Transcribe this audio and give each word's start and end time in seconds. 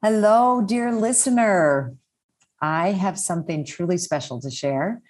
Hello, 0.00 0.62
dear 0.64 0.92
listener. 0.92 1.92
I 2.62 2.92
have 2.92 3.18
something 3.18 3.64
truly 3.64 3.98
special 3.98 4.40
to 4.42 4.48
share. 4.48 5.02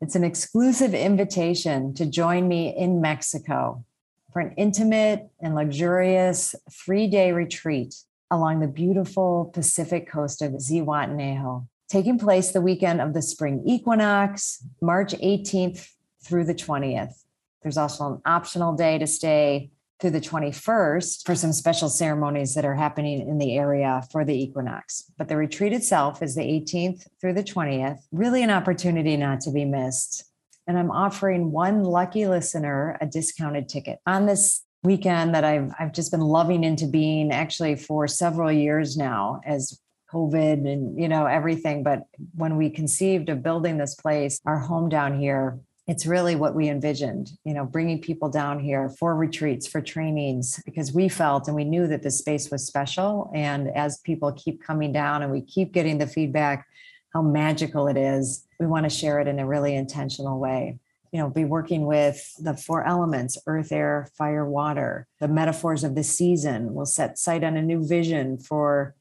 It's 0.00 0.14
an 0.14 0.24
exclusive 0.24 0.94
invitation 0.94 1.92
to 1.92 2.06
join 2.06 2.48
me 2.48 2.74
in 2.74 3.02
Mexico 3.02 3.84
for 4.32 4.40
an 4.40 4.54
intimate 4.56 5.28
and 5.42 5.54
luxurious 5.54 6.54
three 6.70 7.08
day 7.08 7.32
retreat 7.32 7.94
along 8.30 8.60
the 8.60 8.68
beautiful 8.68 9.50
Pacific 9.52 10.10
coast 10.10 10.40
of 10.40 10.52
Zihuatanejo, 10.52 11.66
taking 11.90 12.18
place 12.18 12.52
the 12.52 12.62
weekend 12.62 13.02
of 13.02 13.12
the 13.12 13.20
spring 13.20 13.62
equinox, 13.66 14.64
March 14.80 15.12
18th 15.12 15.90
through 16.24 16.44
the 16.44 16.54
20th. 16.54 17.22
There's 17.62 17.76
also 17.76 18.14
an 18.14 18.22
optional 18.24 18.72
day 18.76 18.96
to 18.96 19.06
stay 19.06 19.72
through 20.02 20.10
the 20.10 20.20
21st 20.20 21.24
for 21.24 21.36
some 21.36 21.52
special 21.52 21.88
ceremonies 21.88 22.54
that 22.54 22.64
are 22.64 22.74
happening 22.74 23.20
in 23.20 23.38
the 23.38 23.56
area 23.56 24.02
for 24.10 24.24
the 24.24 24.34
equinox. 24.34 25.04
But 25.16 25.28
the 25.28 25.36
retreat 25.36 25.72
itself 25.72 26.22
is 26.22 26.34
the 26.34 26.42
18th 26.42 27.06
through 27.20 27.34
the 27.34 27.44
20th, 27.44 28.00
really 28.10 28.42
an 28.42 28.50
opportunity 28.50 29.16
not 29.16 29.40
to 29.42 29.52
be 29.52 29.64
missed. 29.64 30.24
And 30.66 30.76
I'm 30.76 30.90
offering 30.90 31.52
one 31.52 31.84
lucky 31.84 32.26
listener 32.26 32.98
a 33.00 33.06
discounted 33.06 33.68
ticket 33.68 34.00
on 34.04 34.26
this 34.26 34.64
weekend 34.82 35.36
that 35.36 35.44
I've 35.44 35.70
I've 35.78 35.92
just 35.92 36.10
been 36.10 36.20
loving 36.20 36.64
into 36.64 36.88
being 36.88 37.30
actually 37.30 37.76
for 37.76 38.08
several 38.08 38.50
years 38.50 38.96
now 38.96 39.40
as 39.46 39.78
COVID 40.12 40.68
and 40.68 41.00
you 41.00 41.08
know 41.08 41.26
everything. 41.26 41.84
But 41.84 42.06
when 42.34 42.56
we 42.56 42.70
conceived 42.70 43.28
of 43.28 43.42
building 43.42 43.78
this 43.78 43.94
place, 43.94 44.40
our 44.46 44.58
home 44.58 44.88
down 44.88 45.18
here, 45.18 45.60
it's 45.88 46.06
really 46.06 46.36
what 46.36 46.54
we 46.54 46.68
envisioned 46.68 47.30
you 47.44 47.54
know 47.54 47.64
bringing 47.64 48.00
people 48.00 48.28
down 48.28 48.60
here 48.60 48.88
for 48.88 49.16
retreats 49.16 49.66
for 49.66 49.80
trainings 49.80 50.62
because 50.64 50.92
we 50.92 51.08
felt 51.08 51.48
and 51.48 51.56
we 51.56 51.64
knew 51.64 51.86
that 51.86 52.02
this 52.02 52.18
space 52.18 52.50
was 52.50 52.66
special. 52.66 53.30
And 53.34 53.68
as 53.68 53.98
people 53.98 54.32
keep 54.32 54.62
coming 54.62 54.92
down 54.92 55.22
and 55.22 55.32
we 55.32 55.40
keep 55.40 55.72
getting 55.72 55.98
the 55.98 56.06
feedback 56.06 56.66
how 57.12 57.22
magical 57.22 57.88
it 57.88 57.96
is 57.96 58.46
we 58.58 58.66
want 58.66 58.84
to 58.84 58.90
share 58.90 59.20
it 59.20 59.28
in 59.28 59.38
a 59.38 59.46
really 59.46 59.74
intentional 59.74 60.38
way. 60.38 60.78
You 61.10 61.20
know 61.20 61.28
be 61.28 61.44
working 61.44 61.84
with 61.86 62.32
the 62.38 62.54
four 62.54 62.86
elements 62.86 63.36
earth 63.46 63.72
air 63.72 64.08
fire 64.16 64.48
water. 64.48 65.06
The 65.20 65.28
metaphors 65.28 65.84
of 65.84 65.94
the 65.94 66.04
season 66.04 66.74
will 66.74 66.86
set 66.86 67.18
sight 67.18 67.44
on 67.44 67.56
a 67.56 67.62
new 67.62 67.86
vision 67.86 68.38
for 68.38 68.94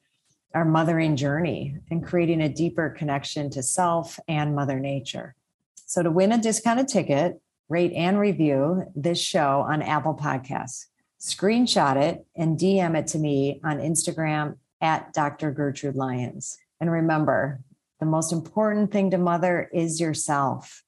our 0.53 0.65
mothering 0.65 1.15
journey 1.15 1.77
and 1.89 2.05
creating 2.05 2.41
a 2.41 2.49
deeper 2.49 2.89
connection 2.89 3.49
to 3.51 3.63
self 3.63 4.19
and 4.27 4.53
mother 4.53 4.79
nature 4.79 5.35
so 5.91 6.01
to 6.01 6.09
win 6.09 6.31
a 6.31 6.37
discounted 6.37 6.87
ticket, 6.87 7.41
rate 7.67 7.91
and 7.91 8.17
review 8.17 8.85
this 8.95 9.19
show 9.19 9.65
on 9.67 9.81
Apple 9.81 10.15
Podcasts. 10.15 10.85
Screenshot 11.19 11.97
it 11.97 12.25
and 12.33 12.57
DM 12.57 12.97
it 12.97 13.07
to 13.07 13.19
me 13.19 13.59
on 13.65 13.79
Instagram 13.79 14.55
at 14.79 15.11
Dr. 15.11 15.51
Gertrude 15.51 15.97
Lyons. 15.97 16.57
And 16.79 16.89
remember, 16.89 17.59
the 17.99 18.05
most 18.05 18.31
important 18.31 18.93
thing 18.93 19.11
to 19.11 19.17
mother 19.17 19.69
is 19.73 19.99
yourself. 19.99 20.81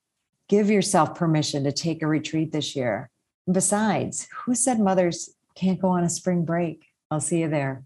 Give 0.47 0.69
yourself 0.69 1.15
permission 1.15 1.65
to 1.65 1.73
take 1.73 2.01
a 2.01 2.07
retreat 2.07 2.53
this 2.53 2.73
year. 2.73 3.09
besides, 3.51 4.29
who 4.45 4.55
said 4.55 4.79
mothers 4.79 5.31
can't 5.53 5.81
go 5.81 5.89
on 5.89 6.05
a 6.05 6.09
spring 6.09 6.45
break? 6.45 6.85
I'll 7.11 7.19
see 7.19 7.41
you 7.41 7.49
there. 7.49 7.83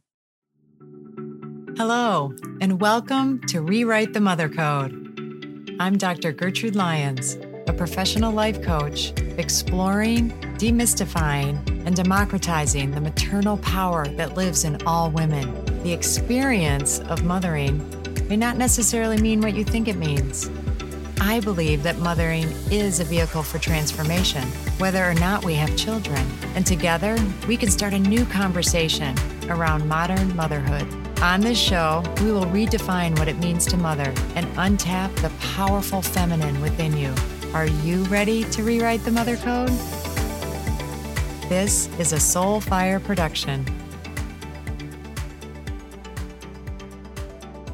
Hello, 1.78 2.32
and 2.62 2.80
welcome 2.80 3.42
to 3.48 3.62
Rewrite 3.62 4.14
the 4.14 4.22
Mother 4.22 4.50
Code 4.50 5.07
I'm 5.80 5.95
Dr. 5.95 6.31
Gertrude 6.31 6.75
Lyons, 6.75 7.38
a 7.67 7.73
professional 7.73 8.33
life 8.33 8.64
coach, 8.64 9.14
exploring, 9.38 10.31
demystifying, 10.58 11.86
and 11.86 11.95
democratizing 11.95 12.89
the 12.89 13.02
maternal 13.02 13.58
power 13.58 14.08
that 14.08 14.33
lives 14.33 14.64
in 14.64 14.81
all 14.88 15.11
women. 15.11 15.64
The 15.83 15.94
experience 15.94 16.98
of 17.02 17.23
mothering 17.23 17.78
may 18.28 18.38
not 18.38 18.58
necessarily 18.58 19.22
mean 19.22 19.39
what 19.39 19.53
you 19.53 19.64
think 19.64 19.88
it 19.88 19.98
means. 19.98 20.50
I 21.22 21.42
believe 21.42 21.83
that 21.83 22.00
mothering 22.00 22.48
is 22.72 23.00
a 23.00 23.03
vehicle 23.03 23.44
for 23.44 23.59
transformation, 23.59 24.48
whether 24.80 25.08
or 25.08 25.14
not 25.14 25.45
we 25.45 25.54
have 25.54 25.77
children. 25.77 26.26
And 26.55 26.66
together, 26.66 27.16
we 27.48 27.55
can 27.55 27.70
start 27.70 27.93
a 27.93 27.99
new 27.99 28.26
conversation 28.26 29.16
around 29.48 29.87
modern 29.87 30.36
motherhood. 30.36 31.07
On 31.22 31.42
this 31.42 31.58
show, 31.58 32.04
we 32.22 32.32
will 32.32 32.45
redefine 32.45 33.17
what 33.17 33.28
it 33.28 33.39
means 33.39 33.66
to 33.66 33.76
mother 33.76 34.14
and 34.36 34.45
untap 34.55 35.16
the 35.16 35.32
powerful 35.39 36.00
feminine 36.00 36.61
within 36.61 36.95
you. 36.95 37.11
Are 37.55 37.66
you 37.66 38.04
ready 38.04 38.44
to 38.44 38.61
rewrite 38.61 39.04
the 39.04 39.10
mother 39.10 39.36
code? 39.38 39.70
This 41.50 41.89
is 41.98 42.14
a 42.14 42.20
Soul 42.20 42.61
Fire 42.61 43.00
production. 43.00 43.66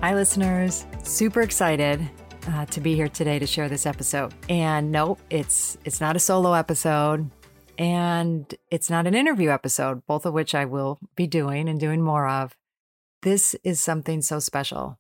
Hi, 0.02 0.16
listeners. 0.16 0.86
Super 1.04 1.42
excited 1.42 2.10
uh, 2.48 2.66
to 2.68 2.80
be 2.80 2.96
here 2.96 3.10
today 3.10 3.40
to 3.40 3.46
share 3.46 3.68
this 3.68 3.86
episode. 3.86 4.34
And 4.48 4.90
nope, 4.90 5.20
it's 5.30 5.78
it's 5.84 6.00
not 6.00 6.16
a 6.16 6.20
solo 6.20 6.54
episode, 6.54 7.30
and 7.78 8.56
it's 8.72 8.90
not 8.90 9.06
an 9.06 9.16
interview 9.16 9.50
episode. 9.50 10.08
Both 10.08 10.26
of 10.26 10.34
which 10.34 10.56
I 10.56 10.64
will 10.64 10.98
be 11.18 11.28
doing 11.28 11.68
and 11.68 11.78
doing 11.78 12.02
more 12.02 12.26
of 12.30 12.56
this 13.24 13.56
is 13.64 13.82
something 13.82 14.22
so 14.22 14.40
special 14.40 15.00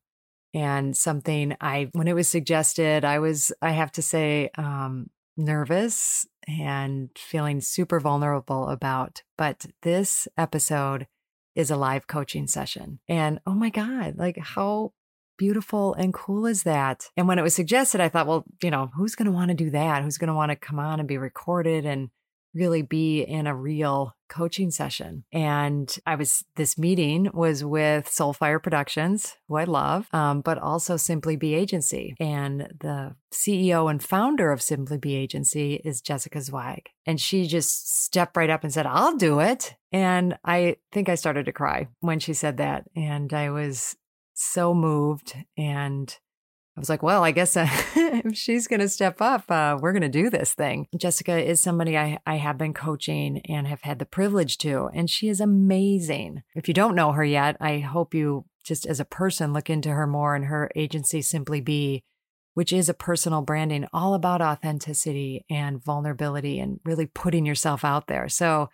and 0.53 0.95
something 0.95 1.55
I, 1.61 1.89
when 1.93 2.07
it 2.07 2.13
was 2.13 2.27
suggested, 2.27 3.05
I 3.05 3.19
was, 3.19 3.51
I 3.61 3.71
have 3.71 3.91
to 3.93 4.01
say, 4.01 4.49
um, 4.57 5.09
nervous 5.35 6.27
and 6.47 7.09
feeling 7.17 7.61
super 7.61 7.99
vulnerable 7.99 8.69
about. 8.69 9.23
But 9.37 9.65
this 9.81 10.27
episode 10.37 11.07
is 11.55 11.71
a 11.71 11.77
live 11.77 12.07
coaching 12.07 12.47
session. 12.47 12.99
And 13.07 13.39
oh 13.45 13.53
my 13.53 13.69
God, 13.69 14.15
like 14.17 14.37
how 14.37 14.93
beautiful 15.37 15.93
and 15.95 16.13
cool 16.13 16.45
is 16.45 16.63
that? 16.63 17.09
And 17.17 17.27
when 17.27 17.39
it 17.39 17.43
was 17.43 17.55
suggested, 17.55 18.01
I 18.01 18.09
thought, 18.09 18.27
well, 18.27 18.45
you 18.61 18.71
know, 18.71 18.91
who's 18.95 19.15
going 19.15 19.25
to 19.25 19.31
want 19.31 19.49
to 19.49 19.55
do 19.55 19.71
that? 19.71 20.03
Who's 20.03 20.17
going 20.17 20.27
to 20.27 20.35
want 20.35 20.51
to 20.51 20.55
come 20.55 20.79
on 20.79 20.99
and 20.99 21.07
be 21.07 21.17
recorded 21.17 21.85
and 21.85 22.09
really 22.53 22.81
be 22.81 23.21
in 23.21 23.47
a 23.47 23.55
real 23.55 24.15
coaching 24.29 24.71
session. 24.71 25.23
And 25.31 25.95
I 26.05 26.15
was, 26.15 26.43
this 26.55 26.77
meeting 26.77 27.29
was 27.33 27.63
with 27.63 28.09
Soulfire 28.09 28.61
Productions, 28.61 29.35
who 29.47 29.57
I 29.57 29.65
love, 29.65 30.07
um, 30.11 30.41
but 30.41 30.57
also 30.57 30.97
Simply 30.97 31.35
Be 31.35 31.53
Agency. 31.53 32.15
And 32.19 32.61
the 32.79 33.15
CEO 33.31 33.89
and 33.89 34.01
founder 34.01 34.51
of 34.51 34.61
Simply 34.61 34.97
Be 34.97 35.15
Agency 35.15 35.75
is 35.85 36.01
Jessica 36.01 36.41
Zweig. 36.41 36.89
And 37.05 37.19
she 37.19 37.47
just 37.47 38.03
stepped 38.03 38.35
right 38.35 38.49
up 38.49 38.63
and 38.63 38.73
said, 38.73 38.87
I'll 38.87 39.15
do 39.15 39.39
it. 39.39 39.75
And 39.91 40.37
I 40.43 40.77
think 40.91 41.09
I 41.09 41.15
started 41.15 41.45
to 41.45 41.53
cry 41.53 41.87
when 41.99 42.19
she 42.19 42.33
said 42.33 42.57
that. 42.57 42.85
And 42.95 43.31
I 43.33 43.51
was 43.51 43.95
so 44.33 44.73
moved 44.73 45.35
and 45.57 46.17
I 46.75 46.79
was 46.79 46.89
like, 46.89 47.03
well, 47.03 47.23
I 47.23 47.31
guess 47.31 47.55
uh, 47.55 47.67
if 47.95 48.35
she's 48.35 48.67
going 48.67 48.79
to 48.79 48.89
step 48.89 49.21
up, 49.21 49.49
uh, 49.51 49.77
we're 49.79 49.91
going 49.91 50.01
to 50.01 50.09
do 50.09 50.29
this 50.29 50.53
thing. 50.53 50.87
Jessica 50.97 51.37
is 51.37 51.61
somebody 51.61 51.97
I, 51.97 52.17
I 52.25 52.37
have 52.37 52.57
been 52.57 52.73
coaching 52.73 53.41
and 53.47 53.67
have 53.67 53.81
had 53.81 53.99
the 53.99 54.05
privilege 54.05 54.57
to, 54.59 54.89
and 54.93 55.09
she 55.09 55.29
is 55.29 55.39
amazing. 55.39 56.41
If 56.55 56.67
you 56.67 56.73
don't 56.73 56.95
know 56.95 57.11
her 57.11 57.23
yet, 57.23 57.57
I 57.59 57.79
hope 57.79 58.15
you 58.15 58.45
just 58.63 58.85
as 58.87 58.99
a 58.99 59.05
person 59.05 59.53
look 59.53 59.69
into 59.69 59.89
her 59.89 60.07
more 60.07 60.35
and 60.35 60.45
her 60.45 60.71
agency 60.75 61.21
Simply 61.21 61.61
Be, 61.61 62.03
which 62.55 62.73
is 62.73 62.89
a 62.89 62.93
personal 62.93 63.41
branding 63.41 63.85
all 63.93 64.15
about 64.15 64.41
authenticity 64.41 65.45
and 65.49 65.83
vulnerability 65.83 66.59
and 66.59 66.79
really 66.85 67.05
putting 67.05 67.45
yourself 67.45 67.85
out 67.85 68.07
there. 68.07 68.29
So 68.29 68.69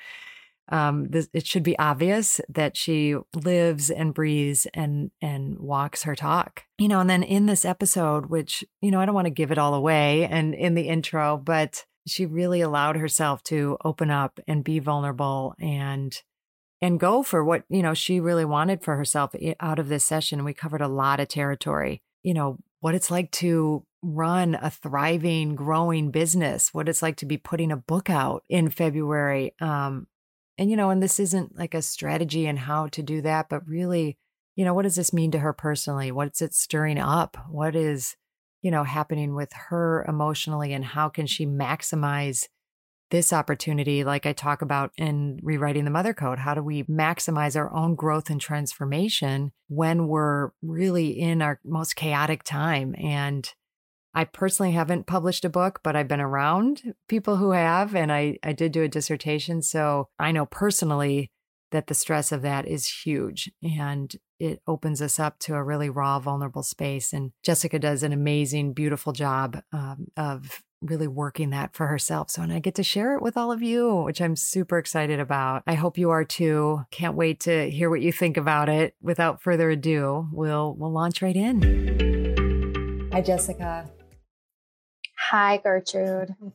um, 0.72 1.07
this, 1.09 1.30
it 1.34 1.46
should 1.46 1.63
be 1.63 1.78
obvious 1.80 2.40
that 2.50 2.78
she 2.78 3.16
lives 3.35 3.90
and 3.90 4.13
breathes 4.13 4.68
and 4.74 5.12
and 5.22 5.59
walks 5.59 6.03
her 6.03 6.16
talk. 6.16 6.63
You 6.78 6.88
know, 6.88 7.00
and 7.00 7.09
then 7.09 7.24
in 7.24 7.46
this 7.46 7.66
episode, 7.66 8.28
which 8.28 8.63
you 8.81 8.91
know, 8.91 9.00
I 9.00 9.06
don't 9.06 9.16
want 9.16 9.25
to 9.25 9.31
give 9.31 9.52
it 9.52 9.57
all 9.57 9.74
away, 9.74 10.25
and 10.25 10.53
in 10.53 10.75
the 10.75 10.88
intro, 10.88 11.38
but 11.38 11.85
she 12.07 12.25
really 12.25 12.62
allowed 12.62 12.96
herself 12.96 13.44
to 13.44 13.78
open 13.84 14.09
up 14.09 14.40
and 14.47 14.63
be 14.63 14.80
vulnerable 14.80 15.56
and 15.59 16.22
and 16.81 17.00
go 17.00 17.24
for 17.24 17.44
what 17.44 17.63
you 17.69 17.81
know 17.81 17.94
she 17.94 18.19
really 18.19 18.46
wanted 18.46 18.84
for 18.84 18.96
herself 18.96 19.36
out 19.59 19.80
of 19.80 19.90
this 19.90 20.06
session. 20.06 20.44
We 20.44 20.53
covered 20.53 20.81
a 20.81 20.88
lot 20.88 21.19
of 21.19 21.27
territory. 21.27 22.01
You 22.24 22.33
know 22.33 22.57
what 22.81 22.95
it's 22.95 23.12
like 23.12 23.31
to 23.31 23.86
run 24.01 24.57
a 24.62 24.69
thriving, 24.69 25.56
growing 25.56 26.12
business, 26.12 26.74
what 26.74 26.88
it's 26.88 27.01
like 27.01 27.18
to 27.18 27.25
be 27.25 27.38
putting 27.38 27.71
a 27.71 27.77
book 27.77 28.10
out 28.10 28.44
in 28.48 28.69
February, 28.69 29.54
um, 29.60 30.07
and, 30.59 30.69
you 30.69 30.75
know, 30.75 30.89
and 30.89 31.01
this 31.01 31.21
isn't 31.21 31.57
like 31.57 31.73
a 31.73 31.81
strategy 31.81 32.45
and 32.45 32.59
how 32.59 32.88
to 32.88 33.01
do 33.01 33.21
that, 33.21 33.47
but 33.47 33.65
really, 33.65 34.17
you 34.57 34.65
know, 34.65 34.73
what 34.73 34.83
does 34.83 34.95
this 34.95 35.13
mean 35.13 35.31
to 35.31 35.39
her 35.39 35.53
personally? 35.53 36.11
What's 36.11 36.41
it 36.41 36.53
stirring 36.53 37.00
up? 37.00 37.38
What 37.50 37.77
is, 37.77 38.17
you 38.61 38.69
know, 38.69 38.83
happening 38.83 39.35
with 39.35 39.53
her 39.53 40.06
emotionally 40.06 40.73
and 40.73 40.83
how 40.83 41.07
can 41.07 41.27
she 41.27 41.45
maximize 41.45 42.45
this 43.09 43.31
opportunity, 43.33 44.03
like 44.03 44.25
I 44.25 44.33
talk 44.33 44.61
about 44.61 44.91
in 44.97 45.39
rewriting 45.41 45.85
the 45.85 45.91
mother 45.91 46.13
code, 46.13 46.39
how 46.39 46.53
do 46.53 46.61
we 46.61 46.83
maximize 46.83 47.56
our 47.56 47.73
own 47.73 47.95
growth 47.95 48.29
and 48.29 48.39
transformation 48.39 49.51
when 49.67 50.07
we're 50.07 50.50
really 50.61 51.19
in 51.19 51.41
our 51.41 51.59
most 51.63 51.95
chaotic 51.95 52.44
time? 52.44 52.95
And 53.00 53.51
I 54.13 54.25
personally 54.25 54.71
haven't 54.71 55.07
published 55.07 55.45
a 55.45 55.50
book, 55.50 55.81
but 55.83 55.95
I've 55.95 56.07
been 56.07 56.21
around 56.21 56.95
people 57.07 57.38
who 57.38 57.51
have, 57.51 57.95
and 57.95 58.11
I, 58.11 58.38
I 58.44 58.53
did 58.53 58.71
do 58.71 58.83
a 58.83 58.88
dissertation. 58.88 59.61
So 59.61 60.09
I 60.17 60.31
know 60.31 60.45
personally 60.45 61.31
that 61.71 61.88
the 61.88 61.94
stress 61.94 62.31
of 62.31 62.41
that 62.41 62.67
is 62.67 63.03
huge 63.03 63.51
and 63.61 64.15
it 64.39 64.61
opens 64.65 65.01
us 65.01 65.19
up 65.19 65.38
to 65.39 65.56
a 65.56 65.63
really 65.63 65.89
raw, 65.89 66.19
vulnerable 66.19 66.63
space. 66.63 67.13
And 67.13 67.31
Jessica 67.44 67.77
does 67.77 68.03
an 68.03 68.13
amazing, 68.13 68.73
beautiful 68.73 69.13
job 69.13 69.61
um, 69.71 70.07
of 70.17 70.63
really 70.81 71.07
working 71.07 71.50
that 71.50 71.75
for 71.75 71.88
herself. 71.88 72.29
So, 72.31 72.41
and 72.41 72.53
I 72.53 72.59
get 72.59 72.75
to 72.75 72.83
share 72.83 73.15
it 73.15 73.21
with 73.21 73.35
all 73.38 73.51
of 73.51 73.61
you, 73.61 73.94
which 74.03 74.21
I'm 74.21 74.35
super 74.35 74.77
excited 74.77 75.19
about. 75.19 75.63
I 75.67 75.73
hope 75.73 75.97
you 75.97 76.09
are 76.09 76.23
too. 76.23 76.81
Can't 76.89 77.15
wait 77.15 77.41
to 77.41 77.69
hear 77.69 77.89
what 77.89 78.01
you 78.01 78.11
think 78.11 78.38
about 78.38 78.69
it. 78.69 78.95
Without 79.01 79.41
further 79.41 79.69
ado, 79.69 80.27
we'll 80.31 80.73
we'll 80.77 80.91
launch 80.91 81.21
right 81.21 81.35
in. 81.35 83.09
Hi, 83.11 83.21
Jessica. 83.21 83.89
Hi, 85.30 85.58
Gertrude. 85.58 86.36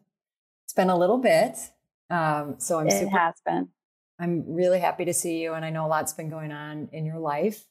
It's 0.67 0.73
been 0.73 0.89
a 0.89 0.97
little 0.97 1.19
bit, 1.19 1.59
um, 2.09 2.55
so 2.59 2.81
I'm. 2.81 2.89
It 2.89 2.99
super, 2.99 3.19
has 3.19 3.35
been. 3.45 3.69
I'm 4.19 4.55
really 4.55 4.81
happy 4.81 5.05
to 5.05 5.13
see 5.13 5.43
you, 5.43 5.53
and 5.53 5.63
I 5.63 5.69
know 5.69 5.87
a 5.87 5.89
lot's 5.89 6.15
been 6.15 6.31
going 6.31 6.53
on 6.53 6.89
in 6.91 7.05
your 7.05 7.19
life 7.19 7.67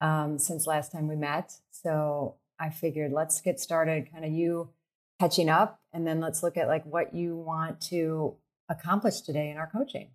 um, 0.00 0.38
since 0.38 0.66
last 0.66 0.90
time 0.90 1.06
we 1.06 1.14
met. 1.14 1.52
So 1.70 2.34
I 2.58 2.70
figured 2.70 3.12
let's 3.12 3.40
get 3.40 3.60
started. 3.60 4.10
Kind 4.12 4.24
of 4.24 4.32
you 4.32 4.70
catching 5.18 5.48
up 5.48 5.80
and 5.92 6.06
then 6.06 6.20
let's 6.20 6.42
look 6.42 6.56
at 6.56 6.68
like 6.68 6.84
what 6.84 7.14
you 7.14 7.36
want 7.36 7.80
to 7.80 8.34
accomplish 8.68 9.20
today 9.20 9.50
in 9.50 9.56
our 9.56 9.68
coaching 9.68 10.10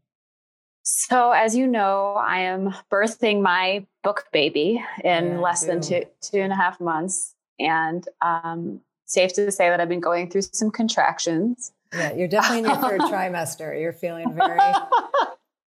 so 0.84 1.32
as 1.32 1.56
you 1.56 1.66
know 1.66 2.14
i 2.22 2.40
am 2.40 2.74
birthing 2.92 3.42
my 3.42 3.86
book 4.04 4.26
baby 4.32 4.84
in 5.04 5.28
yeah, 5.28 5.40
less 5.40 5.64
than 5.64 5.82
two 5.82 6.04
two 6.22 6.40
and 6.40 6.52
a 6.52 6.56
half 6.56 6.80
months 6.80 7.36
and 7.60 8.08
um, 8.22 8.82
safe 9.12 9.34
to 9.34 9.52
say 9.52 9.70
that 9.70 9.80
i've 9.80 9.90
been 9.90 10.00
going 10.00 10.30
through 10.30 10.42
some 10.42 10.72
contractions 10.72 11.72
yeah 11.94 12.14
you're 12.14 12.28
definitely 12.28 12.60
in 12.60 12.66
your 12.66 12.90
third 12.90 13.02
trimester 13.02 13.80
you're 13.80 13.94
feeling 13.94 14.34
very 14.34 14.60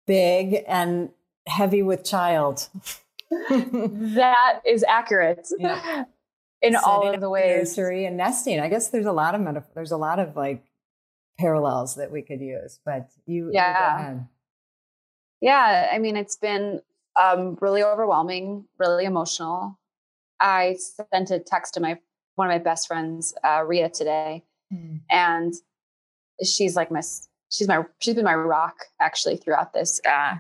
big 0.07 0.65
and 0.67 1.11
heavy 1.47 1.83
with 1.83 2.05
child 2.05 2.69
that 3.31 4.61
is 4.65 4.85
accurate 4.89 5.49
yeah 5.59 6.05
in 6.65 6.77
all 6.77 7.13
of 7.13 7.21
the 7.21 7.31
ways. 7.31 7.69
Nursery 7.69 8.07
and 8.07 8.17
nesting. 8.17 8.61
I 8.61 8.69
guess 8.69 8.89
there's 8.89 9.07
a 9.07 9.13
lot 9.13 9.35
of 9.35 9.41
metaphor. 9.41 9.71
There's 9.75 9.93
a 9.93 9.97
lot 9.97 10.19
of 10.19 10.37
like 10.37 10.65
parallels 11.39 11.97
that 11.97 12.11
we 12.11 12.23
could 12.23 12.41
use. 12.41 12.81
But 12.85 13.11
you, 13.27 13.51
yeah, 13.53 14.13
you 14.13 14.29
yeah. 15.43 15.91
I 15.93 15.99
mean, 15.99 16.17
it's 16.17 16.37
been 16.37 16.81
um, 17.21 17.59
really 17.61 17.83
overwhelming, 17.83 18.65
really 18.79 19.05
emotional. 19.05 19.79
I 20.41 20.77
sent 21.13 21.31
a 21.31 21.39
text 21.39 21.75
to 21.75 21.81
my 21.81 21.99
one 22.37 22.49
of 22.49 22.53
my 22.53 22.59
best 22.59 22.87
friends, 22.87 23.35
uh, 23.45 23.63
Ria, 23.65 23.89
today, 23.89 24.45
mm. 24.73 25.01
and 25.11 25.55
she's 26.43 26.77
like 26.77 26.91
my 26.91 27.03
she's 27.51 27.69
my 27.69 27.85
she's 28.01 28.15
been 28.15 28.25
my 28.25 28.35
rock 28.35 28.77
actually 29.01 29.37
throughout 29.37 29.73
this 29.73 30.01
uh, 30.09 30.37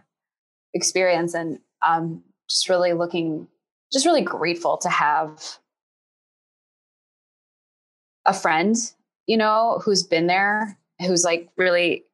experience, 0.75 1.35
and 1.35 1.59
um, 1.87 2.23
just 2.49 2.69
really 2.69 2.93
looking, 2.93 3.49
just 3.93 4.07
really 4.07 4.23
grateful 4.23 4.77
to 4.79 4.89
have 4.89 5.59
a 8.27 8.35
friend, 8.35 8.77
you 9.27 9.37
know, 9.37 9.81
who's 9.85 10.03
been 10.03 10.27
there, 10.27 10.79
who's 11.07 11.25
like 11.25 11.49
really 11.57 12.05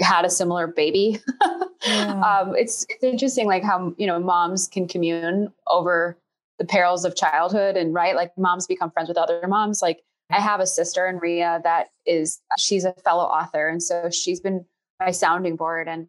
had 0.00 0.24
a 0.24 0.30
similar 0.30 0.66
baby. 0.66 1.20
yeah. 1.86 2.20
um, 2.20 2.54
it's 2.56 2.84
it's 2.88 3.04
interesting, 3.04 3.46
like 3.46 3.62
how 3.62 3.94
you 3.98 4.06
know 4.06 4.18
moms 4.18 4.66
can 4.66 4.88
commune 4.88 5.52
over 5.66 6.16
the 6.62 6.68
perils 6.68 7.04
of 7.04 7.16
childhood, 7.16 7.76
and 7.76 7.92
right, 7.92 8.14
like 8.14 8.30
moms 8.38 8.68
become 8.68 8.92
friends 8.92 9.08
with 9.08 9.18
other 9.18 9.46
moms. 9.48 9.82
Like 9.82 10.04
I 10.30 10.40
have 10.40 10.60
a 10.60 10.66
sister 10.66 11.08
in 11.08 11.18
Ria 11.18 11.60
that 11.64 11.88
is 12.06 12.40
she's 12.56 12.84
a 12.84 12.92
fellow 13.04 13.24
author, 13.24 13.68
and 13.68 13.82
so 13.82 14.10
she's 14.10 14.38
been 14.38 14.64
my 15.00 15.10
sounding 15.10 15.56
board, 15.56 15.88
and 15.88 16.06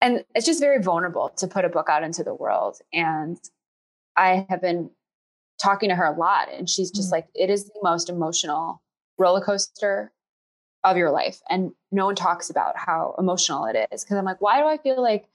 and 0.00 0.24
it's 0.34 0.46
just 0.46 0.60
very 0.60 0.80
vulnerable 0.80 1.30
to 1.38 1.48
put 1.48 1.64
a 1.64 1.68
book 1.68 1.88
out 1.88 2.04
into 2.04 2.22
the 2.22 2.34
world. 2.34 2.78
And 2.92 3.38
I 4.16 4.46
have 4.48 4.60
been 4.60 4.90
talking 5.62 5.88
to 5.88 5.94
her 5.94 6.04
a 6.04 6.16
lot 6.16 6.48
and 6.52 6.68
she's 6.68 6.90
just 6.90 7.08
mm-hmm. 7.08 7.16
like 7.16 7.28
it 7.34 7.50
is 7.50 7.66
the 7.66 7.80
most 7.82 8.08
emotional 8.08 8.82
roller 9.18 9.40
coaster 9.40 10.12
of 10.82 10.96
your 10.96 11.10
life 11.10 11.40
and 11.48 11.72
no 11.92 12.06
one 12.06 12.14
talks 12.14 12.50
about 12.50 12.76
how 12.76 13.14
emotional 13.18 13.64
it 13.64 13.88
is 13.92 14.04
because 14.04 14.16
i'm 14.16 14.24
like 14.24 14.40
why 14.40 14.60
do 14.60 14.66
i 14.66 14.76
feel 14.76 15.00
like 15.00 15.26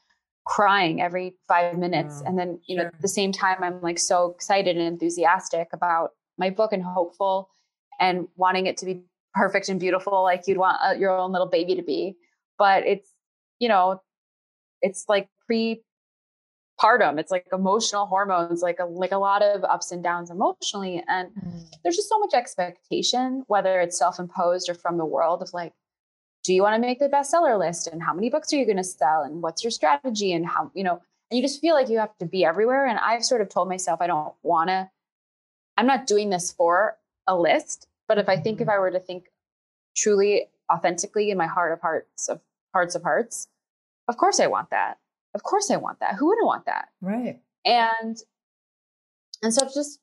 crying 0.46 1.02
every 1.02 1.36
five 1.48 1.78
minutes 1.78 2.22
and 2.26 2.38
then 2.38 2.60
you 2.66 2.76
sure. 2.76 2.86
know 2.86 2.88
at 2.88 3.02
the 3.02 3.08
same 3.08 3.32
time 3.32 3.58
i'm 3.62 3.82
like 3.82 4.00
so 4.00 4.32
excited 4.32 4.78
and 4.78 4.88
enthusiastic 4.88 5.68
about 5.74 6.12
my 6.38 6.50
book 6.50 6.74
and 6.74 6.84
hopeful 6.84 7.50
and 8.00 8.28
wanting 8.36 8.66
it 8.66 8.78
to 8.78 8.86
be 8.86 9.04
perfect 9.34 9.70
and 9.70 9.80
beautiful 9.80 10.24
like 10.24 10.48
you'd 10.48 10.58
want 10.58 10.78
uh, 10.84 10.94
your 10.94 11.12
own 11.12 11.32
little 11.32 11.48
baby 11.48 11.76
to 11.76 11.84
be 11.84 12.16
but 12.58 12.86
it's 12.88 13.12
you 13.60 13.68
know 13.68 14.02
it's 14.82 15.06
like 15.08 15.28
pre 15.46 15.84
Partum, 16.80 17.20
It's 17.20 17.32
like 17.32 17.46
emotional 17.52 18.06
hormones, 18.06 18.62
like 18.62 18.80
a 18.80 18.86
like 18.86 19.12
a 19.12 19.18
lot 19.18 19.42
of 19.42 19.64
ups 19.66 19.92
and 19.92 20.02
downs 20.02 20.32
emotionally. 20.32 21.04
And 21.08 21.30
mm. 21.30 21.70
there's 21.84 21.98
just 21.98 22.08
so 22.08 22.18
much 22.20 22.34
expectation, 22.34 23.44
whether 23.48 23.82
it's 23.82 23.98
self-imposed 23.98 24.70
or 24.70 24.74
from 24.74 24.98
the 24.98 25.06
world 25.06 25.42
of 25.42 25.54
like, 25.54 25.74
do 26.50 26.56
you 26.56 26.64
want 26.64 26.74
to 26.74 26.82
make 26.82 26.98
the 26.98 27.08
bestseller 27.08 27.60
list? 27.60 27.86
And 27.86 28.02
how 28.02 28.12
many 28.12 28.32
books 28.32 28.52
are 28.52 28.56
you 28.56 28.66
going 28.66 28.78
to 28.78 28.84
sell? 28.84 29.22
And 29.22 29.44
what's 29.44 29.64
your 29.64 29.70
strategy? 29.70 30.34
And 30.34 30.48
how, 30.48 30.72
you 30.74 30.84
know, 30.84 31.00
and 31.30 31.38
you 31.38 31.44
just 31.44 31.62
feel 31.62 31.76
like 31.76 31.90
you 31.90 32.00
have 32.00 32.18
to 32.18 32.26
be 32.26 32.44
everywhere. 32.44 32.88
And 32.88 32.98
I've 32.98 33.24
sort 33.24 33.42
of 33.42 33.50
told 33.50 33.70
myself 33.70 34.02
I 34.02 34.08
don't 34.08 34.34
want 34.42 34.70
to, 34.70 34.90
I'm 35.78 35.86
not 35.86 36.08
doing 36.08 36.32
this 36.32 36.52
for 36.52 36.98
a 37.28 37.38
list. 37.38 37.88
But 38.08 38.18
if 38.18 38.28
I 38.28 38.38
think 38.38 38.62
if. 38.62 38.68
I 38.68 38.80
were 38.80 38.90
to 38.90 39.00
think 39.00 39.26
truly 39.96 40.48
authentically 40.74 41.30
in 41.30 41.38
my 41.38 41.46
heart 41.46 41.72
of 41.72 41.82
hearts 41.82 42.28
of 42.30 42.42
hearts 42.74 42.96
of 42.96 43.04
hearts, 43.04 43.48
of 44.08 44.18
course 44.18 44.40
I 44.40 44.48
want 44.48 44.72
that 44.72 44.98
of 45.34 45.44
course 45.44 45.70
I 45.72 45.78
want 45.78 46.00
that. 46.00 46.16
Who 46.16 46.28
wouldn't 46.28 46.48
want 46.48 46.66
that? 46.66 46.90
Right. 47.02 47.40
And 47.66 48.18
and 49.42 49.54
so 49.54 49.66
it's 49.66 49.76
just 49.76 50.00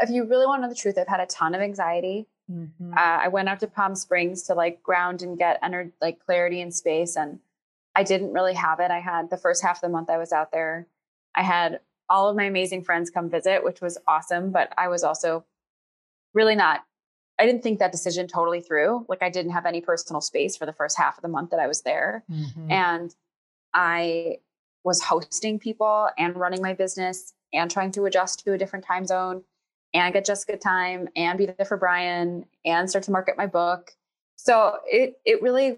if 0.00 0.10
you 0.10 0.24
really 0.24 0.46
want 0.46 0.62
to 0.62 0.66
know 0.66 0.72
the 0.72 0.78
truth, 0.78 0.98
I've 0.98 1.08
had 1.08 1.20
a 1.20 1.26
ton 1.26 1.54
of 1.54 1.60
anxiety. 1.60 2.26
Mm-hmm. 2.50 2.94
Uh, 2.94 3.00
I 3.00 3.28
went 3.28 3.48
out 3.48 3.60
to 3.60 3.66
Palm 3.66 3.94
Springs 3.94 4.42
to 4.44 4.54
like 4.54 4.82
ground 4.82 5.22
and 5.22 5.38
get 5.38 5.58
energy, 5.62 5.92
like 6.00 6.24
clarity 6.24 6.60
in 6.60 6.70
space, 6.70 7.16
and 7.16 7.38
I 7.94 8.02
didn't 8.02 8.32
really 8.32 8.54
have 8.54 8.80
it. 8.80 8.90
I 8.90 9.00
had 9.00 9.30
the 9.30 9.36
first 9.36 9.62
half 9.62 9.76
of 9.76 9.82
the 9.82 9.88
month 9.88 10.10
I 10.10 10.18
was 10.18 10.32
out 10.32 10.52
there. 10.52 10.86
I 11.34 11.42
had 11.42 11.80
all 12.08 12.28
of 12.28 12.36
my 12.36 12.44
amazing 12.44 12.84
friends 12.84 13.10
come 13.10 13.30
visit, 13.30 13.64
which 13.64 13.80
was 13.80 13.98
awesome, 14.06 14.50
but 14.50 14.72
I 14.76 14.88
was 14.88 15.02
also 15.02 15.44
really 16.34 16.54
not. 16.54 16.84
I 17.38 17.46
didn't 17.46 17.62
think 17.62 17.78
that 17.78 17.92
decision 17.92 18.28
totally 18.28 18.60
through. 18.60 19.06
Like 19.08 19.22
I 19.22 19.30
didn't 19.30 19.52
have 19.52 19.66
any 19.66 19.80
personal 19.80 20.20
space 20.20 20.56
for 20.56 20.66
the 20.66 20.72
first 20.72 20.98
half 20.98 21.16
of 21.16 21.22
the 21.22 21.28
month 21.28 21.50
that 21.50 21.60
I 21.60 21.66
was 21.66 21.82
there, 21.82 22.24
mm-hmm. 22.30 22.70
and 22.70 23.14
I 23.74 24.38
was 24.84 25.02
hosting 25.02 25.58
people 25.58 26.08
and 26.18 26.36
running 26.36 26.60
my 26.60 26.74
business 26.74 27.32
and 27.52 27.70
trying 27.70 27.92
to 27.92 28.04
adjust 28.04 28.44
to 28.44 28.52
a 28.52 28.58
different 28.58 28.84
time 28.84 29.06
zone 29.06 29.44
and 29.94 30.12
get 30.12 30.24
Jessica 30.24 30.56
time 30.56 31.08
and 31.16 31.38
be 31.38 31.46
there 31.46 31.66
for 31.66 31.76
Brian 31.76 32.46
and 32.64 32.88
start 32.88 33.04
to 33.04 33.10
market 33.10 33.36
my 33.36 33.46
book. 33.46 33.92
So 34.36 34.78
it 34.86 35.14
it 35.24 35.42
really 35.42 35.76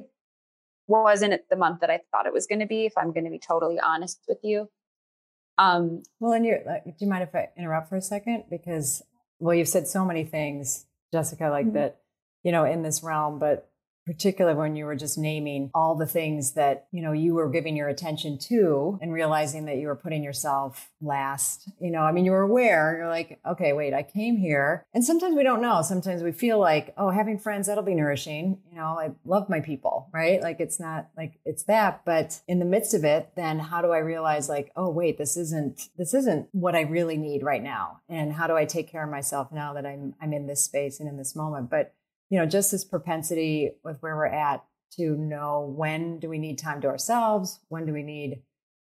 wasn't 0.87 1.41
the 1.49 1.57
month 1.57 1.81
that 1.81 1.91
I 1.91 2.01
thought 2.11 2.27
it 2.27 2.33
was 2.33 2.47
going 2.47 2.61
to 2.61 2.67
be. 2.67 2.87
If 2.87 2.97
I'm 2.97 3.13
going 3.13 3.25
to 3.25 3.31
be 3.31 3.39
totally 3.39 3.81
honest 3.81 4.21
with 4.29 4.39
you. 4.43 4.69
Um, 5.57 6.03
well, 6.21 6.33
and 6.33 6.45
you're. 6.45 6.59
do 6.59 6.93
you 6.99 7.07
mind 7.07 7.23
if 7.23 7.35
I 7.35 7.49
interrupt 7.57 7.89
for 7.89 7.97
a 7.97 8.03
second? 8.03 8.45
Because 8.51 9.03
well, 9.39 9.55
you've 9.55 9.69
said 9.69 9.87
so 9.87 10.05
many 10.05 10.25
things, 10.25 10.87
Jessica, 11.13 11.49
like 11.49 11.67
mm-hmm. 11.67 11.75
that, 11.75 11.99
you 12.43 12.53
know, 12.53 12.65
in 12.65 12.83
this 12.83 13.03
realm, 13.03 13.39
but 13.39 13.71
particularly 14.07 14.57
when 14.57 14.77
you 14.77 14.85
were 14.85 14.97
just 14.97 15.17
naming 15.17 15.71
all 15.75 15.95
the 15.95 16.07
things 16.07 16.53
that 16.53 16.87
you 16.91 17.03
know 17.03 17.13
you 17.13 17.35
were 17.35 17.49
giving 17.49 17.77
your 17.77 17.89
attention 17.89 18.39
to 18.39 18.99
and 19.01 19.13
realizing 19.13 19.65
that 19.65 19.79
you 19.79 19.87
were 19.87 19.97
putting 19.97 20.23
yourself 20.23 20.91
last. 21.01 21.71
You 21.81 21.91
know 21.91 22.01
i 22.01 22.13
mean 22.13 22.25
you 22.25 22.33
were 22.33 22.43
aware. 22.43 22.97
You're 22.99 23.09
like 23.09 23.41
okay 23.47 23.73
wait 23.73 23.95
i 23.95 24.03
came 24.03 24.37
here. 24.37 24.85
And 24.95 25.05
sometimes 25.05 25.37
we 25.37 25.43
don't 25.43 25.63
know. 25.63 25.83
Sometimes 25.83 26.23
we 26.23 26.33
feel 26.33 26.59
like 26.59 26.95
oh 26.97 27.11
having 27.11 27.39
friends 27.39 27.67
that'll 27.67 27.85
be 27.85 27.95
nourishing. 27.95 28.59
You 28.71 28.77
know 28.77 28.99
i 28.99 29.11
love 29.25 29.49
my 29.49 29.61
people 29.61 30.09
right? 30.13 30.41
Like 30.41 30.61
it's 30.61 30.79
not 30.79 31.09
like 31.17 31.39
it's 31.45 31.65
that. 31.65 32.03
But 32.05 32.41
in 32.47 32.59
the 32.59 32.65
midst 32.65 32.95
of 32.95 33.05
it 33.05 33.31
then 33.37 33.59
how 33.59 33.81
do 33.81 33.91
i 33.91 33.99
realize 33.99 34.49
like 34.49 34.71
oh 34.77 34.91
wait 34.91 35.19
this 35.19 35.37
isn't 35.37 35.89
this 35.97 36.15
isn't 36.15 36.49
what 36.53 36.75
i 36.75 36.83
really 36.83 37.17
need 37.17 37.43
right 37.43 37.63
now. 37.63 38.01
And 38.09 38.33
how 38.33 38.47
do 38.47 38.57
i 38.57 38.65
take 38.65 38.91
care 38.91 39.05
of 39.05 39.11
myself 39.11 39.51
now 39.53 39.73
that 39.75 39.87
i'm 39.87 40.15
i'm 40.21 40.33
in 40.33 40.47
this 40.47 40.65
space 40.65 41.01
and 41.01 41.09
in 41.09 41.17
this 41.17 41.35
moment? 41.35 41.71
But 41.71 41.95
you 42.35 42.41
know, 42.41 42.47
just 42.47 42.73
this 42.73 42.83
propensity 42.83 43.71
with 43.85 43.97
where 44.01 44.17
we're 44.17 44.27
at 44.27 44.65
to 44.97 45.15
know 45.17 45.73
when 45.77 46.19
do 46.19 46.29
we 46.29 46.37
need 46.37 46.59
time 46.59 46.81
to 46.81 46.89
ourselves, 46.89 47.61
when 47.69 47.87
do 47.87 47.93
we 47.93 48.03
need, 48.03 48.43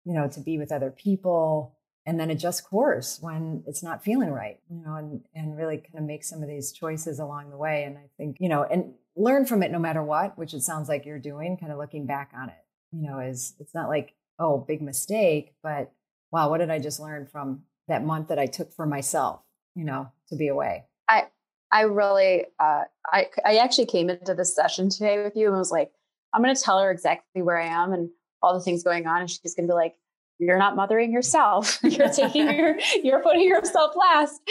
you 0.03 0.15
know, 0.15 0.27
to 0.27 0.39
be 0.39 0.57
with 0.57 0.71
other 0.71 0.89
people, 0.89 1.77
and 2.07 2.19
then 2.19 2.31
adjust 2.31 2.67
course 2.67 3.19
when 3.21 3.63
it's 3.67 3.83
not 3.83 4.03
feeling 4.03 4.31
right, 4.31 4.57
you 4.67 4.81
know, 4.83 4.95
and 4.95 5.21
and 5.35 5.55
really 5.55 5.77
kind 5.77 5.99
of 5.99 6.05
make 6.05 6.23
some 6.23 6.41
of 6.41 6.49
these 6.49 6.71
choices 6.71 7.19
along 7.19 7.51
the 7.51 7.57
way. 7.57 7.83
And 7.83 7.99
I 7.99 8.09
think, 8.17 8.37
you 8.39 8.49
know, 8.49 8.63
and 8.63 8.95
learn 9.15 9.45
from 9.45 9.61
it 9.61 9.71
no 9.71 9.77
matter 9.77 10.01
what, 10.01 10.35
which 10.39 10.55
it 10.55 10.61
sounds 10.61 10.89
like 10.89 11.05
you're 11.05 11.19
doing, 11.19 11.55
kind 11.55 11.71
of 11.71 11.77
looking 11.77 12.07
back 12.07 12.31
on 12.35 12.49
it, 12.49 12.65
you 12.91 13.07
know, 13.07 13.19
is 13.19 13.53
it's 13.59 13.75
not 13.75 13.89
like, 13.89 14.15
oh, 14.39 14.57
big 14.57 14.81
mistake, 14.81 15.53
but 15.61 15.91
wow, 16.31 16.49
what 16.49 16.57
did 16.57 16.71
I 16.71 16.79
just 16.79 16.99
learn 16.99 17.27
from 17.27 17.61
that 17.87 18.03
month 18.03 18.29
that 18.29 18.39
I 18.39 18.47
took 18.47 18.73
for 18.73 18.87
myself, 18.87 19.41
you 19.75 19.85
know, 19.85 20.09
to 20.29 20.35
be 20.35 20.47
away? 20.47 20.85
I 21.07 21.27
I 21.71 21.81
really, 21.81 22.45
uh, 22.59 22.83
I, 23.11 23.27
I 23.45 23.57
actually 23.57 23.87
came 23.87 24.09
into 24.09 24.33
this 24.33 24.55
session 24.55 24.89
today 24.89 25.23
with 25.23 25.35
you 25.35 25.47
and 25.47 25.57
was 25.57 25.71
like, 25.71 25.91
I'm 26.33 26.41
going 26.41 26.55
to 26.55 26.61
tell 26.61 26.79
her 26.79 26.91
exactly 26.91 27.41
where 27.41 27.57
I 27.57 27.67
am. 27.67 27.93
And 27.93 28.09
all 28.45 28.53
the 28.53 28.63
things 28.63 28.83
going 28.83 29.07
on. 29.07 29.21
And 29.21 29.29
she's 29.29 29.55
going 29.55 29.67
to 29.67 29.71
be 29.71 29.75
like, 29.75 29.95
you're 30.37 30.57
not 30.57 30.75
mothering 30.75 31.13
yourself. 31.13 31.79
you're 31.83 32.09
taking 32.09 32.53
your, 32.53 32.77
you're 33.01 33.21
putting 33.21 33.47
yourself 33.47 33.95
last, 33.95 34.41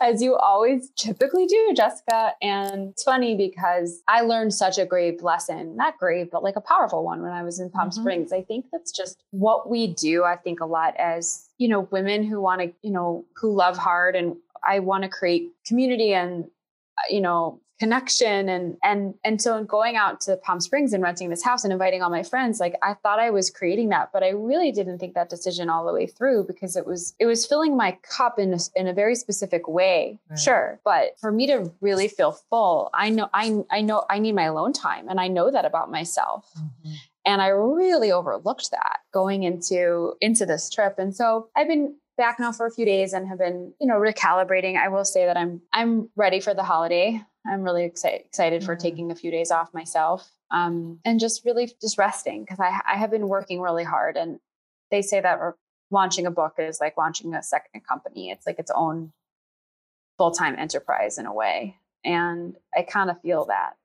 as 0.00 0.22
you 0.22 0.36
always 0.36 0.90
typically 0.96 1.46
do, 1.46 1.72
Jessica. 1.76 2.32
And 2.40 2.90
it's 2.90 3.02
funny 3.02 3.36
because 3.36 4.02
I 4.06 4.20
learned 4.20 4.54
such 4.54 4.78
a 4.78 4.86
grave 4.86 5.22
lesson, 5.22 5.76
not 5.76 5.98
grave, 5.98 6.28
but 6.30 6.44
like 6.44 6.54
a 6.54 6.60
powerful 6.60 7.04
one 7.04 7.22
when 7.22 7.32
I 7.32 7.42
was 7.42 7.58
in 7.58 7.70
Palm 7.70 7.90
mm-hmm. 7.90 8.00
Springs. 8.00 8.32
I 8.32 8.42
think 8.42 8.66
that's 8.72 8.92
just 8.92 9.24
what 9.30 9.68
we 9.68 9.88
do. 9.88 10.22
I 10.22 10.36
think 10.36 10.60
a 10.60 10.66
lot 10.66 10.94
as, 10.96 11.48
you 11.58 11.66
know, 11.66 11.88
women 11.90 12.22
who 12.22 12.40
want 12.40 12.60
to, 12.60 12.72
you 12.82 12.92
know, 12.92 13.24
who 13.34 13.52
love 13.52 13.76
hard 13.76 14.14
and 14.14 14.36
I 14.66 14.78
want 14.78 15.02
to 15.02 15.08
create 15.08 15.50
community 15.66 16.14
and, 16.14 16.44
you 17.08 17.20
know, 17.20 17.60
connection 17.82 18.48
and 18.48 18.76
and 18.84 19.12
and 19.24 19.42
so 19.42 19.56
in 19.56 19.66
going 19.66 19.96
out 19.96 20.20
to 20.20 20.36
Palm 20.36 20.60
Springs 20.60 20.92
and 20.92 21.02
renting 21.02 21.30
this 21.30 21.42
house 21.42 21.64
and 21.64 21.72
inviting 21.72 22.00
all 22.00 22.10
my 22.10 22.22
friends 22.22 22.60
like 22.60 22.76
I 22.80 22.94
thought 22.94 23.18
I 23.18 23.30
was 23.30 23.50
creating 23.50 23.88
that 23.88 24.10
but 24.12 24.22
I 24.22 24.28
really 24.28 24.70
didn't 24.70 24.98
think 24.98 25.14
that 25.14 25.28
decision 25.28 25.68
all 25.68 25.84
the 25.84 25.92
way 25.92 26.06
through 26.06 26.44
because 26.44 26.76
it 26.76 26.86
was 26.86 27.12
it 27.18 27.26
was 27.26 27.44
filling 27.44 27.76
my 27.76 27.98
cup 28.02 28.38
in 28.38 28.54
a, 28.54 28.58
in 28.76 28.86
a 28.86 28.92
very 28.92 29.16
specific 29.16 29.66
way 29.66 30.20
right. 30.30 30.38
sure 30.38 30.80
but 30.84 31.18
for 31.20 31.32
me 31.32 31.48
to 31.48 31.72
really 31.80 32.06
feel 32.06 32.30
full 32.30 32.88
I 32.94 33.10
know 33.10 33.28
I 33.34 33.64
I 33.68 33.80
know 33.80 34.04
I 34.08 34.20
need 34.20 34.36
my 34.36 34.44
alone 34.44 34.72
time 34.72 35.08
and 35.08 35.18
I 35.18 35.26
know 35.26 35.50
that 35.50 35.64
about 35.64 35.90
myself 35.90 36.48
mm-hmm. 36.56 36.92
and 37.26 37.42
I 37.42 37.48
really 37.48 38.12
overlooked 38.12 38.70
that 38.70 38.98
going 39.12 39.42
into 39.42 40.12
into 40.20 40.46
this 40.46 40.70
trip 40.70 41.00
and 41.00 41.16
so 41.16 41.48
I've 41.56 41.66
been 41.66 41.96
back 42.16 42.38
now 42.38 42.52
for 42.52 42.66
a 42.66 42.70
few 42.70 42.84
days 42.84 43.12
and 43.12 43.26
have 43.28 43.38
been, 43.38 43.72
you 43.80 43.86
know, 43.86 43.94
recalibrating. 43.96 44.76
I 44.76 44.88
will 44.88 45.04
say 45.04 45.26
that 45.26 45.36
I'm 45.36 45.62
I'm 45.72 46.08
ready 46.16 46.40
for 46.40 46.54
the 46.54 46.62
holiday. 46.62 47.22
I'm 47.46 47.62
really 47.62 47.84
excited 47.84 48.26
excited 48.26 48.64
for 48.64 48.74
mm-hmm. 48.74 48.82
taking 48.82 49.10
a 49.10 49.14
few 49.14 49.30
days 49.30 49.50
off 49.50 49.74
myself 49.74 50.30
um, 50.52 51.00
and 51.04 51.18
just 51.18 51.44
really 51.44 51.72
just 51.80 51.98
resting 51.98 52.42
because 52.44 52.60
I, 52.60 52.80
I 52.86 52.96
have 52.96 53.10
been 53.10 53.28
working 53.28 53.60
really 53.60 53.84
hard. 53.84 54.16
And 54.16 54.38
they 54.90 55.02
say 55.02 55.20
that 55.20 55.38
launching 55.90 56.26
a 56.26 56.30
book 56.30 56.54
is 56.58 56.80
like 56.80 56.96
launching 56.96 57.34
a 57.34 57.42
second 57.42 57.86
company. 57.86 58.30
It's 58.30 58.46
like 58.46 58.58
its 58.58 58.70
own 58.74 59.12
full 60.18 60.30
time 60.30 60.54
enterprise 60.58 61.18
in 61.18 61.26
a 61.26 61.32
way. 61.32 61.76
And 62.04 62.56
I 62.76 62.82
kind 62.82 63.10
of 63.10 63.20
feel 63.22 63.46
that 63.46 63.76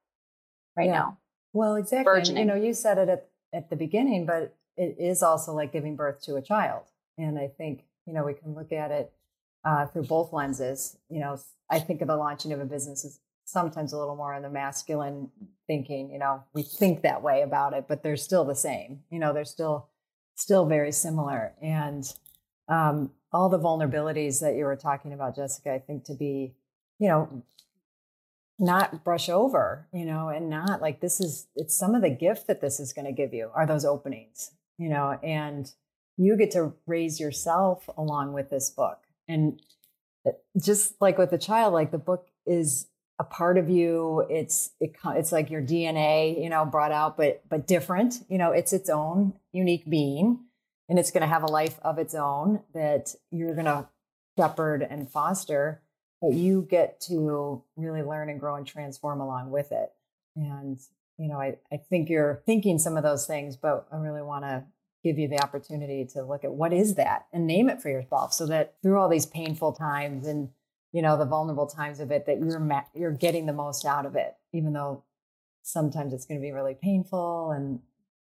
right 0.76 0.88
yeah. 0.88 0.94
now. 0.94 1.18
Well, 1.54 1.76
exactly. 1.76 2.20
And, 2.20 2.38
you 2.38 2.46
know, 2.46 2.56
you 2.56 2.74
said 2.74 2.98
it 2.98 3.10
at, 3.10 3.30
at 3.54 3.70
the 3.70 3.76
beginning, 3.76 4.26
but 4.26 4.56
it 4.76 4.98
is 5.00 5.24
also 5.24 5.54
like 5.54 5.72
giving 5.72 5.96
birth 5.96 6.22
to 6.24 6.36
a 6.36 6.42
child. 6.42 6.84
And 7.18 7.40
I 7.40 7.48
think, 7.48 7.84
you 8.08 8.14
know, 8.14 8.24
we 8.24 8.34
can 8.34 8.56
look 8.56 8.72
at 8.72 8.90
it 8.92 9.12
uh, 9.66 9.86
through 9.88 10.04
both 10.04 10.34
lenses. 10.34 10.98
You 11.10 11.20
know, 11.20 11.38
I 11.70 11.80
think 11.80 12.02
of 12.02 12.08
the 12.08 12.16
launching 12.16 12.54
of 12.54 12.60
a 12.60 12.66
business 12.66 13.06
as 13.06 13.20
sometimes 13.48 13.94
a 13.94 13.98
little 13.98 14.16
more 14.16 14.34
on 14.34 14.42
the 14.42 14.50
masculine 14.50 15.30
thinking 15.68 16.12
you 16.12 16.20
know 16.20 16.44
we 16.54 16.62
think 16.62 17.02
that 17.02 17.24
way 17.24 17.42
about 17.42 17.74
it 17.74 17.86
but 17.88 18.04
they're 18.04 18.18
still 18.18 18.44
the 18.44 18.56
same 18.56 19.00
you 19.10 19.18
know 19.18 19.34
they're 19.34 19.46
still 19.46 19.88
still 20.36 20.66
very 20.66 20.92
similar 20.92 21.54
and 21.62 22.14
um, 22.68 23.10
all 23.32 23.48
the 23.48 23.58
vulnerabilities 23.58 24.42
that 24.42 24.56
you 24.56 24.66
were 24.66 24.76
talking 24.76 25.14
about 25.14 25.34
jessica 25.34 25.74
i 25.74 25.80
think 25.80 26.04
to 26.04 26.14
be 26.14 26.54
you 27.00 27.08
know 27.08 27.42
not 28.60 29.06
brush 29.06 29.30
over 29.30 29.88
you 29.94 30.06
know 30.06 30.28
and 30.28 30.50
not 30.50 30.82
like 30.82 31.00
this 31.00 31.22
is 31.22 31.48
it's 31.56 31.78
some 31.78 31.96
of 31.96 32.02
the 32.02 32.10
gift 32.10 32.48
that 32.48 32.60
this 32.60 32.82
is 32.82 32.92
going 32.92 33.06
to 33.06 33.14
give 33.14 33.34
you 33.34 33.50
are 33.56 33.66
those 33.66 33.86
openings 33.86 34.52
you 34.78 34.90
know 34.90 35.18
and 35.24 35.72
you 36.18 36.36
get 36.36 36.52
to 36.52 36.74
raise 36.86 37.20
yourself 37.20 37.90
along 37.98 38.34
with 38.34 38.50
this 38.50 38.70
book. 38.70 39.00
And 39.28 39.62
uh, 40.28 40.32
just 40.60 40.96
like 41.00 41.18
with 41.18 41.32
the 41.32 41.38
child 41.38 41.74
like 41.74 41.92
the 41.92 41.98
book 41.98 42.28
is 42.46 42.88
a 43.20 43.24
part 43.24 43.58
of 43.58 43.70
you. 43.70 44.26
It's 44.30 44.72
it, 44.80 44.96
it's 45.06 45.32
like 45.32 45.50
your 45.50 45.62
dna 45.62 46.42
you 46.42 46.50
know 46.50 46.66
brought 46.66 46.92
out 46.92 47.18
but 47.18 47.44
but 47.50 47.68
different. 47.68 48.16
You 48.30 48.38
know 48.38 48.52
it's 48.52 48.74
its 48.74 48.90
own 48.90 49.34
unique 49.52 49.90
being 49.90 50.40
and 50.90 50.98
it's 50.98 51.12
going 51.12 51.22
to 51.22 51.28
have 51.28 51.44
a 51.44 51.48
life 51.48 51.80
of 51.82 51.98
its 51.98 52.16
own 52.16 52.62
that 52.74 53.14
you're 53.32 53.54
going 53.54 53.66
to 53.66 53.88
shepherd 54.38 54.86
and 54.88 55.10
foster 55.10 55.82
but 56.22 56.34
you 56.34 56.66
get 56.70 57.00
to 57.00 57.64
really 57.76 58.02
learn 58.02 58.30
and 58.30 58.40
grow 58.40 58.56
and 58.56 58.66
transform 58.66 59.22
along 59.22 59.52
with 59.52 59.72
it. 59.72 59.90
And 60.36 60.80
you 61.18 61.28
know 61.28 61.40
i, 61.40 61.58
I 61.72 61.78
think 61.78 62.10
you're 62.10 62.42
thinking 62.46 62.80
some 62.80 62.96
of 62.96 63.04
those 63.04 63.26
things 63.26 63.58
but 63.58 63.88
i 63.92 63.98
really 63.98 64.22
want 64.22 64.46
to 64.46 64.64
give 65.08 65.18
you 65.18 65.28
the 65.28 65.42
opportunity 65.42 66.06
to 66.06 66.22
look 66.22 66.44
at 66.44 66.52
what 66.52 66.74
is 66.74 66.96
that 66.96 67.28
and 67.32 67.48
name 67.48 67.70
it 67.70 67.82
for 67.82 67.90
yourself 67.90 68.34
so 68.34 68.46
that 68.46 68.76
through 68.82 69.00
all 69.00 69.08
these 69.08 69.26
painful 69.26 69.72
times 69.72 70.28
and 70.28 70.50
you 70.92 71.02
know 71.02 71.18
the 71.18 71.26
vulnerable 71.26 71.66
times 71.66 72.00
of 72.00 72.12
it 72.12 72.26
that 72.26 72.40
you're 72.40 72.60
ma- 72.60 72.84
you're 72.94 73.12
getting 73.12 73.46
the 73.46 73.54
most 73.54 73.86
out 73.86 74.06
of 74.06 74.16
it 74.16 74.36
even 74.54 74.74
though 74.74 75.04
sometimes 75.64 76.14
it's 76.14 76.26
going 76.26 76.40
to 76.40 76.46
be 76.46 76.52
really 76.52 76.76
painful 76.82 77.52
and 77.52 77.80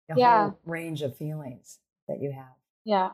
a 0.10 0.18
yeah. 0.18 0.44
whole 0.44 0.60
range 0.66 1.02
of 1.02 1.16
feelings 1.18 1.80
that 2.08 2.22
you 2.22 2.32
have 2.32 2.56
yeah 2.86 3.10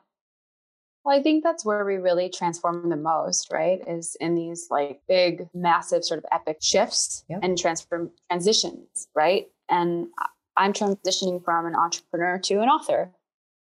well 1.04 1.18
i 1.18 1.22
think 1.22 1.44
that's 1.44 1.66
where 1.66 1.84
we 1.84 1.96
really 1.96 2.30
transform 2.30 2.90
the 2.90 2.96
most 2.96 3.52
right 3.52 3.82
is 3.88 4.16
in 4.20 4.36
these 4.36 4.68
like 4.70 5.02
big 5.08 5.48
massive 5.56 6.04
sort 6.04 6.20
of 6.20 6.26
epic 6.32 6.58
shifts 6.62 7.26
yep. 7.28 7.40
and 7.42 7.58
transform 7.58 8.12
transitions 8.30 9.08
right 9.16 9.48
and 9.68 10.08
i'm 10.58 10.74
transitioning 10.74 11.44
from 11.44 11.66
an 11.66 11.74
entrepreneur 11.74 12.38
to 12.38 12.62
an 12.62 12.70
author 12.70 13.12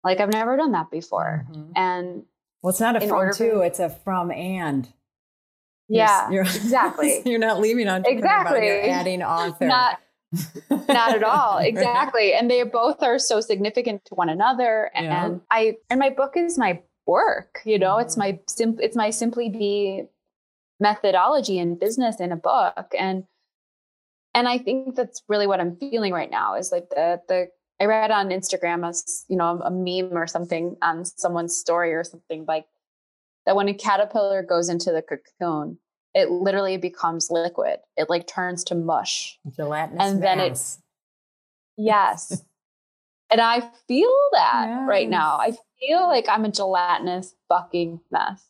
like 0.07 0.21
i've 0.21 0.33
never 0.33 0.57
done 0.57 0.73
that 0.73 0.91
before 0.91 1.47
mm-hmm. 1.51 1.73
and 1.77 2.23
well 2.63 2.71
it's 2.71 2.81
not 2.81 2.97
a 2.97 3.07
from 3.07 3.33
to 3.35 3.61
it's 3.61 3.81
a 3.81 3.91
from 3.91 4.31
and 4.31 4.89
yeah, 5.89 6.31
you're, 6.31 6.43
exactly. 6.45 7.23
you're 7.25 7.39
not 7.39 7.61
leaving 7.61 7.89
on 7.89 8.05
exactly. 8.07 8.67
You're 8.67 8.91
adding 8.91 9.23
author. 9.23 9.67
Not, 9.67 10.01
not 10.71 11.15
at 11.15 11.23
all. 11.23 11.59
Exactly. 11.59 12.35
And 12.35 12.51
they 12.51 12.63
both 12.65 13.03
are 13.03 13.19
so 13.19 13.41
significant 13.41 14.05
to 14.07 14.15
one 14.15 14.29
another. 14.29 14.91
And 14.95 15.07
yeah. 15.07 15.39
I 15.51 15.77
and 15.91 16.01
my 16.01 16.11
book 16.11 16.33
is 16.37 16.59
my 16.59 16.83
work. 17.07 17.61
You 17.65 17.79
know, 17.79 17.95
mm-hmm. 17.95 18.07
it's 18.07 18.17
my 18.17 18.41
sim 18.49 18.79
it's 18.81 18.97
my 18.97 19.11
simply 19.11 19.49
be 19.49 20.05
methodology 20.81 21.59
in 21.59 21.79
business 21.79 22.21
in 22.21 22.33
a 22.33 22.37
book. 22.37 22.93
And 22.99 23.25
and 24.35 24.49
I 24.49 24.59
think 24.59 24.97
that's 24.97 25.23
really 25.29 25.47
what 25.47 25.61
I'm 25.61 25.77
feeling 25.77 26.13
right 26.13 26.31
now 26.31 26.57
is 26.57 26.73
like 26.73 26.91
the 26.91 27.21
the 27.29 27.49
I 27.81 27.85
read 27.85 28.11
on 28.11 28.31
Instagram 28.31 28.89
as 28.89 29.25
you 29.29 29.37
know 29.37 29.61
a 29.63 29.71
meme 29.71 30.17
or 30.17 30.27
something 30.27 30.77
on 30.83 31.05
someone's 31.05 31.57
story 31.57 31.93
or 31.93 32.05
something 32.05 32.45
like 32.47 32.67
that 33.45 33.57
when 33.57 33.69
a 33.69 33.75
caterpillar 33.75 34.43
goes 34.43 34.69
into 34.69 34.93
the 34.93 35.03
cocoon, 35.03 35.79
it 36.15 36.31
literally 36.31 36.77
becomes 36.77 37.29
liquid. 37.31 37.79
It 37.97 38.11
like 38.11 38.27
turns 38.27 38.65
to 38.65 38.75
mush. 38.75 39.39
Gelatinous 39.57 40.03
and 40.03 40.23
then 40.23 40.41
it's 40.41 40.79
yes. 41.77 42.43
and 43.31 43.41
I 43.41 43.61
feel 43.87 44.15
that 44.33 44.67
yes. 44.69 44.89
right 44.89 45.09
now. 45.09 45.39
I 45.39 45.53
feel 45.79 46.07
like 46.09 46.27
I'm 46.29 46.45
a 46.45 46.51
gelatinous 46.51 47.35
fucking 47.49 48.01
mess. 48.11 48.45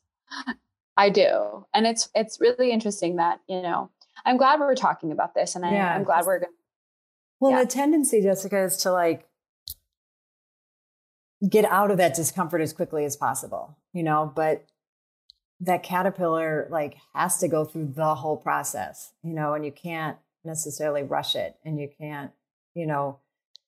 I 0.97 1.11
do. 1.11 1.67
And 1.75 1.87
it's 1.87 2.09
it's 2.15 2.41
really 2.41 2.71
interesting 2.71 3.17
that, 3.17 3.41
you 3.49 3.61
know, 3.61 3.91
I'm 4.25 4.37
glad 4.37 4.61
we're 4.61 4.75
talking 4.75 5.13
about 5.13 5.35
this 5.35 5.57
and 5.57 5.65
I, 5.65 5.73
yeah, 5.73 5.95
I'm 5.95 6.05
glad 6.05 6.25
we're 6.25 6.39
going 6.39 6.53
Well, 7.41 7.53
yeah. 7.53 7.65
the 7.65 7.67
tendency, 7.67 8.23
Jessica, 8.23 8.65
is 8.65 8.77
to 8.79 8.93
like 8.93 9.27
get 11.49 11.65
out 11.67 11.91
of 11.91 11.99
that 11.99 12.15
discomfort 12.15 12.61
as 12.61 12.73
quickly 12.73 13.05
as 13.05 13.17
possible, 13.17 13.77
you 13.93 14.03
know, 14.03 14.33
but 14.35 14.65
that 15.61 15.83
caterpillar 15.83 16.67
like 16.71 16.97
has 17.15 17.39
to 17.39 17.49
go 17.49 17.65
through 17.65 17.93
the 17.95 18.15
whole 18.15 18.37
process, 18.37 19.13
you 19.23 19.35
know, 19.35 19.55
and 19.55 19.65
you 19.65 19.73
can't 19.73 20.17
necessarily 20.45 21.03
rush 21.03 21.35
it 21.35 21.57
and 21.65 21.79
you 21.79 21.89
can't, 21.99 22.31
you 22.75 22.87
know, 22.87 23.19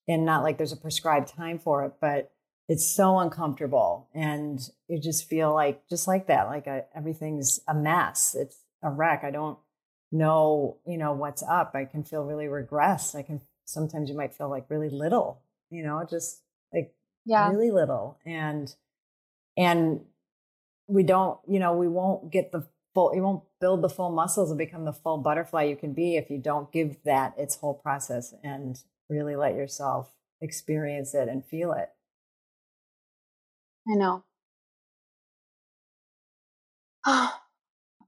and 0.07 0.25
not 0.25 0.43
like 0.43 0.57
there's 0.57 0.73
a 0.73 0.77
prescribed 0.77 1.29
time 1.29 1.59
for 1.59 1.85
it, 1.85 1.93
but 2.01 2.33
it's 2.69 2.87
so 2.87 3.19
uncomfortable 3.19 4.09
and 4.15 4.61
you 4.89 5.01
just 5.01 5.29
feel 5.29 5.53
like 5.53 5.89
just 5.89 6.07
like 6.07 6.27
that 6.27 6.47
like 6.47 6.67
a, 6.67 6.85
everything's 6.95 7.61
a 7.67 7.75
mess 7.75 8.37
it's 8.39 8.59
a 8.83 8.91
wreck 8.91 9.25
i 9.25 9.31
don't 9.31 9.59
know 10.13 10.77
you 10.87 10.99
know 10.99 11.13
what's 11.13 11.43
up 11.43 11.73
i 11.75 11.85
can 11.85 12.05
feel 12.05 12.25
really 12.25 12.47
regressed 12.47 13.15
i 13.15 13.23
can 13.23 13.41
sometimes 13.69 14.09
you 14.09 14.17
might 14.17 14.35
feel 14.35 14.49
like 14.49 14.65
really 14.69 14.91
little 14.91 15.41
you 15.71 15.83
know 15.83 16.07
just 16.09 16.43
like 16.73 16.95
yeah 17.25 17.49
really 17.51 17.71
little 17.71 18.19
and 18.25 18.75
and 19.57 20.01
we 20.89 21.03
don't, 21.03 21.39
you 21.47 21.61
know, 21.61 21.75
we 21.75 21.87
won't 21.87 22.31
get 22.31 22.51
the 22.51 22.67
full, 22.95 23.15
you 23.15 23.23
won't 23.23 23.45
build 23.61 23.83
the 23.83 23.89
full 23.89 24.11
muscles 24.11 24.51
and 24.51 24.59
become 24.59 24.85
the 24.85 24.93
full 24.93 25.19
butterfly 25.19 25.65
you 25.65 25.77
can 25.77 25.93
be 25.93 26.17
if 26.17 26.31
you 26.31 26.39
don't 26.39 26.73
give 26.73 26.97
that 27.05 27.35
its 27.37 27.57
whole 27.57 27.75
process 27.75 28.35
and 28.43 28.83
really 29.09 29.37
let 29.37 29.55
yourself 29.55 30.15
experience 30.41 31.15
it 31.15 31.29
and 31.29 31.45
feel 31.45 31.73
it. 31.73 31.91
I 33.91 33.95
know. 33.95 34.25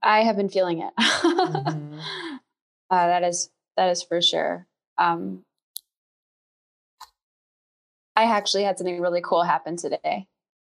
I 0.03 0.23
have 0.23 0.35
been 0.35 0.49
feeling 0.49 0.81
it. 0.81 0.93
mm-hmm. 0.99 1.99
uh, 2.89 3.07
that 3.07 3.23
is 3.23 3.51
that 3.77 3.89
is 3.89 4.01
for 4.01 4.21
sure. 4.21 4.67
Um, 4.97 5.43
I 8.15 8.23
actually 8.23 8.63
had 8.63 8.77
something 8.77 8.99
really 8.99 9.21
cool 9.21 9.43
happen 9.43 9.77
today. 9.77 10.27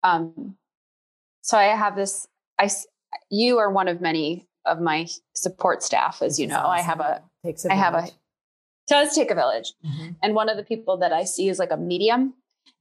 Um, 0.04 0.58
so 1.42 1.58
I 1.58 1.66
have 1.66 1.96
this. 1.96 2.28
I 2.60 2.70
you 3.30 3.58
are 3.60 3.72
one 3.72 3.88
of 3.88 4.02
many 4.02 4.48
of 4.66 4.82
my 4.82 5.08
support 5.34 5.84
staff, 5.84 6.22
as 6.22 6.40
you 6.40 6.48
know. 6.48 6.58
Awesome. 6.58 6.72
I 6.72 6.82
have 6.82 7.00
a. 7.00 7.24
Takes 7.46 7.66
a 7.66 7.72
I 7.72 7.76
have 7.76 7.94
a. 7.94 8.08
Does 8.88 9.14
take 9.14 9.32
a 9.32 9.36
village, 9.36 9.74
mm-hmm. 9.86 10.12
and 10.24 10.34
one 10.34 10.50
of 10.50 10.58
the 10.58 10.64
people 10.64 10.98
that 10.98 11.12
I 11.12 11.26
see 11.26 11.50
is 11.50 11.60
like 11.60 11.72
a 11.72 11.78
medium, 11.78 12.34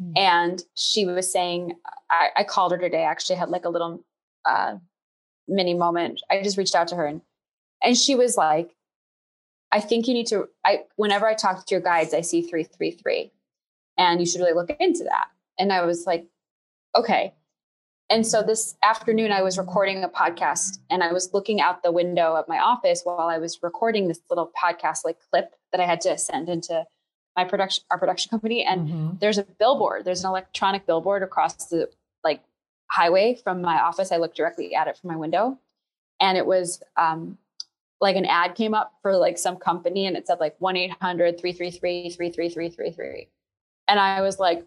Mm. 0.02 0.12
And 0.16 0.62
she 0.74 1.06
was 1.06 1.30
saying, 1.30 1.74
I, 2.10 2.28
I, 2.36 2.44
called 2.44 2.72
her 2.72 2.78
today. 2.78 3.02
I 3.02 3.10
actually 3.10 3.36
had 3.36 3.48
like 3.48 3.64
a 3.64 3.68
little 3.68 4.04
uh, 4.44 4.76
mini 5.48 5.74
moment. 5.74 6.22
I 6.30 6.42
just 6.42 6.58
reached 6.58 6.74
out 6.74 6.88
to 6.88 6.96
her 6.96 7.06
and 7.06 7.22
and 7.82 7.96
she 7.96 8.14
was 8.14 8.36
like, 8.36 8.74
I 9.70 9.80
think 9.80 10.08
you 10.08 10.14
need 10.14 10.26
to 10.28 10.48
I 10.64 10.84
whenever 10.96 11.26
I 11.26 11.34
talk 11.34 11.66
to 11.66 11.74
your 11.74 11.82
guides, 11.82 12.14
I 12.14 12.20
see 12.22 12.42
333 12.42 13.32
and 13.98 14.20
you 14.20 14.26
should 14.26 14.40
really 14.40 14.52
look 14.52 14.70
into 14.80 15.04
that. 15.04 15.28
And 15.58 15.72
I 15.72 15.84
was 15.84 16.06
like, 16.06 16.26
okay. 16.94 17.34
And 18.08 18.26
so 18.26 18.42
this 18.42 18.76
afternoon, 18.82 19.32
I 19.32 19.42
was 19.42 19.58
recording 19.58 20.04
a 20.04 20.08
podcast 20.08 20.78
and 20.90 21.02
I 21.02 21.12
was 21.12 21.34
looking 21.34 21.60
out 21.60 21.82
the 21.82 21.90
window 21.90 22.36
of 22.36 22.46
my 22.46 22.58
office 22.58 23.02
while 23.02 23.28
I 23.28 23.38
was 23.38 23.58
recording 23.62 24.06
this 24.06 24.20
little 24.30 24.52
podcast 24.62 25.04
like 25.04 25.16
clip 25.30 25.54
that 25.72 25.80
I 25.80 25.86
had 25.86 26.00
to 26.02 26.16
send 26.16 26.48
into 26.48 26.84
my 27.36 27.44
production, 27.44 27.84
our 27.90 27.98
production 27.98 28.30
company. 28.30 28.64
And 28.64 28.88
mm-hmm. 28.88 29.10
there's 29.20 29.38
a 29.38 29.44
billboard, 29.44 30.04
there's 30.04 30.22
an 30.22 30.30
electronic 30.30 30.86
billboard 30.86 31.22
across 31.24 31.66
the 31.66 31.90
like 32.22 32.42
highway 32.90 33.38
from 33.42 33.60
my 33.60 33.80
office. 33.80 34.12
I 34.12 34.18
looked 34.18 34.36
directly 34.36 34.74
at 34.74 34.86
it 34.86 34.96
from 34.96 35.10
my 35.10 35.16
window 35.16 35.58
and 36.20 36.38
it 36.38 36.46
was 36.46 36.82
um, 36.96 37.38
like 38.00 38.16
an 38.16 38.24
ad 38.24 38.54
came 38.54 38.74
up 38.74 38.94
for 39.02 39.16
like 39.16 39.36
some 39.36 39.56
company 39.56 40.06
and 40.06 40.16
it 40.16 40.26
said 40.26 40.38
like 40.38 40.54
1 40.60 40.76
800 40.76 41.40
333 41.40 42.10
33333. 42.10 43.28
And 43.88 44.00
I 44.00 44.20
was 44.20 44.38
like, 44.38 44.66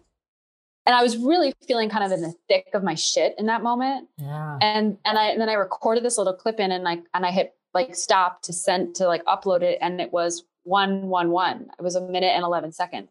and 0.86 0.96
I 0.96 1.02
was 1.02 1.16
really 1.16 1.52
feeling 1.66 1.90
kind 1.90 2.04
of 2.04 2.12
in 2.12 2.22
the 2.22 2.34
thick 2.48 2.68
of 2.74 2.82
my 2.82 2.94
shit 2.94 3.34
in 3.38 3.46
that 3.46 3.62
moment. 3.62 4.08
Yeah. 4.16 4.58
And 4.60 4.98
and 5.04 5.18
I 5.18 5.26
and 5.26 5.40
then 5.40 5.48
I 5.48 5.54
recorded 5.54 6.04
this 6.04 6.18
little 6.18 6.32
clip 6.32 6.58
in 6.58 6.72
and 6.72 6.84
like 6.84 7.02
and 7.14 7.26
I 7.26 7.30
hit 7.30 7.54
like 7.74 7.94
stop 7.94 8.42
to 8.42 8.52
send 8.52 8.96
to 8.96 9.06
like 9.06 9.24
upload 9.26 9.62
it 9.62 9.78
and 9.80 10.00
it 10.00 10.12
was 10.12 10.44
one 10.64 11.02
one 11.02 11.30
one. 11.30 11.68
It 11.78 11.82
was 11.82 11.96
a 11.96 12.00
minute 12.00 12.32
and 12.34 12.44
eleven 12.44 12.72
seconds. 12.72 13.10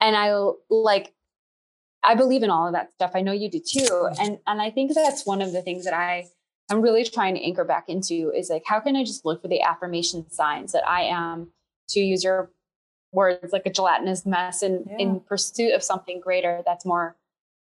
And 0.00 0.16
I 0.16 0.34
like 0.68 1.14
I 2.04 2.16
believe 2.16 2.42
in 2.42 2.50
all 2.50 2.66
of 2.66 2.72
that 2.72 2.92
stuff. 2.92 3.12
I 3.14 3.22
know 3.22 3.32
you 3.32 3.48
do 3.48 3.60
too. 3.60 3.84
Mm-hmm. 3.84 4.22
And 4.22 4.38
and 4.46 4.60
I 4.60 4.70
think 4.70 4.92
that's 4.94 5.24
one 5.24 5.40
of 5.40 5.52
the 5.52 5.62
things 5.62 5.84
that 5.84 5.94
I 5.94 6.26
I'm 6.70 6.82
really 6.82 7.04
trying 7.04 7.34
to 7.36 7.42
anchor 7.42 7.64
back 7.64 7.88
into 7.88 8.32
is 8.34 8.50
like 8.50 8.64
how 8.66 8.80
can 8.80 8.96
I 8.96 9.04
just 9.04 9.24
look 9.24 9.42
for 9.42 9.48
the 9.48 9.62
affirmation 9.62 10.28
signs 10.30 10.72
that 10.72 10.86
I 10.86 11.02
am 11.02 11.52
to 11.90 12.00
use 12.00 12.24
your 12.24 12.50
words 13.12 13.52
like 13.52 13.66
a 13.66 13.70
gelatinous 13.70 14.24
mess 14.26 14.62
in 14.62 14.84
yeah. 14.88 14.96
in 14.98 15.20
pursuit 15.20 15.74
of 15.74 15.82
something 15.82 16.20
greater 16.20 16.62
that's 16.66 16.84
more 16.84 17.16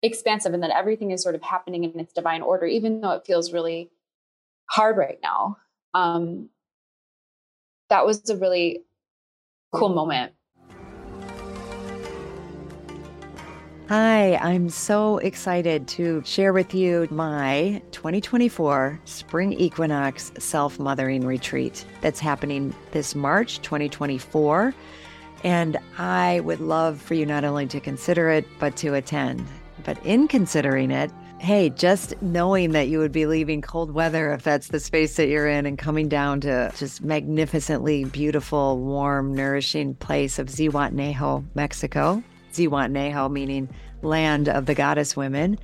expansive 0.02 0.54
and 0.54 0.62
that 0.62 0.70
everything 0.70 1.10
is 1.10 1.22
sort 1.22 1.34
of 1.34 1.42
happening 1.42 1.84
in 1.84 1.98
its 2.00 2.12
divine 2.12 2.42
order 2.42 2.66
even 2.66 3.00
though 3.00 3.12
it 3.12 3.26
feels 3.26 3.52
really 3.52 3.90
hard 4.70 4.96
right 4.96 5.18
now 5.22 5.56
um 5.94 6.48
that 7.88 8.04
was 8.04 8.28
a 8.30 8.36
really 8.36 8.82
cool 9.72 9.88
moment 9.88 10.32
Hi, 13.88 14.34
I'm 14.38 14.68
so 14.68 15.18
excited 15.18 15.86
to 15.88 16.20
share 16.24 16.52
with 16.52 16.74
you 16.74 17.06
my 17.08 17.80
2024 17.92 19.00
Spring 19.04 19.52
Equinox 19.52 20.32
Self 20.40 20.80
Mothering 20.80 21.24
Retreat 21.24 21.84
that's 22.00 22.18
happening 22.18 22.74
this 22.90 23.14
March 23.14 23.62
2024. 23.62 24.74
And 25.44 25.76
I 25.98 26.40
would 26.40 26.60
love 26.60 27.00
for 27.00 27.14
you 27.14 27.26
not 27.26 27.44
only 27.44 27.66
to 27.66 27.80
consider 27.80 28.30
it, 28.30 28.46
but 28.58 28.76
to 28.78 28.94
attend. 28.94 29.46
But 29.84 30.04
in 30.04 30.28
considering 30.28 30.90
it, 30.90 31.10
hey, 31.38 31.70
just 31.70 32.20
knowing 32.22 32.72
that 32.72 32.88
you 32.88 32.98
would 32.98 33.12
be 33.12 33.26
leaving 33.26 33.60
cold 33.60 33.90
weather 33.92 34.32
if 34.32 34.42
that's 34.42 34.68
the 34.68 34.80
space 34.80 35.16
that 35.16 35.28
you're 35.28 35.46
in 35.46 35.66
and 35.66 35.78
coming 35.78 36.08
down 36.08 36.40
to 36.40 36.72
just 36.76 37.02
magnificently 37.02 38.04
beautiful, 38.04 38.78
warm, 38.78 39.34
nourishing 39.34 39.94
place 39.94 40.38
of 40.38 40.48
Zihuatanejo, 40.48 41.44
Mexico. 41.54 42.22
Zihuatanejo 42.52 43.30
meaning 43.30 43.68
land 44.02 44.48
of 44.48 44.66
the 44.66 44.74
goddess 44.74 45.16
women. 45.16 45.58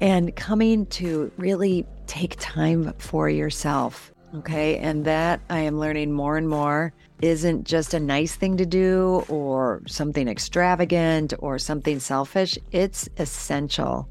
And 0.00 0.34
coming 0.36 0.86
to 0.86 1.30
really 1.36 1.86
take 2.06 2.36
time 2.40 2.92
for 2.98 3.28
yourself. 3.28 4.12
Okay. 4.36 4.78
And 4.78 5.04
that 5.04 5.40
I 5.50 5.60
am 5.60 5.78
learning 5.78 6.12
more 6.12 6.36
and 6.36 6.48
more 6.48 6.92
isn't 7.24 7.64
just 7.64 7.94
a 7.94 8.00
nice 8.00 8.34
thing 8.34 8.58
to 8.58 8.66
do 8.66 9.24
or 9.28 9.80
something 9.86 10.28
extravagant 10.28 11.32
or 11.38 11.58
something 11.58 11.98
selfish. 11.98 12.58
It's 12.70 13.08
essential. 13.16 14.06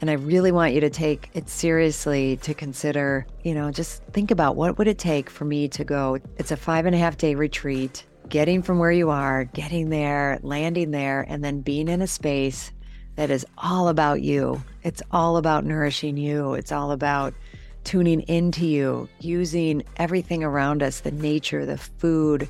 And 0.00 0.08
I 0.08 0.12
really 0.12 0.52
want 0.52 0.72
you 0.72 0.80
to 0.82 0.90
take 0.90 1.28
it 1.34 1.48
seriously 1.48 2.36
to 2.38 2.54
consider, 2.54 3.26
you 3.42 3.52
know, 3.52 3.72
just 3.72 4.00
think 4.12 4.30
about 4.30 4.54
what 4.54 4.78
would 4.78 4.86
it 4.86 4.98
take 4.98 5.28
for 5.28 5.44
me 5.44 5.66
to 5.68 5.82
go. 5.82 6.18
It's 6.36 6.52
a 6.52 6.56
five 6.56 6.86
and 6.86 6.94
a 6.94 6.98
half 6.98 7.16
day 7.16 7.34
retreat, 7.34 8.04
getting 8.28 8.62
from 8.62 8.78
where 8.78 8.92
you 8.92 9.10
are, 9.10 9.44
getting 9.44 9.88
there, 9.88 10.38
landing 10.42 10.92
there, 10.92 11.22
and 11.28 11.42
then 11.42 11.62
being 11.62 11.88
in 11.88 12.00
a 12.00 12.06
space 12.06 12.70
that 13.16 13.30
is 13.30 13.44
all 13.58 13.88
about 13.88 14.22
you. 14.22 14.62
It's 14.84 15.02
all 15.10 15.36
about 15.36 15.64
nourishing 15.64 16.16
you. 16.16 16.54
It's 16.54 16.70
all 16.70 16.92
about 16.92 17.34
tuning 17.86 18.20
into 18.22 18.66
you, 18.66 19.08
using 19.20 19.82
everything 19.96 20.44
around 20.44 20.82
us 20.82 21.00
the 21.00 21.12
nature, 21.12 21.64
the 21.64 21.78
food, 21.78 22.48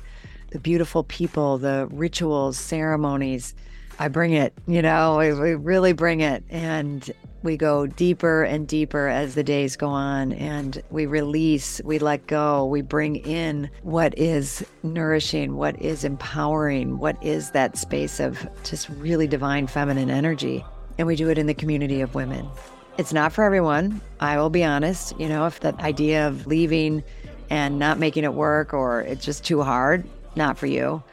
the 0.51 0.59
beautiful 0.59 1.03
people, 1.03 1.59
the 1.59 1.87
rituals, 1.91 2.57
ceremonies. 2.57 3.53
I 3.99 4.07
bring 4.07 4.33
it, 4.33 4.53
you 4.67 4.81
know, 4.81 5.17
we, 5.17 5.55
really 5.55 5.93
bring 5.93 6.21
it. 6.21 6.43
And 6.49 7.09
we 7.43 7.55
go 7.55 7.85
deeper 7.85 8.43
and 8.43 8.67
deeper 8.67 9.07
as 9.07 9.35
the 9.35 9.43
days 9.43 9.75
go 9.75 9.89
on 9.89 10.33
and 10.33 10.81
we 10.89 11.05
release, 11.05 11.81
we 11.85 11.99
let 11.99 12.25
go, 12.27 12.65
we 12.65 12.81
bring 12.81 13.17
in 13.17 13.69
what 13.83 14.17
is 14.17 14.65
nourishing, 14.81 15.55
what 15.55 15.79
is 15.79 16.03
empowering, 16.03 16.97
what 16.97 17.23
is 17.23 17.51
that 17.51 17.77
space 17.77 18.19
of 18.19 18.47
just 18.63 18.89
really 18.89 19.27
divine 19.27 19.67
feminine 19.67 20.09
energy. 20.09 20.65
And 20.97 21.05
we 21.05 21.15
do 21.15 21.29
it 21.29 21.37
in 21.37 21.45
the 21.45 21.53
community 21.53 22.01
of 22.01 22.15
women. 22.15 22.49
It's 22.97 23.13
not 23.13 23.31
for 23.31 23.43
everyone. 23.43 24.01
I 24.19 24.37
will 24.37 24.49
be 24.49 24.63
honest. 24.63 25.19
You 25.19 25.29
know, 25.29 25.45
if 25.45 25.59
the 25.59 25.79
idea 25.81 26.27
of 26.27 26.47
leaving 26.47 27.03
and 27.49 27.77
not 27.77 27.99
making 27.99 28.23
it 28.23 28.33
work 28.33 28.73
or 28.73 29.01
it's 29.01 29.23
just 29.23 29.45
too 29.45 29.61
hard, 29.61 30.07
not 30.35 30.57
for 30.57 30.65
you. 30.65 31.03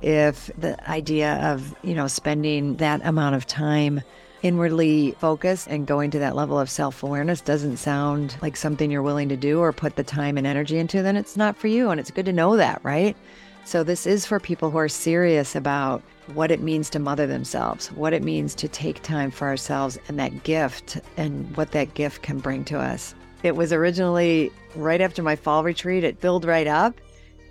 If 0.00 0.50
the 0.58 0.78
idea 0.88 1.34
of, 1.52 1.74
you 1.82 1.94
know, 1.94 2.08
spending 2.08 2.76
that 2.76 3.04
amount 3.04 3.34
of 3.36 3.46
time 3.46 4.02
inwardly 4.42 5.12
focused 5.18 5.66
and 5.68 5.86
going 5.86 6.10
to 6.10 6.18
that 6.18 6.36
level 6.36 6.58
of 6.58 6.68
self 6.68 7.02
awareness 7.02 7.40
doesn't 7.40 7.78
sound 7.78 8.36
like 8.42 8.56
something 8.56 8.90
you're 8.90 9.02
willing 9.02 9.28
to 9.30 9.36
do 9.36 9.60
or 9.60 9.72
put 9.72 9.96
the 9.96 10.04
time 10.04 10.36
and 10.36 10.46
energy 10.46 10.78
into, 10.78 11.02
then 11.02 11.16
it's 11.16 11.36
not 11.36 11.56
for 11.56 11.68
you. 11.68 11.90
And 11.90 11.98
it's 11.98 12.10
good 12.10 12.26
to 12.26 12.32
know 12.32 12.56
that, 12.56 12.80
right? 12.82 13.16
So, 13.64 13.82
this 13.82 14.06
is 14.06 14.26
for 14.26 14.38
people 14.38 14.70
who 14.70 14.78
are 14.78 14.88
serious 14.88 15.54
about 15.54 16.02
what 16.32 16.50
it 16.50 16.60
means 16.60 16.88
to 16.90 16.98
mother 16.98 17.26
themselves, 17.26 17.88
what 17.92 18.12
it 18.12 18.22
means 18.22 18.54
to 18.54 18.68
take 18.68 19.02
time 19.02 19.30
for 19.30 19.46
ourselves, 19.46 19.98
and 20.08 20.18
that 20.18 20.42
gift 20.44 20.98
and 21.16 21.56
what 21.56 21.72
that 21.72 21.94
gift 21.94 22.22
can 22.22 22.38
bring 22.38 22.64
to 22.64 22.78
us. 22.78 23.14
It 23.42 23.56
was 23.56 23.72
originally 23.72 24.50
right 24.74 25.00
after 25.00 25.22
my 25.22 25.36
fall 25.36 25.64
retreat, 25.64 26.02
it 26.02 26.18
filled 26.18 26.44
right 26.44 26.66
up. 26.66 27.00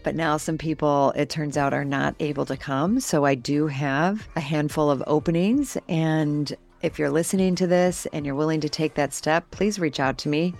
But 0.03 0.15
now 0.15 0.37
some 0.37 0.57
people, 0.57 1.13
it 1.15 1.29
turns 1.29 1.55
out, 1.55 1.73
are 1.73 1.85
not 1.85 2.15
able 2.19 2.45
to 2.47 2.57
come. 2.57 2.99
So 2.99 3.23
I 3.23 3.35
do 3.35 3.67
have 3.67 4.27
a 4.35 4.41
handful 4.41 4.91
of 4.91 5.01
openings. 5.07 5.77
And 5.87 6.53
if 6.81 6.99
you're 6.99 7.09
listening 7.09 7.55
to 7.55 7.67
this 7.67 8.05
and 8.11 8.25
you're 8.25 8.35
willing 8.35 8.59
to 8.61 8.69
take 8.69 8.95
that 8.95 9.13
step, 9.13 9.49
please 9.51 9.79
reach 9.79 10.01
out 10.01 10.17
to 10.19 10.29
me. 10.29 10.53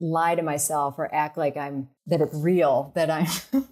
lie 0.01 0.35
to 0.35 0.43
myself 0.43 0.95
or 0.99 1.13
act 1.13 1.37
like 1.37 1.57
I'm 1.57 1.89
that 2.07 2.21
it's 2.21 2.35
real 2.35 2.93
that 2.95 3.11
I'm 3.11 3.27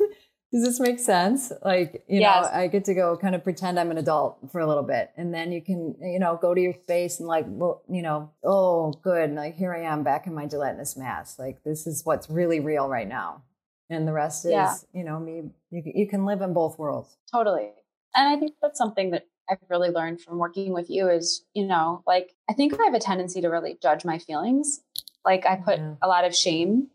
Does 0.52 0.64
this 0.64 0.80
make 0.80 1.00
sense? 1.00 1.52
Like, 1.64 2.04
you 2.08 2.20
yes. 2.20 2.44
know, 2.44 2.50
I 2.50 2.68
get 2.68 2.84
to 2.84 2.94
go 2.94 3.16
kind 3.16 3.34
of 3.34 3.42
pretend 3.42 3.78
I'm 3.78 3.90
an 3.90 3.98
adult 3.98 4.38
for 4.52 4.60
a 4.60 4.66
little 4.66 4.84
bit. 4.84 5.10
And 5.16 5.34
then 5.34 5.50
you 5.50 5.60
can, 5.60 5.96
you 6.00 6.20
know, 6.20 6.38
go 6.40 6.54
to 6.54 6.60
your 6.60 6.72
space 6.72 7.18
and 7.18 7.28
like, 7.28 7.44
well, 7.48 7.82
you 7.90 8.00
know, 8.00 8.30
oh, 8.44 8.92
good. 9.02 9.24
And 9.24 9.34
Like, 9.34 9.56
here 9.56 9.74
I 9.74 9.82
am 9.82 10.04
back 10.04 10.26
in 10.26 10.34
my 10.34 10.46
gelatinous 10.46 10.96
mass. 10.96 11.38
Like, 11.38 11.62
this 11.64 11.86
is 11.86 12.04
what's 12.04 12.30
really 12.30 12.60
real 12.60 12.88
right 12.88 13.08
now. 13.08 13.42
And 13.90 14.06
the 14.06 14.12
rest 14.12 14.44
is, 14.44 14.52
yeah. 14.52 14.76
you 14.94 15.04
know, 15.04 15.18
me, 15.18 15.50
you, 15.70 15.82
you 15.84 16.06
can 16.08 16.24
live 16.24 16.40
in 16.40 16.54
both 16.54 16.78
worlds. 16.78 17.16
Totally. 17.30 17.72
And 18.14 18.28
I 18.28 18.38
think 18.38 18.54
that's 18.62 18.78
something 18.78 19.10
that 19.10 19.26
I've 19.48 19.58
really 19.68 19.90
learned 19.90 20.20
from 20.20 20.38
working 20.38 20.72
with 20.72 20.90
you 20.90 21.08
is, 21.08 21.44
you 21.54 21.66
know, 21.66 22.02
like, 22.06 22.34
I 22.48 22.52
think 22.52 22.78
I 22.80 22.84
have 22.84 22.94
a 22.94 22.98
tendency 23.00 23.40
to 23.40 23.48
really 23.48 23.78
judge 23.80 24.04
my 24.04 24.18
feelings. 24.18 24.80
Like, 25.24 25.46
I 25.46 25.56
put 25.56 25.78
yeah. 25.78 25.94
a 26.02 26.08
lot 26.08 26.24
of 26.24 26.34
shame 26.34 26.88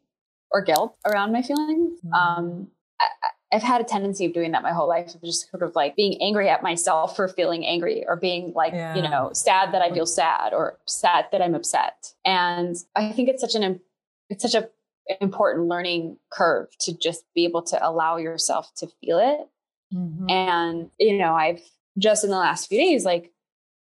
or 0.52 0.62
guilt 0.62 0.96
around 1.06 1.32
my 1.32 1.42
feelings. 1.42 2.00
Mm-hmm. 2.02 2.14
Um, 2.14 2.68
I, 3.00 3.06
I've 3.54 3.64
had 3.64 3.82
a 3.82 3.86
tendency 3.86 4.26
of 4.26 4.34
doing 4.34 4.52
that 4.52 4.64
my 4.64 4.72
whole 4.72 4.88
life 4.88 5.14
of 5.14 5.22
just 5.22 5.50
sort 5.50 5.64
of 5.64 5.76
like 5.76 5.96
being 5.96 6.22
angry 6.22 6.48
at 6.50 6.64
myself 6.64 7.16
for 7.16 7.28
feeling 7.28 7.66
angry 7.66 8.06
or 8.08 8.16
being 8.16 8.54
like, 8.56 8.74
yeah. 8.74 8.96
you 8.96 9.02
know, 9.02 9.32
sad 9.34 9.74
that 9.74 9.82
I 9.82 9.92
feel 9.92 10.06
sad 10.06 10.54
or 10.54 10.78
sad 10.86 11.26
that 11.32 11.42
I'm 11.42 11.56
upset. 11.56 12.14
And 12.24 12.78
I 12.96 13.12
think 13.12 13.28
it's 13.28 13.42
such 13.42 13.56
an, 13.56 13.82
it's 14.30 14.44
such 14.44 14.56
a 14.56 14.70
important 15.20 15.68
learning 15.68 16.18
curve 16.32 16.68
to 16.80 16.98
just 16.98 17.26
be 17.36 17.44
able 17.44 17.62
to 17.64 17.86
allow 17.86 18.16
yourself 18.16 18.72
to 18.78 18.88
feel 19.02 19.20
it. 19.20 19.50
Mm-hmm. 19.94 20.30
And, 20.30 20.90
you 20.98 21.18
know, 21.18 21.34
I've 21.34 21.62
just 21.98 22.24
in 22.24 22.30
the 22.30 22.38
last 22.38 22.68
few 22.68 22.78
days, 22.78 23.06
like 23.06 23.32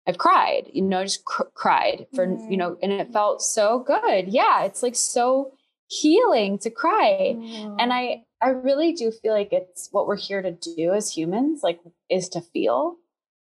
I've 0.07 0.19
cried, 0.19 0.71
you 0.73 0.83
know, 0.83 1.03
just 1.03 1.25
cr- 1.25 1.45
cried 1.55 2.07
for, 2.15 2.27
mm-hmm. 2.27 2.51
you 2.51 2.57
know, 2.57 2.77
and 2.83 2.93
it 2.93 3.13
felt 3.13 3.43
so 3.43 3.81
good. 3.81 4.29
Yeah. 4.29 4.65
It's 4.65 4.83
like 4.83 4.97
so 4.97 5.53
healing 5.89 6.59
to 6.61 6.71
cry. 6.71 7.35
Mm-hmm. 7.37 7.77
And 7.79 7.93
I, 7.93 8.25
I 8.41 8.49
really 8.49 8.93
do 8.93 9.13
feel 9.13 9.33
like 9.33 9.53
it's 9.53 9.89
what 9.93 10.07
we're 10.07 10.17
here 10.17 10.43
to 10.43 10.51
do 10.51 10.93
as 10.93 11.13
humans, 11.13 11.61
like 11.63 11.81
is 12.11 12.29
to 12.31 12.41
feel. 12.41 12.97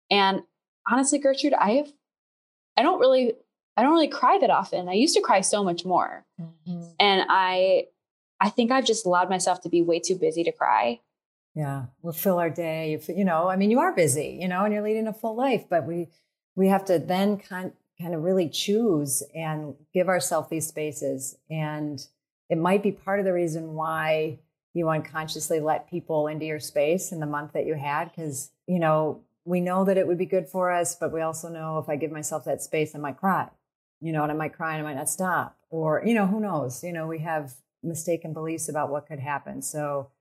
And 0.10 0.44
honestly, 0.90 1.20
Gertrude, 1.20 1.54
I 1.54 1.72
have 1.72 1.88
I 2.78 2.84
don't 2.84 3.00
really 3.00 3.34
I 3.76 3.84
don't 3.84 3.92
really 3.92 4.08
cry 4.08 4.38
that 4.40 4.50
often. 4.50 4.88
I 4.88 4.94
used 4.94 5.16
to 5.16 5.22
cry 5.22 5.42
so 5.42 5.64
much 5.64 5.84
more. 5.84 6.26
Mm-hmm. 6.40 6.84
And 7.00 7.26
I 7.28 7.86
I 8.40 8.50
think 8.50 8.72
I've 8.72 8.86
just 8.86 9.06
allowed 9.06 9.30
myself 9.30 9.62
to 9.62 9.70
be 9.70 9.82
way 9.82 10.00
too 10.00 10.16
busy 10.16 10.44
to 10.44 10.52
cry. 10.52 11.02
Yeah, 11.58 11.86
we'll 12.04 12.14
fill 12.14 12.38
our 12.38 12.52
day. 12.52 12.92
You, 12.92 13.16
you 13.16 13.26
know, 13.26 13.50
I 13.50 13.56
mean, 13.56 13.72
you 13.72 13.80
are 13.80 13.92
busy, 13.92 14.38
you 14.40 14.48
know, 14.48 14.64
and 14.64 14.72
you're 14.72 14.84
leading 14.84 15.08
a 15.08 15.14
full 15.14 15.36
life, 15.36 15.66
but 15.68 15.88
we 15.88 16.08
we 16.56 16.68
have 16.68 16.86
to 16.86 17.00
then 17.00 17.38
kind 17.38 17.72
kind 18.00 18.14
of 18.14 18.22
really 18.22 18.48
choose 18.48 19.24
and 19.34 19.74
give 19.92 20.08
ourselves 20.08 20.50
these 20.52 20.68
spaces. 20.68 21.36
And 21.50 22.00
it 22.48 22.60
might 22.60 22.84
be 22.84 22.92
part 22.92 23.18
of 23.18 23.26
the 23.26 23.34
reason 23.34 23.74
why 23.74 24.38
you 24.76 24.88
unconsciously 24.88 25.60
let 25.60 25.90
people 25.90 26.28
into 26.28 26.46
your 26.46 26.60
space 26.60 27.12
in 27.12 27.20
the 27.20 27.26
month 27.26 27.54
that 27.54 27.66
you 27.66 27.74
had 27.74 28.12
because 28.12 28.52
you 28.68 28.78
know 28.78 29.24
we 29.44 29.60
know 29.60 29.84
that 29.84 29.98
it 29.98 30.06
would 30.06 30.20
be 30.20 30.26
good 30.26 30.48
for 30.48 30.72
us 30.72 30.96
but 30.96 31.12
we 31.12 31.22
also 31.22 31.50
know 31.50 31.80
if 31.80 31.90
i 31.90 31.96
give 31.96 32.12
myself 32.12 32.46
that 32.46 32.62
space 32.62 32.94
i 32.94 33.00
might 33.00 33.18
cry 33.18 33.50
you 34.02 34.12
know 34.12 34.22
and 34.22 34.32
i 34.32 34.36
might 34.36 34.54
cry 34.54 34.76
and 34.76 34.86
i 34.86 34.90
might 34.90 34.98
not 34.98 35.10
stop 35.10 35.58
or 35.72 36.04
you 36.06 36.14
know 36.14 36.28
who 36.28 36.40
knows 36.40 36.84
you 36.84 36.94
know 36.94 37.08
we 37.08 37.18
have 37.18 37.56
mistaken 37.82 38.34
beliefs 38.34 38.70
about 38.70 38.92
what 38.92 39.08
could 39.08 39.20
happen 39.20 39.64
so 39.64 40.12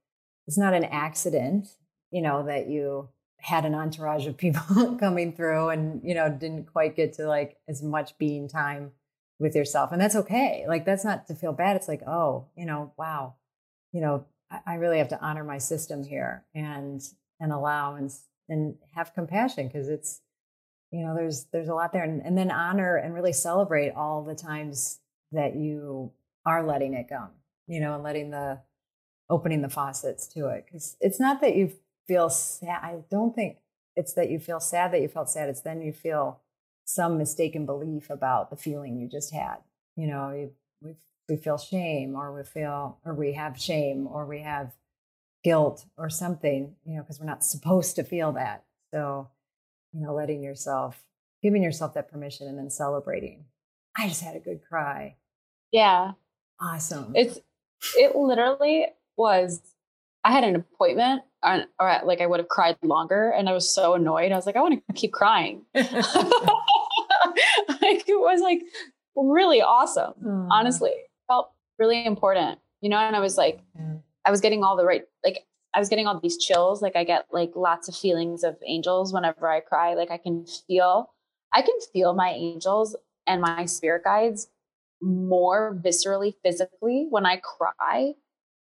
it's 0.46 0.58
not 0.58 0.74
an 0.74 0.84
accident 0.84 1.68
you 2.10 2.22
know 2.22 2.44
that 2.46 2.68
you 2.68 3.08
had 3.40 3.64
an 3.64 3.74
entourage 3.74 4.26
of 4.26 4.36
people 4.36 4.96
coming 5.00 5.32
through 5.32 5.68
and 5.68 6.00
you 6.04 6.14
know 6.14 6.28
didn't 6.28 6.72
quite 6.72 6.96
get 6.96 7.12
to 7.14 7.26
like 7.26 7.56
as 7.68 7.82
much 7.82 8.16
being 8.18 8.48
time 8.48 8.92
with 9.38 9.54
yourself 9.54 9.92
and 9.92 10.00
that's 10.00 10.16
okay 10.16 10.64
like 10.66 10.84
that's 10.84 11.04
not 11.04 11.26
to 11.26 11.34
feel 11.34 11.52
bad 11.52 11.76
it's 11.76 11.88
like 11.88 12.02
oh 12.06 12.46
you 12.56 12.64
know 12.64 12.92
wow 12.96 13.34
you 13.92 14.00
know 14.00 14.24
I 14.64 14.74
really 14.74 14.98
have 14.98 15.08
to 15.08 15.20
honor 15.20 15.44
my 15.44 15.58
system 15.58 16.04
here 16.04 16.44
and 16.54 17.02
and 17.40 17.52
allow 17.52 17.96
and 17.96 18.10
and 18.48 18.76
have 18.94 19.14
compassion 19.14 19.66
because 19.66 19.88
it's 19.88 20.20
you 20.90 21.04
know 21.04 21.14
there's 21.14 21.46
there's 21.52 21.68
a 21.68 21.74
lot 21.74 21.92
there 21.92 22.04
and, 22.04 22.22
and 22.24 22.38
then 22.38 22.50
honor 22.50 22.96
and 22.96 23.14
really 23.14 23.32
celebrate 23.32 23.90
all 23.90 24.22
the 24.22 24.34
times 24.34 25.00
that 25.32 25.56
you 25.56 26.12
are 26.46 26.64
letting 26.64 26.94
it 26.94 27.08
go 27.08 27.26
you 27.66 27.80
know 27.80 27.94
and 27.94 28.04
letting 28.04 28.30
the 28.30 28.60
opening 29.28 29.62
the 29.62 29.68
faucets 29.68 30.26
to 30.28 30.48
it 30.48 30.64
because 30.66 30.96
it's 31.00 31.20
not 31.20 31.40
that 31.40 31.56
you 31.56 31.72
feel 32.06 32.30
sad 32.30 32.80
i 32.82 32.96
don't 33.10 33.34
think 33.34 33.56
it's 33.96 34.12
that 34.12 34.30
you 34.30 34.38
feel 34.38 34.60
sad 34.60 34.92
that 34.92 35.00
you 35.00 35.08
felt 35.08 35.28
sad 35.28 35.48
it's 35.48 35.62
then 35.62 35.82
you 35.82 35.92
feel 35.92 36.40
some 36.86 37.18
mistaken 37.18 37.66
belief 37.66 38.08
about 38.08 38.48
the 38.48 38.56
feeling 38.56 38.96
you 38.96 39.08
just 39.08 39.34
had. 39.34 39.56
You 39.96 40.06
know 40.06 40.30
you, 40.30 40.52
we've 40.80 40.96
we 41.28 41.36
feel 41.36 41.58
shame 41.58 42.14
or 42.14 42.32
we 42.32 42.44
feel 42.44 42.98
or 43.04 43.12
we 43.12 43.32
have 43.32 43.60
shame 43.60 44.06
or 44.06 44.24
we 44.24 44.40
have 44.40 44.72
guilt 45.42 45.84
or 45.98 46.08
something 46.08 46.76
you 46.84 46.96
know 46.96 47.02
because 47.02 47.20
we're 47.20 47.26
not 47.26 47.44
supposed 47.44 47.96
to 47.96 48.04
feel 48.04 48.32
that. 48.32 48.64
So 48.94 49.28
you 49.92 50.00
know 50.00 50.14
letting 50.14 50.42
yourself 50.42 51.02
giving 51.42 51.62
yourself 51.62 51.94
that 51.94 52.10
permission 52.10 52.48
and 52.48 52.56
then 52.56 52.70
celebrating. 52.70 53.44
I 53.98 54.08
just 54.08 54.22
had 54.22 54.36
a 54.36 54.40
good 54.40 54.60
cry. 54.66 55.16
Yeah. 55.72 56.12
Awesome. 56.60 57.12
It's 57.14 57.38
it 57.96 58.14
literally 58.14 58.86
was 59.16 59.60
i 60.24 60.32
had 60.32 60.44
an 60.44 60.56
appointment 60.56 61.22
on, 61.42 61.64
or 61.78 62.00
like 62.04 62.20
i 62.20 62.26
would 62.26 62.40
have 62.40 62.48
cried 62.48 62.76
longer 62.82 63.30
and 63.30 63.48
i 63.48 63.52
was 63.52 63.68
so 63.68 63.94
annoyed 63.94 64.32
i 64.32 64.36
was 64.36 64.46
like 64.46 64.56
i 64.56 64.60
want 64.60 64.82
to 64.86 64.92
keep 64.94 65.12
crying 65.12 65.62
like 65.74 65.86
it 68.08 68.20
was 68.20 68.40
like 68.40 68.62
really 69.16 69.62
awesome 69.62 70.12
mm. 70.22 70.48
honestly 70.50 70.92
felt 71.26 71.50
really 71.78 72.04
important, 72.04 72.58
you 72.80 72.88
know, 72.88 72.98
and 72.98 73.16
I 73.16 73.20
was 73.20 73.36
like, 73.36 73.60
yeah. 73.74 73.96
I 74.24 74.30
was 74.30 74.40
getting 74.40 74.64
all 74.64 74.76
the 74.76 74.84
right, 74.84 75.02
like, 75.24 75.44
I 75.74 75.78
was 75.78 75.88
getting 75.88 76.06
all 76.06 76.18
these 76.18 76.38
chills. 76.38 76.80
Like, 76.80 76.96
I 76.96 77.04
get 77.04 77.26
like 77.30 77.52
lots 77.54 77.88
of 77.88 77.96
feelings 77.96 78.44
of 78.44 78.56
angels 78.66 79.12
whenever 79.12 79.48
I 79.48 79.60
cry. 79.60 79.94
Like, 79.94 80.10
I 80.10 80.16
can 80.16 80.46
feel, 80.66 81.12
I 81.52 81.62
can 81.62 81.74
feel 81.92 82.14
my 82.14 82.30
angels 82.30 82.96
and 83.26 83.42
my 83.42 83.66
spirit 83.66 84.04
guides 84.04 84.48
more 85.02 85.78
viscerally, 85.84 86.34
physically 86.42 87.06
when 87.10 87.26
I 87.26 87.36
cry 87.36 88.14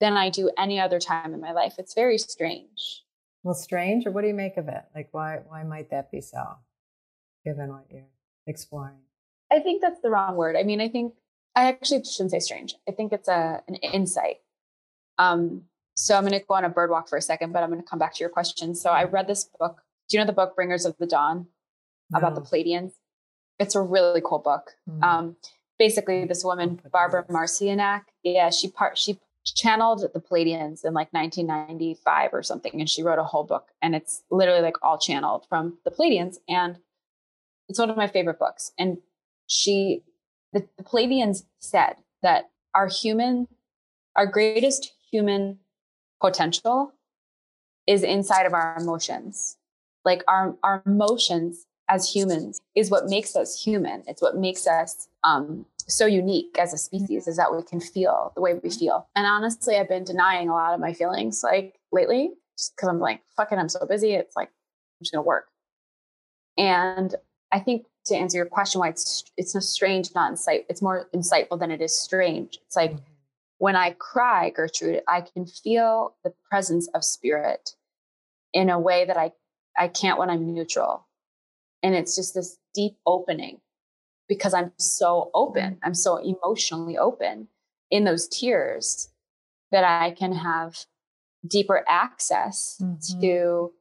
than 0.01 0.17
I 0.17 0.29
do 0.29 0.51
any 0.57 0.79
other 0.79 0.99
time 0.99 1.33
in 1.33 1.39
my 1.39 1.53
life. 1.53 1.75
It's 1.77 1.93
very 1.93 2.17
strange. 2.17 3.03
Well, 3.43 3.53
strange, 3.53 4.05
or 4.05 4.11
what 4.11 4.21
do 4.21 4.27
you 4.27 4.33
make 4.33 4.57
of 4.57 4.67
it? 4.67 4.83
Like, 4.93 5.09
why 5.11 5.39
why 5.47 5.63
might 5.63 5.89
that 5.91 6.11
be 6.11 6.19
so, 6.19 6.43
given 7.45 7.69
what 7.69 7.85
you're 7.89 8.03
exploring? 8.47 8.99
I 9.51 9.59
think 9.59 9.81
that's 9.81 10.01
the 10.01 10.09
wrong 10.09 10.35
word. 10.35 10.55
I 10.55 10.63
mean, 10.63 10.81
I 10.81 10.89
think 10.89 11.13
I 11.55 11.67
actually 11.67 12.03
shouldn't 12.03 12.31
say 12.31 12.39
strange. 12.39 12.75
I 12.87 12.91
think 12.91 13.13
it's 13.13 13.29
a 13.29 13.61
an 13.67 13.75
insight. 13.75 14.37
Um, 15.17 15.63
so 15.95 16.15
I'm 16.15 16.25
going 16.25 16.39
to 16.39 16.45
go 16.45 16.55
on 16.55 16.65
a 16.65 16.69
bird 16.69 16.89
walk 16.89 17.07
for 17.07 17.17
a 17.17 17.21
second, 17.21 17.51
but 17.53 17.61
I'm 17.61 17.69
going 17.69 17.81
to 17.81 17.87
come 17.87 17.99
back 17.99 18.13
to 18.15 18.19
your 18.19 18.29
question. 18.29 18.73
So 18.73 18.89
I 18.89 19.03
read 19.03 19.27
this 19.27 19.49
book. 19.59 19.81
Do 20.09 20.17
you 20.17 20.21
know 20.21 20.25
the 20.25 20.33
book 20.33 20.55
Bringers 20.55 20.85
of 20.85 20.97
the 20.97 21.05
Dawn 21.05 21.47
no. 22.09 22.17
about 22.17 22.35
the 22.35 22.41
Pleiadians? 22.41 22.93
It's 23.59 23.75
a 23.75 23.81
really 23.81 24.21
cool 24.23 24.39
book. 24.39 24.71
Mm. 24.89 25.03
Um, 25.03 25.35
basically, 25.77 26.25
this 26.25 26.43
woman 26.43 26.81
Barbara 26.91 27.25
Marciniak, 27.25 28.03
yeah, 28.23 28.49
she 28.49 28.69
part 28.69 28.97
she 28.97 29.19
channeled 29.45 30.06
the 30.13 30.19
Pleiadians 30.19 30.86
in 30.86 30.93
like 30.93 31.12
1995 31.13 32.34
or 32.34 32.43
something, 32.43 32.80
and 32.80 32.89
she 32.89 33.04
wrote 33.04 33.19
a 33.19 33.23
whole 33.23 33.43
book, 33.43 33.69
and 33.82 33.95
it's 33.95 34.23
literally 34.30 34.62
like 34.62 34.75
all 34.84 34.97
channeled 34.97 35.45
from 35.49 35.77
the 35.84 35.91
Pleiadians, 35.91 36.38
and 36.47 36.77
it's 37.69 37.80
one 37.80 37.89
of 37.89 37.97
my 37.97 38.08
favorite 38.08 38.39
books. 38.39 38.71
And 38.77 38.97
she 39.47 40.04
the, 40.54 40.67
the 40.77 40.84
Pleiadians 40.84 41.43
said 41.60 41.95
that 42.21 42.49
our 42.73 42.88
human, 42.88 43.47
our 44.15 44.25
greatest 44.25 44.91
human 45.10 45.60
potential 46.19 46.93
is 47.88 48.04
inside 48.04 48.45
of 48.45 48.54
our 48.54 48.77
emotions. 48.80 49.58
Like 50.06 50.23
our, 50.27 50.56
our 50.63 50.82
emotions 50.86 51.65
as 51.89 52.13
humans 52.13 52.62
is 52.75 52.89
what 52.89 53.08
makes 53.08 53.36
us 53.36 53.62
human. 53.62 54.04
It's 54.08 54.21
what 54.21 54.38
makes 54.38 54.67
us 54.67 55.08
um, 55.23 55.65
so 55.91 56.06
unique 56.06 56.58
as 56.60 56.73
a 56.73 56.77
species 56.77 57.27
is 57.27 57.38
that 57.38 57.54
we 57.54 57.62
can 57.63 57.80
feel 57.80 58.32
the 58.36 58.41
way 58.41 58.54
we 58.54 58.69
feel. 58.69 59.08
And 59.15 59.25
honestly, 59.25 59.75
I've 59.75 59.89
been 59.89 60.04
denying 60.04 60.49
a 60.49 60.54
lot 60.54 60.73
of 60.73 60.80
my 60.80 60.93
feelings 60.93 61.41
like 61.43 61.80
lately, 61.91 62.32
just 62.58 62.75
because 62.75 62.89
I'm 62.89 62.99
like, 62.99 63.21
fuck 63.36 63.51
it, 63.51 63.58
I'm 63.58 63.69
so 63.69 63.86
busy. 63.86 64.13
It's 64.13 64.36
like, 64.36 64.47
I'm 64.49 65.04
just 65.04 65.12
gonna 65.12 65.23
work. 65.23 65.47
And 66.58 67.13
I 67.51 67.60
think 67.60 67.86
to 68.06 68.15
answer 68.15 68.38
your 68.38 68.45
question 68.45 68.80
why 68.80 68.89
it's 68.89 69.23
it's 69.38 69.56
a 69.56 69.62
strange 69.62 70.10
not 70.15 70.32
insight 70.32 70.65
it's 70.69 70.82
more 70.82 71.08
insightful 71.15 71.60
than 71.60 71.71
it 71.71 71.82
is 71.82 71.97
strange 71.97 72.60
it's 72.65 72.75
like 72.75 72.91
mm-hmm. 72.91 73.04
when 73.60 73.75
i 73.75 73.91
cry 73.91 74.49
gertrude 74.49 75.01
i 75.08 75.21
can 75.21 75.45
feel 75.45 76.15
the 76.23 76.34
presence 76.49 76.88
of 76.93 77.04
spirit 77.04 77.75
in 78.54 78.69
a 78.69 78.80
way 78.80 79.06
that 79.06 79.17
i 79.17 79.32
i 79.77 79.88
can't 79.88 80.17
when 80.17 80.30
i'm 80.30 80.54
neutral 80.54 81.08
and 81.84 81.95
it's 81.95 82.15
just 82.15 82.34
this 82.34 82.58
deep 82.73 82.97
opening 83.06 83.60
because 84.31 84.53
i'm 84.53 84.71
so 84.77 85.29
open 85.33 85.77
i'm 85.83 85.93
so 85.93 86.15
emotionally 86.17 86.97
open 86.97 87.47
in 87.89 88.05
those 88.05 88.27
tears 88.27 89.09
that 89.71 89.83
i 89.83 90.11
can 90.11 90.33
have 90.33 90.85
deeper 91.45 91.83
access 91.87 92.79
mm-hmm. 92.81 93.21
to 93.21 93.71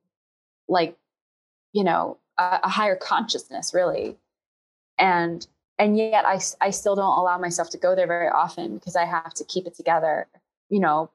like 0.68 0.96
you 1.72 1.84
know 1.84 2.16
a, 2.40 2.60
a 2.64 2.68
higher 2.68 2.96
consciousness, 2.96 3.72
really. 3.74 4.16
And 4.98 5.46
and 5.78 5.96
yet 5.96 6.26
I, 6.26 6.40
I 6.60 6.70
still 6.70 6.94
don't 6.94 7.18
allow 7.18 7.38
myself 7.38 7.70
to 7.70 7.78
go 7.78 7.94
there 7.94 8.06
very 8.06 8.28
often 8.28 8.74
because 8.74 8.96
I 8.96 9.06
have 9.06 9.32
to 9.34 9.44
keep 9.44 9.66
it 9.66 9.74
together, 9.74 10.26
you 10.68 10.78
know, 10.78 11.10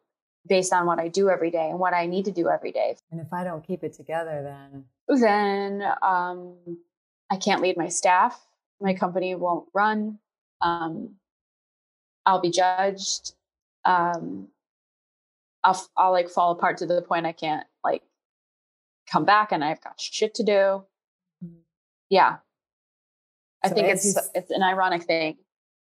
based 0.48 0.74
on 0.74 0.88
what 0.88 0.98
I 0.98 1.08
do 1.08 1.30
every 1.30 1.52
day 1.52 1.70
and 1.70 1.78
what 1.78 1.94
I 1.94 2.08
need 2.08 2.26
to 2.26 2.32
do 2.32 2.50
every 2.50 2.72
day. 2.72 2.96
And 3.12 3.22
if 3.22 3.32
I 3.32 3.44
don't 3.44 3.66
keep 3.66 3.84
it 3.84 3.94
together, 3.94 4.42
then 4.44 4.86
then 5.08 5.84
um, 6.02 6.56
I 7.30 7.38
can't 7.38 7.62
lead 7.62 7.78
my 7.78 7.90
staff. 7.90 8.40
My 8.82 8.94
company 8.94 9.36
won't 9.36 9.68
run. 9.74 10.20
Um, 10.62 11.16
I'll 12.26 12.42
be 12.42 12.50
judged. 12.50 13.34
Um, 13.86 14.50
I'll 15.64 15.88
I'll 15.96 16.12
like 16.12 16.30
fall 16.30 16.52
apart 16.52 16.78
to 16.78 16.86
the 16.86 17.02
point 17.02 17.26
I 17.26 17.32
can't 17.32 17.66
like 17.84 18.04
come 19.10 19.26
back, 19.26 19.52
and 19.52 19.64
I've 19.64 19.82
got 19.82 20.00
shit 20.00 20.34
to 20.36 20.44
do. 20.44 20.84
Yeah, 22.10 22.38
I 23.64 23.70
think 23.70 23.88
it's 23.88 24.06
you, 24.06 24.14
it's 24.34 24.52
an 24.52 24.64
ironic 24.64 25.04
thing. 25.04 25.38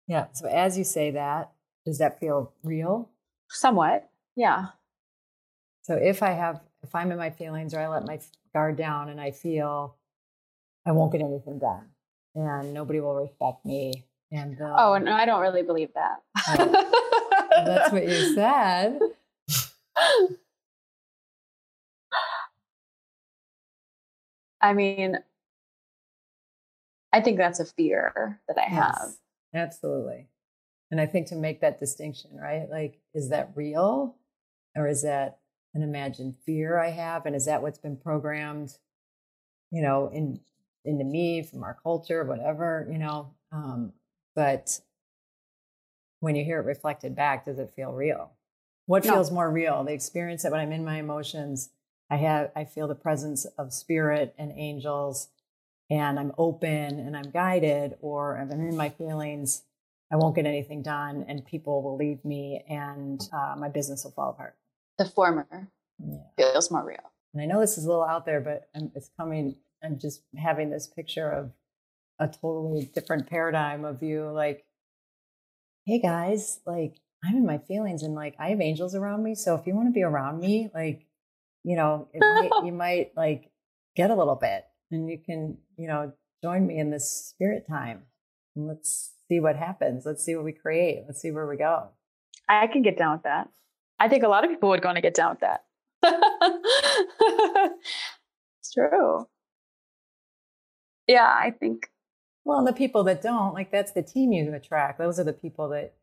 Yeah. 0.06 0.26
So 0.32 0.48
as 0.48 0.76
you 0.78 0.84
say 0.84 1.10
that, 1.12 1.52
does 1.84 1.98
that 1.98 2.20
feel 2.20 2.52
real? 2.62 3.10
Somewhat. 3.48 4.08
Yeah. 4.36 4.66
So 5.82 5.94
if 5.94 6.22
I 6.22 6.30
have 6.30 6.60
if 6.82 6.94
I'm 6.94 7.12
in 7.12 7.18
my 7.18 7.30
feelings 7.30 7.74
or 7.74 7.80
I 7.80 7.88
let 7.88 8.06
my 8.06 8.20
guard 8.52 8.76
down 8.76 9.08
and 9.08 9.20
I 9.20 9.30
feel 9.30 9.96
I 10.86 10.92
won't 10.92 11.12
get 11.12 11.20
anything 11.20 11.58
done 11.58 11.88
and 12.34 12.74
nobody 12.74 13.00
will 13.00 13.14
respect 13.14 13.64
me 13.64 14.04
and 14.32 14.60
um, 14.60 14.74
oh 14.78 14.98
no 14.98 15.12
I 15.12 15.24
don't 15.26 15.40
really 15.40 15.62
believe 15.62 15.90
that. 15.94 16.22
that's 17.64 17.92
what 17.92 18.06
you 18.06 18.34
said. 18.34 18.98
I 24.60 24.72
mean, 24.72 25.18
I 27.12 27.20
think 27.20 27.36
that's 27.36 27.60
a 27.60 27.66
fear 27.66 28.40
that 28.48 28.56
I 28.58 28.64
have. 28.64 29.10
Absolutely. 29.54 30.26
And 30.90 31.00
I 31.00 31.06
think 31.06 31.28
to 31.28 31.36
make 31.36 31.60
that 31.60 31.78
distinction, 31.78 32.30
right? 32.40 32.66
Like, 32.70 32.98
is 33.12 33.28
that 33.28 33.52
real 33.54 34.16
or 34.74 34.88
is 34.88 35.02
that 35.02 35.38
an 35.74 35.82
imagined 35.82 36.36
fear 36.46 36.78
I 36.78 36.90
have? 36.90 37.26
And 37.26 37.36
is 37.36 37.44
that 37.44 37.60
what's 37.60 37.78
been 37.78 37.98
programmed, 37.98 38.78
you 39.70 39.82
know, 39.82 40.10
in 40.12 40.40
into 40.84 41.04
me 41.04 41.42
from 41.42 41.62
our 41.62 41.76
culture, 41.82 42.24
whatever, 42.24 42.86
you 42.90 42.98
know? 42.98 43.34
Um, 43.52 43.92
but 44.34 44.80
when 46.20 46.36
you 46.36 46.44
hear 46.44 46.60
it 46.60 46.66
reflected 46.66 47.14
back, 47.14 47.44
does 47.44 47.58
it 47.58 47.72
feel 47.74 47.92
real? 47.92 48.32
What 48.86 49.04
no. 49.04 49.12
feels 49.12 49.30
more 49.30 49.50
real? 49.50 49.84
The 49.84 49.92
experience 49.92 50.42
that 50.42 50.52
when 50.52 50.60
I'm 50.60 50.72
in 50.72 50.84
my 50.84 50.98
emotions, 50.98 51.70
I 52.10 52.16
have 52.16 52.50
I 52.54 52.64
feel 52.64 52.86
the 52.86 52.94
presence 52.94 53.44
of 53.58 53.72
spirit 53.72 54.34
and 54.38 54.52
angels 54.56 55.28
and 55.90 56.18
I'm 56.18 56.32
open 56.38 56.98
and 56.98 57.16
I'm 57.16 57.30
guided, 57.30 57.96
or 58.00 58.36
if 58.38 58.52
I'm 58.52 58.60
in 58.60 58.76
my 58.76 58.88
feelings, 58.88 59.62
I 60.10 60.16
won't 60.16 60.34
get 60.34 60.46
anything 60.46 60.82
done 60.82 61.24
and 61.28 61.44
people 61.44 61.82
will 61.82 61.96
leave 61.96 62.24
me 62.24 62.64
and 62.68 63.20
uh, 63.32 63.54
my 63.58 63.68
business 63.68 64.04
will 64.04 64.12
fall 64.12 64.30
apart. 64.30 64.56
The 64.98 65.06
former 65.06 65.68
yeah. 65.98 66.18
feels 66.36 66.70
more 66.70 66.84
real. 66.84 67.12
And 67.32 67.42
I 67.42 67.46
know 67.46 67.60
this 67.60 67.76
is 67.76 67.84
a 67.84 67.88
little 67.88 68.04
out 68.04 68.24
there, 68.24 68.40
but 68.40 68.68
it's 68.94 69.10
coming. 69.18 69.56
I'm 69.84 69.98
just 69.98 70.22
having 70.36 70.70
this 70.70 70.86
picture 70.86 71.30
of 71.30 71.50
a 72.18 72.28
totally 72.28 72.90
different 72.94 73.28
paradigm 73.28 73.84
of 73.84 74.02
you 74.02 74.30
like, 74.30 74.64
hey 75.86 76.00
guys, 76.00 76.60
like 76.66 76.96
I'm 77.24 77.36
in 77.36 77.46
my 77.46 77.58
feelings 77.58 78.02
and 78.02 78.14
like 78.14 78.34
I 78.38 78.50
have 78.50 78.60
angels 78.60 78.94
around 78.94 79.22
me. 79.22 79.34
So 79.34 79.54
if 79.54 79.66
you 79.66 79.74
want 79.74 79.88
to 79.88 79.92
be 79.92 80.02
around 80.02 80.40
me, 80.40 80.70
like, 80.74 81.06
you 81.64 81.76
know, 81.76 82.08
might, 82.14 82.50
you 82.64 82.72
might 82.76 83.12
like 83.16 83.50
get 83.96 84.10
a 84.10 84.14
little 84.14 84.36
bit 84.36 84.64
and 84.90 85.08
you 85.10 85.18
can, 85.18 85.58
you 85.76 85.88
know, 85.88 86.12
join 86.42 86.66
me 86.66 86.78
in 86.78 86.90
this 86.90 87.10
spirit 87.10 87.66
time. 87.68 88.02
And 88.56 88.66
let's 88.68 89.12
see 89.28 89.40
what 89.40 89.56
happens. 89.56 90.04
Let's 90.06 90.24
see 90.24 90.34
what 90.36 90.44
we 90.44 90.52
create. 90.52 91.04
Let's 91.06 91.20
see 91.20 91.30
where 91.30 91.46
we 91.46 91.56
go. 91.56 91.88
I 92.48 92.66
can 92.66 92.82
get 92.82 92.98
down 92.98 93.14
with 93.14 93.22
that. 93.24 93.48
I 93.98 94.08
think 94.08 94.22
a 94.22 94.28
lot 94.28 94.44
of 94.44 94.50
people 94.50 94.68
would 94.70 94.84
want 94.84 94.96
to 94.96 95.02
get 95.02 95.14
down 95.14 95.30
with 95.30 95.40
that. 95.40 95.64
it's 98.60 98.72
true. 98.72 99.26
Yeah, 101.06 101.26
I 101.26 101.50
think. 101.50 101.90
Well, 102.44 102.58
and 102.58 102.66
the 102.66 102.72
people 102.72 103.04
that 103.04 103.22
don't, 103.22 103.54
like 103.54 103.70
that's 103.70 103.92
the 103.92 104.02
team 104.02 104.32
you 104.32 104.52
attract. 104.54 104.98
Those 104.98 105.18
are 105.18 105.24
the 105.24 105.32
people 105.32 105.70
that 105.70 105.94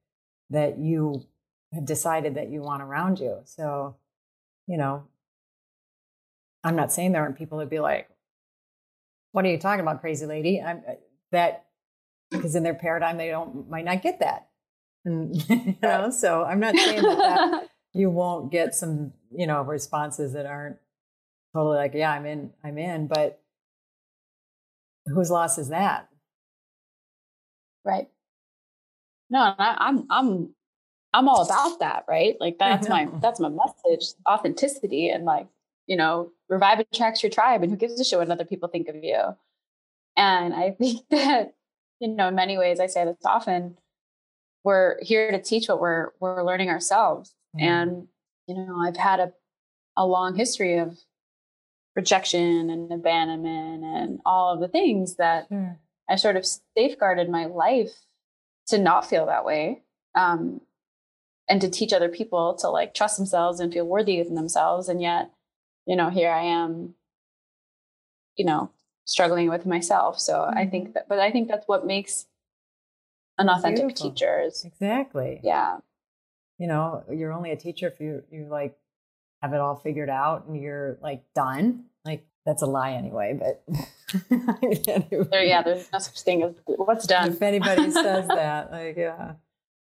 that 0.49 0.77
you 0.79 1.25
have 1.73 1.85
decided 1.85 2.35
that 2.35 2.49
you 2.49 2.61
want 2.61 2.83
around 2.83 3.19
you. 3.19 3.39
So, 3.45 3.95
you 4.67 4.77
know, 4.77 5.03
I'm 6.63 6.75
not 6.75 6.91
saying 6.91 7.11
there 7.11 7.21
aren't 7.21 7.37
people 7.37 7.59
that 7.59 7.69
be 7.69 7.79
like, 7.79 8.09
what 9.31 9.45
are 9.45 9.49
you 9.49 9.57
talking 9.57 9.81
about, 9.81 10.01
crazy 10.01 10.25
lady? 10.25 10.61
I'm 10.61 10.81
uh, 10.87 10.93
that 11.31 11.65
because 12.29 12.55
in 12.55 12.63
their 12.63 12.73
paradigm 12.73 13.17
they 13.17 13.29
don't 13.29 13.69
might 13.69 13.85
not 13.85 14.01
get 14.01 14.19
that. 14.19 14.47
And 15.05 15.35
you 15.49 15.75
know, 15.81 16.09
so 16.11 16.43
I'm 16.43 16.59
not 16.59 16.75
saying 16.75 17.01
that, 17.01 17.17
that 17.17 17.69
you 17.93 18.09
won't 18.09 18.51
get 18.51 18.75
some, 18.75 19.13
you 19.35 19.47
know, 19.47 19.61
responses 19.61 20.33
that 20.33 20.45
aren't 20.45 20.77
totally 21.53 21.77
like, 21.77 21.93
yeah, 21.93 22.11
I'm 22.11 22.25
in, 22.25 22.51
I'm 22.63 22.77
in, 22.77 23.07
but 23.07 23.40
whose 25.05 25.31
loss 25.31 25.57
is 25.57 25.69
that? 25.69 26.07
Right. 27.83 28.07
No, 29.29 29.39
I, 29.57 29.77
I'm 29.79 30.05
I'm 30.09 30.53
I'm 31.13 31.27
all 31.27 31.43
about 31.43 31.79
that, 31.79 32.05
right? 32.07 32.35
Like 32.39 32.57
that's 32.59 32.87
my 32.87 33.07
that's 33.21 33.39
my 33.39 33.49
message, 33.49 34.13
authenticity 34.27 35.09
and 35.09 35.25
like 35.25 35.47
you 35.87 35.97
know, 35.97 36.31
revive 36.47 36.79
attracts 36.79 37.21
your 37.21 37.29
tribe 37.29 37.63
and 37.63 37.69
who 37.71 37.77
gives 37.77 37.99
a 37.99 38.05
shit 38.05 38.17
what 38.17 38.29
other 38.29 38.45
people 38.45 38.69
think 38.69 38.87
of 38.87 38.95
you. 39.03 39.19
And 40.15 40.53
I 40.53 40.71
think 40.79 41.01
that, 41.09 41.53
you 41.99 42.07
know, 42.07 42.29
in 42.29 42.35
many 42.35 42.57
ways, 42.57 42.79
I 42.79 42.87
say 42.87 43.03
this 43.03 43.17
often, 43.25 43.77
we're 44.63 44.97
here 45.01 45.31
to 45.31 45.41
teach 45.41 45.67
what 45.67 45.81
we're 45.81 46.11
we're 46.19 46.43
learning 46.43 46.69
ourselves. 46.69 47.33
Mm. 47.59 47.61
And, 47.61 48.07
you 48.47 48.55
know, 48.55 48.77
I've 48.79 48.95
had 48.95 49.19
a 49.19 49.33
a 49.97 50.05
long 50.05 50.35
history 50.35 50.77
of 50.77 50.97
rejection 51.95 52.69
and 52.69 52.91
abandonment 52.91 53.83
and 53.83 54.19
all 54.25 54.53
of 54.53 54.59
the 54.59 54.67
things 54.67 55.15
that 55.15 55.47
sure. 55.49 55.79
I 56.09 56.15
sort 56.15 56.37
of 56.37 56.45
safeguarded 56.77 57.29
my 57.29 57.45
life 57.45 57.91
to 58.67 58.77
not 58.77 59.09
feel 59.09 59.25
that 59.25 59.45
way. 59.45 59.81
Um, 60.15 60.61
and 61.49 61.59
to 61.59 61.69
teach 61.69 61.91
other 61.91 62.07
people 62.07 62.53
to 62.55 62.69
like 62.69 62.93
trust 62.93 63.17
themselves 63.17 63.59
and 63.59 63.73
feel 63.73 63.85
worthy 63.85 64.21
of 64.21 64.29
themselves. 64.29 64.87
And 64.87 65.01
yet 65.01 65.31
you 65.85 65.95
know, 65.95 66.09
here 66.09 66.31
I 66.31 66.43
am, 66.43 66.95
you 68.35 68.45
know, 68.45 68.71
struggling 69.05 69.49
with 69.49 69.65
myself. 69.65 70.19
So 70.19 70.35
mm-hmm. 70.35 70.57
I 70.57 70.65
think 70.67 70.93
that, 70.93 71.07
but 71.09 71.19
I 71.19 71.31
think 71.31 71.47
that's 71.47 71.67
what 71.67 71.85
makes 71.85 72.27
an 73.37 73.49
authentic 73.49 73.87
Beautiful. 73.87 74.11
teacher 74.11 74.41
is 74.41 74.63
exactly. 74.65 75.39
Yeah. 75.43 75.77
You 76.57 76.67
know, 76.67 77.03
you're 77.11 77.33
only 77.33 77.51
a 77.51 77.57
teacher 77.57 77.87
if 77.87 77.99
you, 77.99 78.23
you 78.31 78.47
like 78.49 78.77
have 79.41 79.53
it 79.53 79.59
all 79.59 79.75
figured 79.75 80.09
out 80.09 80.45
and 80.47 80.61
you're 80.61 80.97
like 81.01 81.23
done. 81.33 81.85
Like 82.05 82.25
that's 82.45 82.61
a 82.61 82.67
lie 82.67 82.93
anyway, 82.93 83.39
but 83.39 83.63
there, 84.29 85.43
yeah, 85.43 85.61
there's 85.61 85.91
no 85.91 85.99
such 85.99 86.21
thing 86.21 86.43
as 86.43 86.55
what's 86.65 87.07
done. 87.07 87.29
If 87.29 87.41
anybody 87.41 87.91
says 87.91 88.27
that, 88.27 88.71
like, 88.71 88.97
yeah. 88.97 89.33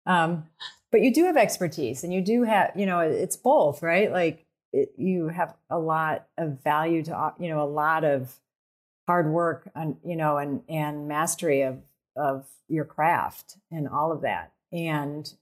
Um, 0.05 0.45
but 0.91 1.01
you 1.01 1.13
do 1.13 1.25
have 1.25 1.35
expertise 1.35 2.03
and 2.03 2.13
you 2.13 2.21
do 2.21 2.43
have, 2.43 2.71
you 2.75 2.85
know, 2.85 2.99
it's 2.99 3.35
both, 3.35 3.81
right? 3.81 4.11
Like 4.11 4.45
it, 4.75 4.93
you 4.97 5.29
have 5.29 5.55
a 5.69 5.79
lot 5.79 6.27
of 6.37 6.61
value 6.61 7.01
to 7.03 7.33
you 7.39 7.47
know 7.47 7.61
a 7.61 7.65
lot 7.65 8.03
of 8.03 8.35
hard 9.07 9.27
work 9.27 9.69
and 9.73 9.95
you 10.03 10.17
know 10.17 10.37
and 10.37 10.61
and 10.67 11.07
mastery 11.07 11.61
of 11.61 11.79
of 12.17 12.45
your 12.67 12.83
craft 12.83 13.57
and 13.71 13.87
all 13.87 14.11
of 14.11 14.21
that 14.21 14.51
and 14.73 15.33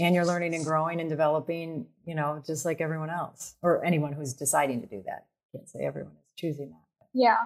and 0.00 0.14
you're 0.14 0.24
learning 0.24 0.54
and 0.54 0.64
growing 0.64 1.00
and 1.00 1.10
developing 1.10 1.86
you 2.04 2.14
know 2.14 2.42
just 2.46 2.64
like 2.64 2.80
everyone 2.80 3.10
else 3.10 3.56
or 3.62 3.84
anyone 3.84 4.12
who's 4.12 4.34
deciding 4.34 4.80
to 4.80 4.86
do 4.86 5.02
that 5.06 5.26
I 5.26 5.58
can't 5.58 5.68
say 5.68 5.80
everyone 5.80 6.12
is 6.12 6.32
choosing 6.36 6.70
that 6.70 7.06
yeah 7.12 7.36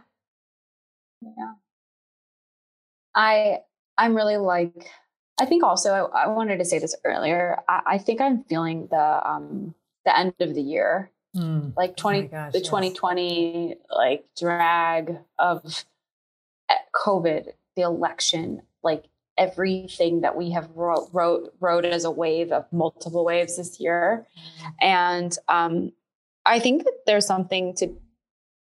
yeah 1.22 1.52
i 3.14 3.58
i'm 3.98 4.14
really 4.14 4.36
like 4.36 4.90
i 5.40 5.46
think 5.46 5.64
also 5.64 6.10
i, 6.14 6.24
I 6.24 6.26
wanted 6.28 6.58
to 6.58 6.64
say 6.64 6.78
this 6.78 6.94
earlier 7.04 7.62
I, 7.68 7.82
I 7.86 7.98
think 7.98 8.20
i'm 8.20 8.44
feeling 8.44 8.88
the 8.90 9.28
um 9.28 9.74
the 10.06 10.18
end 10.18 10.32
of 10.40 10.54
the 10.54 10.62
year. 10.62 11.10
Mm. 11.36 11.74
Like 11.76 11.96
20 11.96 12.18
oh 12.18 12.28
gosh, 12.28 12.52
the 12.52 12.60
yes. 12.60 12.66
2020 12.66 13.76
like 13.90 14.24
drag 14.38 15.18
of 15.38 15.84
eh, 16.70 16.74
COVID, 16.94 17.48
the 17.74 17.82
election, 17.82 18.62
like 18.82 19.04
everything 19.38 20.22
that 20.22 20.36
we 20.36 20.50
have 20.50 20.68
wrote 20.74 21.08
wrote, 21.12 21.52
wrote 21.60 21.84
as 21.84 22.04
a 22.04 22.10
wave 22.10 22.52
of 22.52 22.64
multiple 22.72 23.24
waves 23.24 23.56
this 23.56 23.80
year. 23.80 24.26
And 24.80 25.36
um, 25.48 25.92
I 26.44 26.58
think 26.58 26.84
that 26.84 26.94
there's 27.06 27.26
something 27.26 27.74
to 27.76 27.94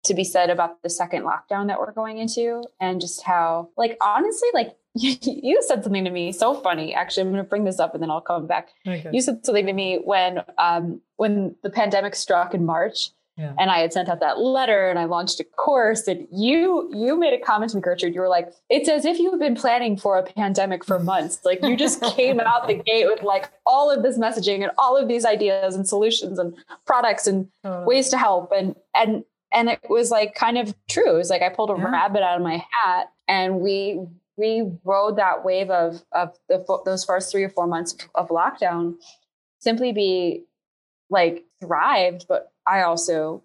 to 0.04 0.14
be 0.14 0.24
said 0.24 0.50
about 0.50 0.82
the 0.82 0.90
second 0.90 1.22
lockdown 1.22 1.68
that 1.68 1.78
we're 1.78 1.92
going 1.92 2.18
into 2.18 2.64
and 2.80 3.00
just 3.00 3.22
how 3.22 3.68
like 3.76 3.96
honestly 4.00 4.48
like 4.52 4.76
you 4.94 5.62
said 5.62 5.82
something 5.82 6.04
to 6.04 6.10
me 6.10 6.32
so 6.32 6.52
funny. 6.54 6.92
Actually, 6.94 7.22
I'm 7.22 7.32
going 7.32 7.42
to 7.42 7.48
bring 7.48 7.64
this 7.64 7.80
up 7.80 7.94
and 7.94 8.02
then 8.02 8.10
I'll 8.10 8.20
come 8.20 8.46
back. 8.46 8.68
Okay. 8.86 9.08
You 9.10 9.22
said 9.22 9.44
something 9.44 9.66
to 9.66 9.72
me 9.72 10.00
when 10.04 10.42
um, 10.58 11.00
when 11.16 11.56
the 11.62 11.70
pandemic 11.70 12.14
struck 12.14 12.52
in 12.52 12.66
March, 12.66 13.10
Yeah. 13.36 13.54
And 13.58 13.70
I 13.70 13.78
had 13.78 13.94
sent 13.94 14.10
out 14.10 14.20
that 14.20 14.38
letter 14.38 14.90
and 14.90 14.98
I 14.98 15.06
launched 15.06 15.40
a 15.40 15.44
course 15.44 16.06
and 16.06 16.28
you 16.30 16.90
you 16.94 17.18
made 17.18 17.32
a 17.32 17.42
comment 17.42 17.70
to 17.70 17.78
me, 17.78 17.82
Gertrude. 17.82 18.14
You 18.14 18.20
were 18.20 18.28
like, 18.28 18.52
it's 18.68 18.90
as 18.90 19.06
if 19.06 19.18
you've 19.18 19.40
been 19.40 19.54
planning 19.54 19.96
for 19.96 20.18
a 20.18 20.22
pandemic 20.22 20.84
for 20.84 20.98
months. 20.98 21.40
Like 21.42 21.62
you 21.62 21.74
just 21.74 22.02
came 22.16 22.40
out 22.40 22.66
the 22.66 22.74
gate 22.74 23.06
with 23.06 23.22
like 23.22 23.50
all 23.64 23.90
of 23.90 24.02
this 24.02 24.18
messaging 24.18 24.62
and 24.62 24.70
all 24.76 24.98
of 24.98 25.08
these 25.08 25.24
ideas 25.24 25.74
and 25.74 25.88
solutions 25.88 26.38
and 26.38 26.54
products 26.86 27.26
and 27.26 27.48
ways 27.64 28.10
to 28.10 28.18
help. 28.18 28.52
And 28.54 28.76
and 28.94 29.24
and 29.50 29.70
it 29.70 29.80
was 29.88 30.10
like 30.10 30.34
kind 30.34 30.58
of 30.58 30.74
true. 30.90 31.14
It 31.14 31.18
was 31.18 31.30
like 31.30 31.42
I 31.42 31.48
pulled 31.48 31.70
a 31.70 31.74
yeah. 31.78 31.90
rabbit 31.90 32.22
out 32.22 32.36
of 32.36 32.42
my 32.42 32.62
hat 32.70 33.12
and 33.28 33.60
we 33.60 34.00
we 34.36 34.70
rode 34.84 35.16
that 35.16 35.42
wave 35.42 35.70
of 35.70 36.02
of 36.12 36.36
the, 36.50 36.62
those 36.84 37.04
first 37.04 37.32
three 37.32 37.44
or 37.44 37.50
four 37.50 37.66
months 37.66 37.96
of 38.14 38.28
lockdown 38.28 38.96
simply 39.58 39.92
be 39.92 40.44
like 41.08 41.44
thrived 41.62 42.26
but 42.28 42.52
i 42.66 42.82
also 42.82 43.42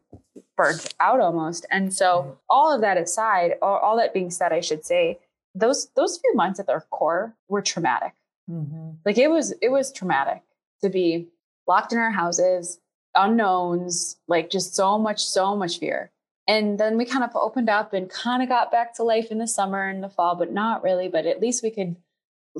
burnt 0.56 0.94
out 1.00 1.20
almost 1.20 1.66
and 1.72 1.94
so 1.94 2.38
all 2.50 2.74
of 2.74 2.82
that 2.82 2.98
aside 2.98 3.54
all, 3.62 3.78
all 3.78 3.98
that 3.98 4.14
being 4.14 4.32
said 4.32 4.52
i 4.52 4.60
should 4.60 4.86
say 4.86 5.20
those 5.54 5.90
those 5.96 6.18
few 6.18 6.34
months 6.36 6.60
at 6.60 6.68
their 6.68 6.86
core 6.90 7.36
were 7.48 7.62
traumatic 7.62 8.14
mm-hmm. 8.50 8.92
like 9.06 9.18
it 9.18 9.30
was 9.30 9.54
it 9.62 9.70
was 9.70 9.92
traumatic 9.92 10.42
to 10.82 10.90
be 10.90 11.28
locked 11.68 11.94
in 11.94 12.00
our 12.00 12.12
houses 12.12 12.80
unknowns 13.16 14.18
like 14.28 14.50
just 14.50 14.76
so 14.76 14.98
much 14.98 15.24
so 15.24 15.56
much 15.56 15.80
fear 15.80 16.12
and 16.48 16.80
then 16.80 16.98
we 16.98 17.06
kind 17.06 17.24
of 17.24 17.36
opened 17.36 17.70
up 17.70 17.94
and 17.94 18.10
kind 18.10 18.42
of 18.42 18.48
got 18.48 18.72
back 18.72 18.96
to 18.96 19.04
life 19.04 19.32
in 19.32 19.38
the 19.38 19.48
summer 19.48 19.88
and 19.88 20.02
the 20.02 20.10
fall, 20.10 20.36
but 20.36 20.52
not 20.52 20.82
really. 20.82 21.10
But 21.10 21.26
at 21.26 21.42
least 21.42 21.62
we 21.62 21.72
could 21.72 21.98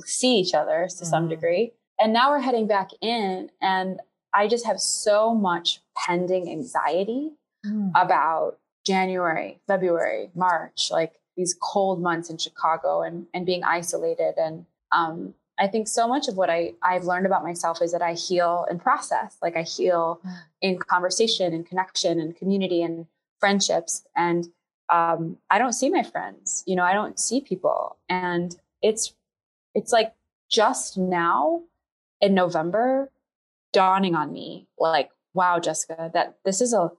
see 0.04 0.36
each 0.36 0.54
other 0.54 0.86
to 0.88 0.94
mm-hmm. 0.94 1.04
some 1.06 1.28
degree. 1.28 1.72
And 1.98 2.12
now 2.12 2.30
we're 2.30 2.40
heading 2.40 2.66
back 2.66 2.90
in, 3.00 3.50
and 3.60 3.98
I 4.34 4.48
just 4.48 4.66
have 4.66 4.80
so 4.80 5.34
much 5.34 5.80
pending 5.96 6.50
anxiety 6.50 7.32
mm. 7.64 7.90
about 7.94 8.58
January, 8.84 9.60
February, 9.66 10.30
March, 10.34 10.90
like 10.90 11.14
these 11.36 11.56
cold 11.60 12.00
months 12.00 12.30
in 12.30 12.38
Chicago 12.38 13.02
and, 13.02 13.26
and 13.32 13.46
being 13.46 13.64
isolated. 13.64 14.34
And 14.36 14.66
um, 14.92 15.34
I 15.58 15.66
think 15.66 15.88
so 15.88 16.08
much 16.08 16.28
of 16.28 16.36
what 16.36 16.50
I, 16.50 16.74
I've 16.82 17.04
learned 17.04 17.26
about 17.26 17.42
myself 17.42 17.80
is 17.82 17.92
that 17.92 18.02
I 18.02 18.14
heal 18.14 18.66
in 18.70 18.78
process. 18.78 19.36
Like 19.42 19.56
I 19.56 19.62
heal 19.62 20.20
mm. 20.24 20.36
in 20.60 20.78
conversation 20.78 21.52
and 21.52 21.66
connection 21.66 22.20
and 22.20 22.36
community 22.36 22.82
and 22.82 23.06
friendships 23.38 24.04
and 24.16 24.48
um, 24.90 25.38
i 25.50 25.58
don't 25.58 25.72
see 25.72 25.90
my 25.90 26.02
friends 26.02 26.62
you 26.66 26.74
know 26.74 26.82
i 26.82 26.92
don't 26.92 27.18
see 27.18 27.40
people 27.40 27.96
and 28.08 28.56
it's 28.82 29.14
it's 29.74 29.92
like 29.92 30.14
just 30.50 30.96
now 30.96 31.62
in 32.20 32.34
november 32.34 33.10
dawning 33.72 34.14
on 34.14 34.32
me 34.32 34.66
like 34.78 35.10
wow 35.34 35.58
jessica 35.58 36.10
that 36.14 36.38
this 36.44 36.60
is 36.60 36.72
a 36.72 36.90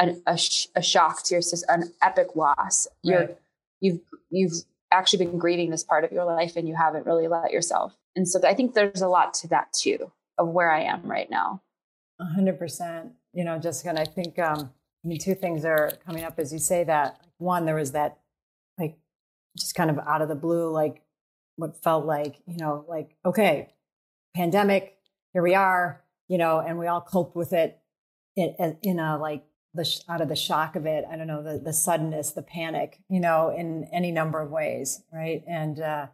a, 0.00 0.14
a, 0.28 0.38
sh- 0.38 0.68
a 0.76 0.82
shock 0.82 1.24
to 1.24 1.34
your 1.34 1.42
system 1.42 1.82
an 1.82 1.92
epic 2.02 2.28
loss 2.34 2.86
you're 3.02 3.20
right. 3.20 3.38
you've 3.80 4.00
you've 4.30 4.52
actually 4.90 5.24
been 5.24 5.38
grieving 5.38 5.70
this 5.70 5.84
part 5.84 6.04
of 6.04 6.12
your 6.12 6.24
life 6.24 6.56
and 6.56 6.66
you 6.68 6.74
haven't 6.74 7.04
really 7.04 7.28
let 7.28 7.52
yourself 7.52 7.96
and 8.16 8.28
so 8.28 8.40
i 8.44 8.54
think 8.54 8.74
there's 8.74 9.02
a 9.02 9.08
lot 9.08 9.34
to 9.34 9.48
that 9.48 9.72
too 9.72 10.10
of 10.38 10.48
where 10.48 10.70
i 10.70 10.80
am 10.80 11.02
right 11.02 11.30
now 11.30 11.60
100% 12.20 13.10
you 13.34 13.44
know 13.44 13.58
jessica 13.58 13.90
and 13.90 13.98
i 13.98 14.04
think 14.04 14.38
um 14.38 14.70
I 15.04 15.08
mean, 15.08 15.18
two 15.18 15.34
things 15.34 15.64
are 15.64 15.92
coming 16.04 16.24
up 16.24 16.38
as 16.38 16.52
you 16.52 16.58
say 16.58 16.84
that. 16.84 17.20
One, 17.38 17.64
there 17.64 17.76
was 17.76 17.92
that, 17.92 18.18
like, 18.78 18.98
just 19.56 19.74
kind 19.74 19.90
of 19.90 19.98
out 19.98 20.22
of 20.22 20.28
the 20.28 20.34
blue, 20.34 20.70
like 20.70 21.02
what 21.56 21.82
felt 21.82 22.04
like, 22.04 22.36
you 22.46 22.58
know, 22.58 22.84
like, 22.88 23.16
okay, 23.24 23.68
pandemic, 24.34 24.97
here 25.38 25.42
we 25.42 25.54
are, 25.54 26.02
you 26.26 26.36
know, 26.36 26.58
and 26.58 26.78
we 26.78 26.86
all 26.88 27.00
cope 27.00 27.36
with 27.36 27.52
it 27.52 27.78
in, 28.36 28.76
in 28.82 28.98
a 28.98 29.16
like 29.18 29.44
the 29.74 29.88
out 30.08 30.20
of 30.20 30.28
the 30.28 30.36
shock 30.36 30.74
of 30.74 30.84
it. 30.84 31.04
I 31.10 31.16
don't 31.16 31.26
know 31.26 31.42
the 31.42 31.58
the 31.58 31.72
suddenness, 31.72 32.32
the 32.32 32.42
panic, 32.42 33.00
you 33.08 33.20
know, 33.20 33.54
in 33.56 33.88
any 33.92 34.10
number 34.10 34.40
of 34.40 34.50
ways, 34.50 35.02
right? 35.12 35.44
And 35.46 35.80
uh, 35.80 36.06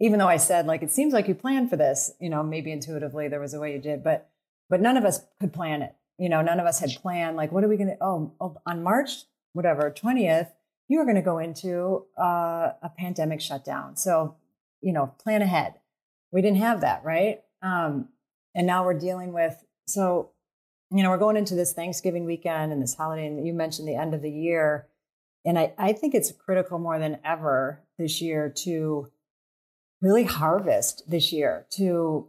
even 0.00 0.18
though 0.18 0.28
I 0.28 0.36
said 0.36 0.66
like 0.66 0.82
it 0.82 0.90
seems 0.90 1.12
like 1.12 1.28
you 1.28 1.34
planned 1.34 1.70
for 1.70 1.76
this, 1.76 2.12
you 2.20 2.28
know, 2.28 2.42
maybe 2.42 2.72
intuitively 2.72 3.28
there 3.28 3.40
was 3.40 3.54
a 3.54 3.60
way 3.60 3.72
you 3.72 3.80
did, 3.80 4.02
but 4.02 4.30
but 4.68 4.80
none 4.80 4.96
of 4.96 5.04
us 5.04 5.20
could 5.40 5.52
plan 5.52 5.82
it 5.82 5.94
you 6.18 6.28
know, 6.28 6.42
none 6.42 6.60
of 6.60 6.66
us 6.66 6.80
had 6.80 6.90
planned 7.02 7.36
like, 7.36 7.52
what 7.52 7.62
are 7.62 7.68
we 7.68 7.76
going 7.76 7.88
to, 7.90 7.96
oh, 8.00 8.32
oh, 8.40 8.56
on 8.66 8.82
March, 8.82 9.24
whatever, 9.52 9.90
20th, 9.90 10.48
you 10.88 10.98
are 11.00 11.04
going 11.04 11.16
to 11.16 11.22
go 11.22 11.38
into 11.38 12.06
uh, 12.18 12.72
a 12.82 12.90
pandemic 12.96 13.40
shutdown. 13.40 13.96
So, 13.96 14.36
you 14.80 14.92
know, 14.92 15.14
plan 15.18 15.42
ahead. 15.42 15.74
We 16.30 16.42
didn't 16.42 16.58
have 16.58 16.80
that, 16.80 17.04
right? 17.04 17.42
Um, 17.62 18.08
and 18.54 18.66
now 18.66 18.84
we're 18.84 18.98
dealing 18.98 19.32
with, 19.32 19.64
so, 19.86 20.30
you 20.90 21.02
know, 21.02 21.10
we're 21.10 21.18
going 21.18 21.36
into 21.36 21.54
this 21.54 21.72
Thanksgiving 21.72 22.24
weekend 22.24 22.72
and 22.72 22.82
this 22.82 22.94
holiday, 22.94 23.26
and 23.26 23.46
you 23.46 23.52
mentioned 23.52 23.88
the 23.88 23.96
end 23.96 24.14
of 24.14 24.22
the 24.22 24.30
year. 24.30 24.86
And 25.44 25.58
I, 25.58 25.72
I 25.78 25.92
think 25.92 26.14
it's 26.14 26.32
critical 26.32 26.78
more 26.78 26.98
than 26.98 27.18
ever 27.24 27.82
this 27.98 28.20
year 28.20 28.52
to 28.64 29.10
really 30.00 30.24
harvest 30.24 31.08
this 31.08 31.32
year, 31.32 31.66
to, 31.70 32.28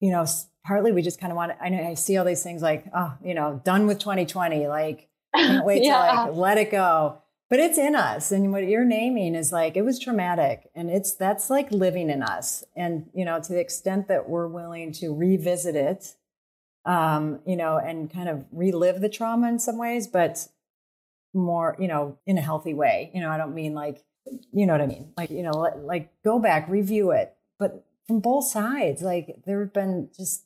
you 0.00 0.10
know, 0.10 0.26
partly 0.64 0.92
we 0.92 1.02
just 1.02 1.20
kind 1.20 1.32
of 1.32 1.36
want 1.36 1.52
to, 1.52 1.62
I 1.62 1.68
know 1.68 1.82
I 1.82 1.94
see 1.94 2.16
all 2.16 2.24
these 2.24 2.42
things 2.42 2.62
like, 2.62 2.86
oh, 2.94 3.14
you 3.22 3.34
know, 3.34 3.60
done 3.64 3.86
with 3.86 3.98
2020, 3.98 4.66
like 4.68 5.08
can't 5.34 5.64
wait 5.64 5.82
yeah. 5.84 6.24
to 6.26 6.30
like 6.30 6.36
let 6.36 6.58
it 6.58 6.70
go. 6.70 7.18
But 7.50 7.58
it's 7.58 7.78
in 7.78 7.96
us. 7.96 8.30
And 8.30 8.52
what 8.52 8.66
you're 8.68 8.84
naming 8.84 9.34
is 9.34 9.50
like 9.50 9.76
it 9.76 9.82
was 9.82 9.98
traumatic. 9.98 10.70
And 10.74 10.88
it's 10.88 11.12
that's 11.12 11.50
like 11.50 11.70
living 11.72 12.08
in 12.08 12.22
us. 12.22 12.62
And, 12.76 13.10
you 13.12 13.24
know, 13.24 13.40
to 13.40 13.52
the 13.52 13.58
extent 13.58 14.06
that 14.06 14.28
we're 14.28 14.46
willing 14.46 14.92
to 14.94 15.12
revisit 15.12 15.74
it, 15.74 16.14
um, 16.84 17.40
you 17.44 17.56
know, 17.56 17.76
and 17.76 18.10
kind 18.10 18.28
of 18.28 18.44
relive 18.52 19.00
the 19.00 19.08
trauma 19.08 19.48
in 19.48 19.58
some 19.58 19.78
ways, 19.78 20.06
but 20.06 20.46
more, 21.34 21.76
you 21.78 21.88
know, 21.88 22.18
in 22.24 22.38
a 22.38 22.40
healthy 22.40 22.72
way. 22.72 23.10
You 23.12 23.20
know, 23.20 23.30
I 23.30 23.36
don't 23.36 23.54
mean 23.54 23.74
like, 23.74 24.04
you 24.52 24.64
know 24.64 24.72
what 24.72 24.80
I 24.80 24.86
mean? 24.86 25.12
Like, 25.16 25.30
you 25.30 25.42
know, 25.42 25.50
like 25.50 26.10
go 26.24 26.38
back, 26.38 26.68
review 26.68 27.10
it, 27.10 27.34
but 27.58 27.84
from 28.06 28.20
both 28.20 28.46
sides. 28.46 29.02
Like 29.02 29.42
there 29.44 29.58
have 29.60 29.72
been 29.72 30.08
just 30.16 30.44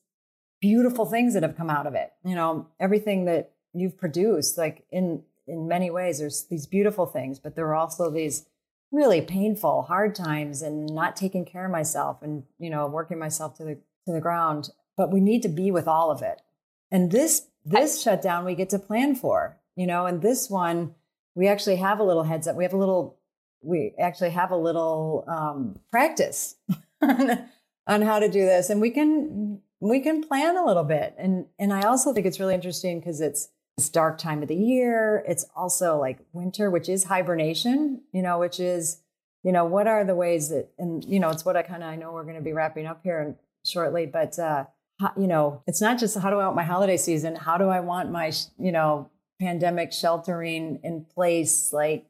beautiful 0.58 1.04
things 1.04 1.34
that 1.34 1.42
have 1.42 1.56
come 1.56 1.68
out 1.68 1.86
of 1.86 1.94
it. 1.94 2.12
You 2.24 2.34
know, 2.34 2.68
everything 2.80 3.26
that 3.26 3.52
you've 3.74 3.98
produced, 3.98 4.56
like 4.56 4.86
in 4.90 5.22
in 5.46 5.68
many 5.68 5.90
ways, 5.90 6.18
there's 6.18 6.44
these 6.44 6.66
beautiful 6.66 7.07
things, 7.07 7.38
but 7.38 7.54
there 7.54 7.66
are 7.66 7.74
also 7.74 8.11
these 8.11 8.46
really 8.90 9.20
painful, 9.20 9.83
hard 9.83 10.14
times 10.14 10.62
and 10.62 10.87
not 10.87 11.16
taking 11.16 11.44
care 11.44 11.66
of 11.66 11.72
myself 11.72 12.22
and, 12.22 12.44
you 12.59 12.70
know, 12.70 12.87
working 12.87 13.18
myself 13.18 13.57
to 13.57 13.64
the 13.64 13.74
to 14.07 14.12
the 14.12 14.20
ground. 14.20 14.70
But 14.96 15.12
we 15.12 15.20
need 15.20 15.42
to 15.42 15.48
be 15.48 15.70
with 15.70 15.88
all 15.88 16.11
of 16.11 16.22
it. 16.22 16.40
And 16.90 17.11
this 17.11 17.48
this 17.64 17.98
I, 18.07 18.11
shutdown 18.11 18.44
we 18.44 18.54
get 18.54 18.70
to 18.70 18.78
plan 18.78 19.16
for, 19.16 19.59
you 19.76 19.87
know, 19.87 20.07
and 20.07 20.22
this 20.22 20.48
one 20.48 20.94
we 21.35 21.48
actually 21.48 21.76
have 21.76 21.98
a 21.98 22.04
little 22.04 22.22
heads 22.22 22.46
up. 22.46 22.57
We 22.57 22.64
have 22.64 22.72
a 22.72 22.78
little 22.78 23.18
we 23.61 23.94
actually 23.98 24.30
have 24.30 24.50
a 24.50 24.57
little 24.57 25.24
um, 25.26 25.80
practice 25.90 26.57
on, 27.00 27.48
on 27.87 28.02
how 28.02 28.18
to 28.18 28.28
do 28.28 28.44
this 28.44 28.70
and 28.70 28.80
we 28.80 28.90
can 28.90 29.61
we 29.80 30.00
can 30.00 30.22
plan 30.22 30.57
a 30.57 30.64
little 30.64 30.85
bit. 30.85 31.14
And 31.18 31.46
and 31.59 31.72
I 31.72 31.83
also 31.83 32.12
think 32.12 32.26
it's 32.26 32.40
really 32.40 32.54
interesting 32.54 33.00
because 33.00 33.20
it's 33.20 33.48
this 33.76 33.88
dark 33.88 34.18
time 34.18 34.42
of 34.42 34.48
the 34.48 34.56
year. 34.56 35.24
It's 35.26 35.46
also 35.56 35.98
like 35.98 36.18
winter, 36.32 36.70
which 36.70 36.88
is 36.88 37.04
hibernation, 37.04 38.02
you 38.12 38.22
know, 38.22 38.38
which 38.38 38.60
is, 38.60 39.00
you 39.42 39.52
know, 39.52 39.64
what 39.64 39.87
are 39.87 40.04
the 40.04 40.14
ways 40.14 40.48
that 40.50 40.70
and 40.78 41.04
you 41.04 41.18
know, 41.18 41.30
it's 41.30 41.44
what 41.44 41.56
I 41.56 41.62
kind 41.62 41.82
of 41.82 41.88
I 41.88 41.96
know 41.96 42.12
we're 42.12 42.24
going 42.24 42.37
to 42.37 42.42
be 42.42 42.52
wrapping 42.52 42.87
up 42.87 43.00
here 43.02 43.20
and 43.20 43.37
shortly, 43.64 44.06
but 44.06 44.38
uh 44.38 44.64
you 45.16 45.26
know, 45.26 45.62
it's 45.66 45.80
not 45.80 45.98
just 45.98 46.16
how 46.18 46.30
do 46.30 46.38
I 46.38 46.44
want 46.44 46.56
my 46.56 46.62
holiday 46.62 46.96
season, 46.96 47.34
how 47.34 47.58
do 47.58 47.68
I 47.68 47.80
want 47.80 48.12
my, 48.12 48.32
you 48.58 48.70
know, 48.70 49.10
pandemic 49.40 49.92
sheltering 49.92 50.78
in 50.84 51.04
place, 51.04 51.72
like 51.72 52.06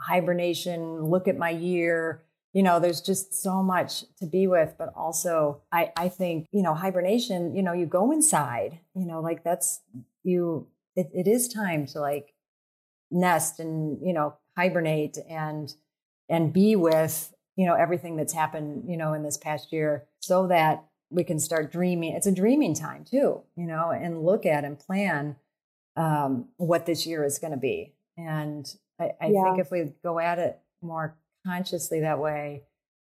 hibernation, 0.00 1.02
look 1.04 1.28
at 1.28 1.36
my 1.36 1.50
year, 1.50 2.22
you 2.54 2.62
know 2.62 2.80
there's 2.80 3.02
just 3.02 3.34
so 3.34 3.62
much 3.62 4.04
to 4.16 4.26
be 4.26 4.46
with 4.46 4.74
but 4.78 4.92
also 4.96 5.60
i 5.72 5.92
i 5.96 6.08
think 6.08 6.46
you 6.52 6.62
know 6.62 6.72
hibernation 6.72 7.54
you 7.54 7.62
know 7.62 7.72
you 7.72 7.84
go 7.84 8.12
inside 8.12 8.78
you 8.94 9.04
know 9.04 9.20
like 9.20 9.42
that's 9.44 9.80
you 10.22 10.66
it, 10.96 11.08
it 11.12 11.26
is 11.26 11.48
time 11.48 11.86
to 11.86 12.00
like 12.00 12.34
nest 13.10 13.60
and 13.60 13.98
you 14.04 14.12
know 14.12 14.34
hibernate 14.56 15.18
and 15.28 15.74
and 16.28 16.52
be 16.52 16.76
with 16.76 17.32
you 17.56 17.66
know 17.66 17.74
everything 17.74 18.16
that's 18.16 18.32
happened 18.32 18.84
you 18.88 18.96
know 18.96 19.12
in 19.12 19.22
this 19.22 19.36
past 19.36 19.72
year 19.72 20.06
so 20.20 20.46
that 20.46 20.84
we 21.10 21.22
can 21.22 21.38
start 21.38 21.70
dreaming 21.70 22.14
it's 22.14 22.26
a 22.26 22.34
dreaming 22.34 22.74
time 22.74 23.04
too 23.04 23.42
you 23.56 23.66
know 23.66 23.90
and 23.90 24.24
look 24.24 24.46
at 24.46 24.64
and 24.64 24.78
plan 24.78 25.36
um, 25.96 26.48
what 26.56 26.86
this 26.86 27.06
year 27.06 27.24
is 27.24 27.38
going 27.38 27.52
to 27.52 27.56
be 27.56 27.94
and 28.16 28.74
i, 28.98 29.10
I 29.20 29.26
yeah. 29.26 29.44
think 29.44 29.60
if 29.60 29.70
we 29.70 29.92
go 30.02 30.18
at 30.18 30.38
it 30.38 30.58
more 30.82 31.16
consciously 31.46 32.00
that 32.00 32.18
way, 32.18 32.62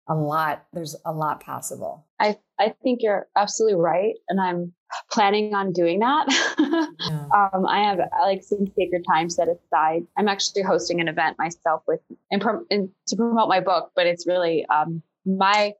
a 0.07 0.15
lot, 0.15 0.65
there's 0.73 0.95
a 1.05 1.11
lot 1.11 1.43
possible. 1.43 2.05
I, 2.19 2.37
I 2.59 2.75
think 2.83 2.99
you're 3.01 3.27
absolutely 3.35 3.79
right. 3.79 4.15
And 4.29 4.39
I'm 4.39 4.73
planning 5.11 5.53
on 5.53 5.71
doing 5.71 5.99
that. 5.99 6.27
yeah. 6.99 7.27
um, 7.53 7.65
I 7.65 7.79
have 7.79 7.99
like 8.21 8.43
some 8.43 8.65
sacred 8.77 9.03
time 9.07 9.29
set 9.29 9.47
aside. 9.47 10.03
I'm 10.17 10.27
actually 10.27 10.63
hosting 10.63 11.01
an 11.01 11.07
event 11.07 11.37
myself 11.37 11.83
with, 11.87 12.01
in, 12.31 12.41
in 12.69 12.91
to 13.07 13.15
promote 13.15 13.49
my 13.49 13.59
book, 13.59 13.91
but 13.95 14.07
it's 14.07 14.27
really 14.27 14.65
um, 14.67 15.01
my, 15.25 15.73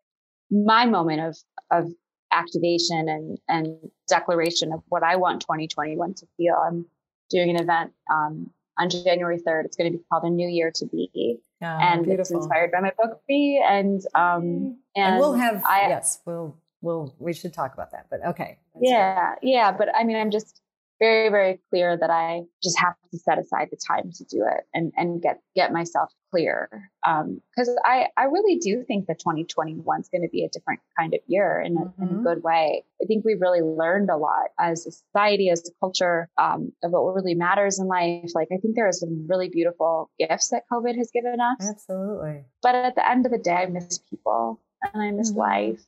my 0.51 0.85
moment 0.85 1.21
of, 1.21 1.37
of 1.71 1.91
activation 2.31 3.07
and 3.07 3.37
and 3.47 3.77
declaration 4.07 4.73
of 4.73 4.81
what 4.89 5.03
I 5.03 5.15
want 5.15 5.41
2021 5.41 6.13
to 6.15 6.27
feel. 6.37 6.55
I'm 6.55 6.85
doing 7.29 7.49
an 7.49 7.55
event 7.55 7.93
um, 8.11 8.49
on 8.77 8.89
January 8.89 9.37
3rd. 9.37 9.65
It's 9.65 9.77
going 9.77 9.91
to 9.91 9.97
be 9.97 10.03
called 10.09 10.23
A 10.23 10.29
New 10.29 10.47
Year 10.47 10.71
to 10.75 10.85
Be. 10.85 11.39
Oh, 11.61 11.65
and 11.65 12.05
beautiful. 12.05 12.21
it's 12.21 12.31
inspired 12.31 12.71
by 12.71 12.81
my 12.81 12.91
book 12.97 13.21
Be 13.27 13.63
and 13.65 14.01
um 14.13 14.77
and, 14.95 15.13
and 15.13 15.19
we'll 15.19 15.33
have 15.33 15.63
I, 15.65 15.87
yes, 15.87 16.19
we'll 16.25 16.57
we'll 16.85 17.15
we 17.19 17.33
should 17.33 17.53
talk 17.53 17.73
about 17.73 17.91
that. 17.91 18.05
But 18.09 18.25
okay. 18.25 18.59
yeah, 18.79 19.29
right. 19.29 19.37
yeah. 19.41 19.71
But 19.71 19.89
I 19.95 20.03
mean 20.03 20.15
I'm 20.15 20.31
just 20.31 20.61
very 20.99 21.29
very 21.29 21.59
clear 21.69 21.97
that 21.97 22.09
i 22.09 22.41
just 22.63 22.79
have 22.79 22.93
to 23.11 23.17
set 23.17 23.37
aside 23.37 23.67
the 23.69 23.77
time 23.77 24.11
to 24.13 24.23
do 24.25 24.45
it 24.49 24.63
and 24.73 24.93
and 24.95 25.21
get 25.21 25.41
get 25.55 25.73
myself 25.73 26.09
clear 26.31 26.89
because 27.03 27.69
um, 27.69 27.75
i 27.85 28.07
i 28.17 28.23
really 28.23 28.57
do 28.57 28.83
think 28.87 29.07
that 29.07 29.19
2021 29.19 29.99
is 29.99 30.09
going 30.09 30.21
to 30.21 30.29
be 30.29 30.43
a 30.43 30.49
different 30.49 30.79
kind 30.97 31.13
of 31.13 31.19
year 31.27 31.61
in 31.61 31.77
a, 31.77 31.81
mm-hmm. 31.81 32.01
in 32.01 32.07
a, 32.07 32.11
mm-hmm. 32.11 32.23
good 32.23 32.43
way 32.43 32.83
i 33.01 33.05
think 33.05 33.25
we've 33.25 33.41
really 33.41 33.61
learned 33.61 34.09
a 34.09 34.17
lot 34.17 34.47
as 34.59 34.85
a 34.85 34.91
society 34.91 35.49
as 35.49 35.67
a 35.67 35.71
culture 35.79 36.29
um, 36.37 36.71
of 36.83 36.91
what 36.91 37.13
really 37.13 37.35
matters 37.35 37.79
in 37.79 37.87
life 37.87 38.31
like 38.33 38.47
i 38.53 38.57
think 38.57 38.75
there 38.75 38.87
are 38.87 38.93
some 38.93 39.25
really 39.29 39.49
beautiful 39.49 40.09
gifts 40.17 40.49
that 40.49 40.63
covid 40.71 40.95
has 40.95 41.09
given 41.13 41.39
us 41.41 41.69
absolutely 41.69 42.43
but 42.61 42.75
at 42.75 42.95
the 42.95 43.09
end 43.09 43.25
of 43.25 43.31
the 43.31 43.37
day 43.37 43.51
i 43.53 43.65
miss 43.65 43.99
people 44.09 44.61
and 44.93 45.03
i 45.03 45.11
miss 45.11 45.31
mm-hmm. 45.31 45.39
life 45.39 45.85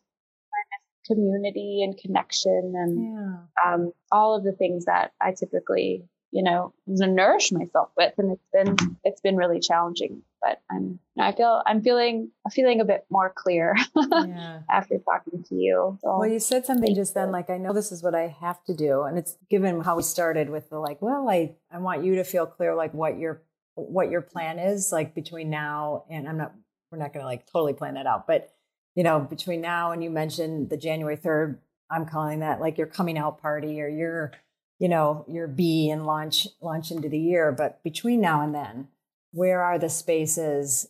community 1.07 1.81
and 1.83 1.97
connection 1.97 2.73
and 2.75 3.13
yeah. 3.13 3.73
um, 3.73 3.91
all 4.11 4.35
of 4.35 4.43
the 4.43 4.51
things 4.51 4.85
that 4.85 5.11
I 5.21 5.33
typically, 5.33 6.05
you 6.31 6.43
know, 6.43 6.73
nourish 6.85 7.51
myself 7.51 7.89
with. 7.97 8.13
And 8.17 8.31
it's 8.33 8.47
been 8.53 8.97
it's 9.03 9.21
been 9.21 9.35
really 9.35 9.59
challenging. 9.59 10.21
But 10.41 10.61
I'm 10.69 10.99
I 11.19 11.31
feel 11.31 11.63
I'm 11.65 11.81
feeling 11.81 12.31
feeling 12.51 12.81
a 12.81 12.85
bit 12.85 13.05
more 13.09 13.33
clear 13.35 13.75
yeah. 13.95 14.59
after 14.69 14.97
talking 14.99 15.43
to 15.43 15.55
you. 15.55 15.97
So, 16.01 16.19
well, 16.19 16.29
you 16.29 16.39
said 16.39 16.65
something 16.65 16.93
just 16.93 17.13
then, 17.13 17.31
like 17.31 17.49
I 17.49 17.57
know 17.57 17.73
this 17.73 17.91
is 17.91 18.03
what 18.03 18.13
I 18.13 18.27
have 18.39 18.63
to 18.65 18.75
do, 18.75 19.03
and 19.03 19.17
it's 19.17 19.35
given 19.49 19.81
how 19.81 19.97
we 19.97 20.03
started 20.03 20.49
with 20.49 20.69
the 20.69 20.79
like, 20.79 21.01
well, 21.01 21.29
I 21.29 21.55
I 21.71 21.79
want 21.79 22.05
you 22.05 22.15
to 22.15 22.23
feel 22.23 22.45
clear, 22.45 22.75
like 22.75 22.93
what 22.93 23.17
your 23.17 23.41
what 23.75 24.11
your 24.11 24.21
plan 24.21 24.59
is, 24.59 24.91
like 24.91 25.15
between 25.15 25.49
now 25.49 26.05
and 26.09 26.27
I'm 26.27 26.37
not 26.37 26.53
we're 26.91 26.97
not 26.97 27.13
going 27.13 27.23
to 27.23 27.27
like 27.27 27.45
totally 27.51 27.73
plan 27.73 27.95
that 27.95 28.07
out, 28.07 28.27
but 28.27 28.49
you 28.97 29.03
know, 29.03 29.19
between 29.19 29.61
now 29.61 29.91
and 29.91 30.03
you 30.03 30.09
mentioned 30.09 30.71
the 30.71 30.75
January 30.75 31.15
3rd, 31.15 31.59
I'm 31.91 32.07
calling 32.07 32.39
that 32.39 32.59
like 32.59 32.79
your 32.79 32.87
coming 32.87 33.15
out 33.15 33.39
party 33.39 33.79
or 33.79 33.87
your, 33.87 34.31
you 34.79 34.89
know, 34.89 35.23
your 35.27 35.47
B 35.47 35.91
and 35.91 36.07
launch 36.07 36.47
launch 36.61 36.89
into 36.89 37.07
the 37.07 37.19
year. 37.19 37.51
But 37.51 37.83
between 37.83 38.19
now 38.21 38.41
and 38.41 38.55
then, 38.55 38.87
where 39.31 39.61
are 39.61 39.77
the 39.77 39.87
spaces 39.87 40.87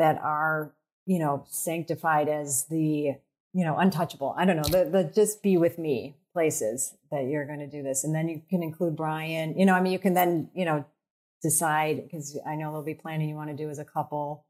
that 0.00 0.20
are, 0.20 0.74
you 1.06 1.20
know, 1.20 1.44
sanctified 1.48 2.28
as 2.28 2.66
the, 2.66 3.14
you 3.52 3.64
know, 3.64 3.78
untouchable? 3.78 4.34
I 4.36 4.46
don't 4.46 4.56
know, 4.56 4.64
the, 4.64 4.90
the 4.90 5.04
just 5.04 5.40
be 5.40 5.56
with 5.56 5.78
me 5.78 6.16
places 6.32 6.96
that 7.12 7.26
you're 7.26 7.46
going 7.46 7.60
to 7.60 7.68
do 7.68 7.84
this. 7.84 8.02
And 8.02 8.12
then 8.12 8.28
you 8.28 8.42
can 8.50 8.64
include 8.64 8.96
Brian, 8.96 9.56
you 9.56 9.64
know, 9.64 9.74
I 9.74 9.80
mean, 9.80 9.92
you 9.92 10.00
can 10.00 10.14
then, 10.14 10.50
you 10.54 10.64
know, 10.64 10.84
decide 11.40 12.02
because 12.02 12.36
I 12.44 12.56
know 12.56 12.70
there'll 12.70 12.82
be 12.82 12.94
planning 12.94 13.28
you 13.28 13.36
want 13.36 13.50
to 13.50 13.56
do 13.56 13.70
as 13.70 13.78
a 13.78 13.84
couple. 13.84 14.44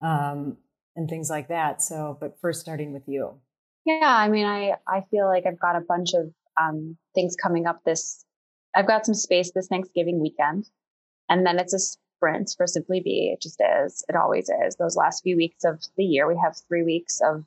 Um, 0.00 0.58
and 0.96 1.08
things 1.08 1.30
like 1.30 1.48
that. 1.48 1.82
So, 1.82 2.16
but 2.20 2.38
first 2.40 2.60
starting 2.60 2.92
with 2.92 3.04
you. 3.06 3.34
Yeah, 3.84 4.00
I 4.04 4.28
mean, 4.28 4.46
I 4.46 4.74
I 4.86 5.02
feel 5.10 5.26
like 5.26 5.44
I've 5.46 5.60
got 5.60 5.76
a 5.76 5.80
bunch 5.80 6.14
of 6.14 6.32
um, 6.60 6.96
things 7.14 7.36
coming 7.36 7.66
up. 7.66 7.80
This 7.84 8.24
I've 8.74 8.86
got 8.86 9.06
some 9.06 9.14
space 9.14 9.52
this 9.52 9.68
Thanksgiving 9.68 10.20
weekend, 10.20 10.68
and 11.28 11.46
then 11.46 11.58
it's 11.58 11.74
a 11.74 11.78
sprint 11.78 12.54
for 12.56 12.66
Simply 12.66 13.00
Be. 13.00 13.32
It 13.32 13.42
just 13.42 13.60
is. 13.84 14.04
It 14.08 14.16
always 14.16 14.48
is. 14.66 14.76
Those 14.76 14.96
last 14.96 15.22
few 15.22 15.36
weeks 15.36 15.64
of 15.64 15.82
the 15.96 16.04
year, 16.04 16.26
we 16.26 16.40
have 16.42 16.56
three 16.68 16.82
weeks 16.82 17.20
of. 17.20 17.44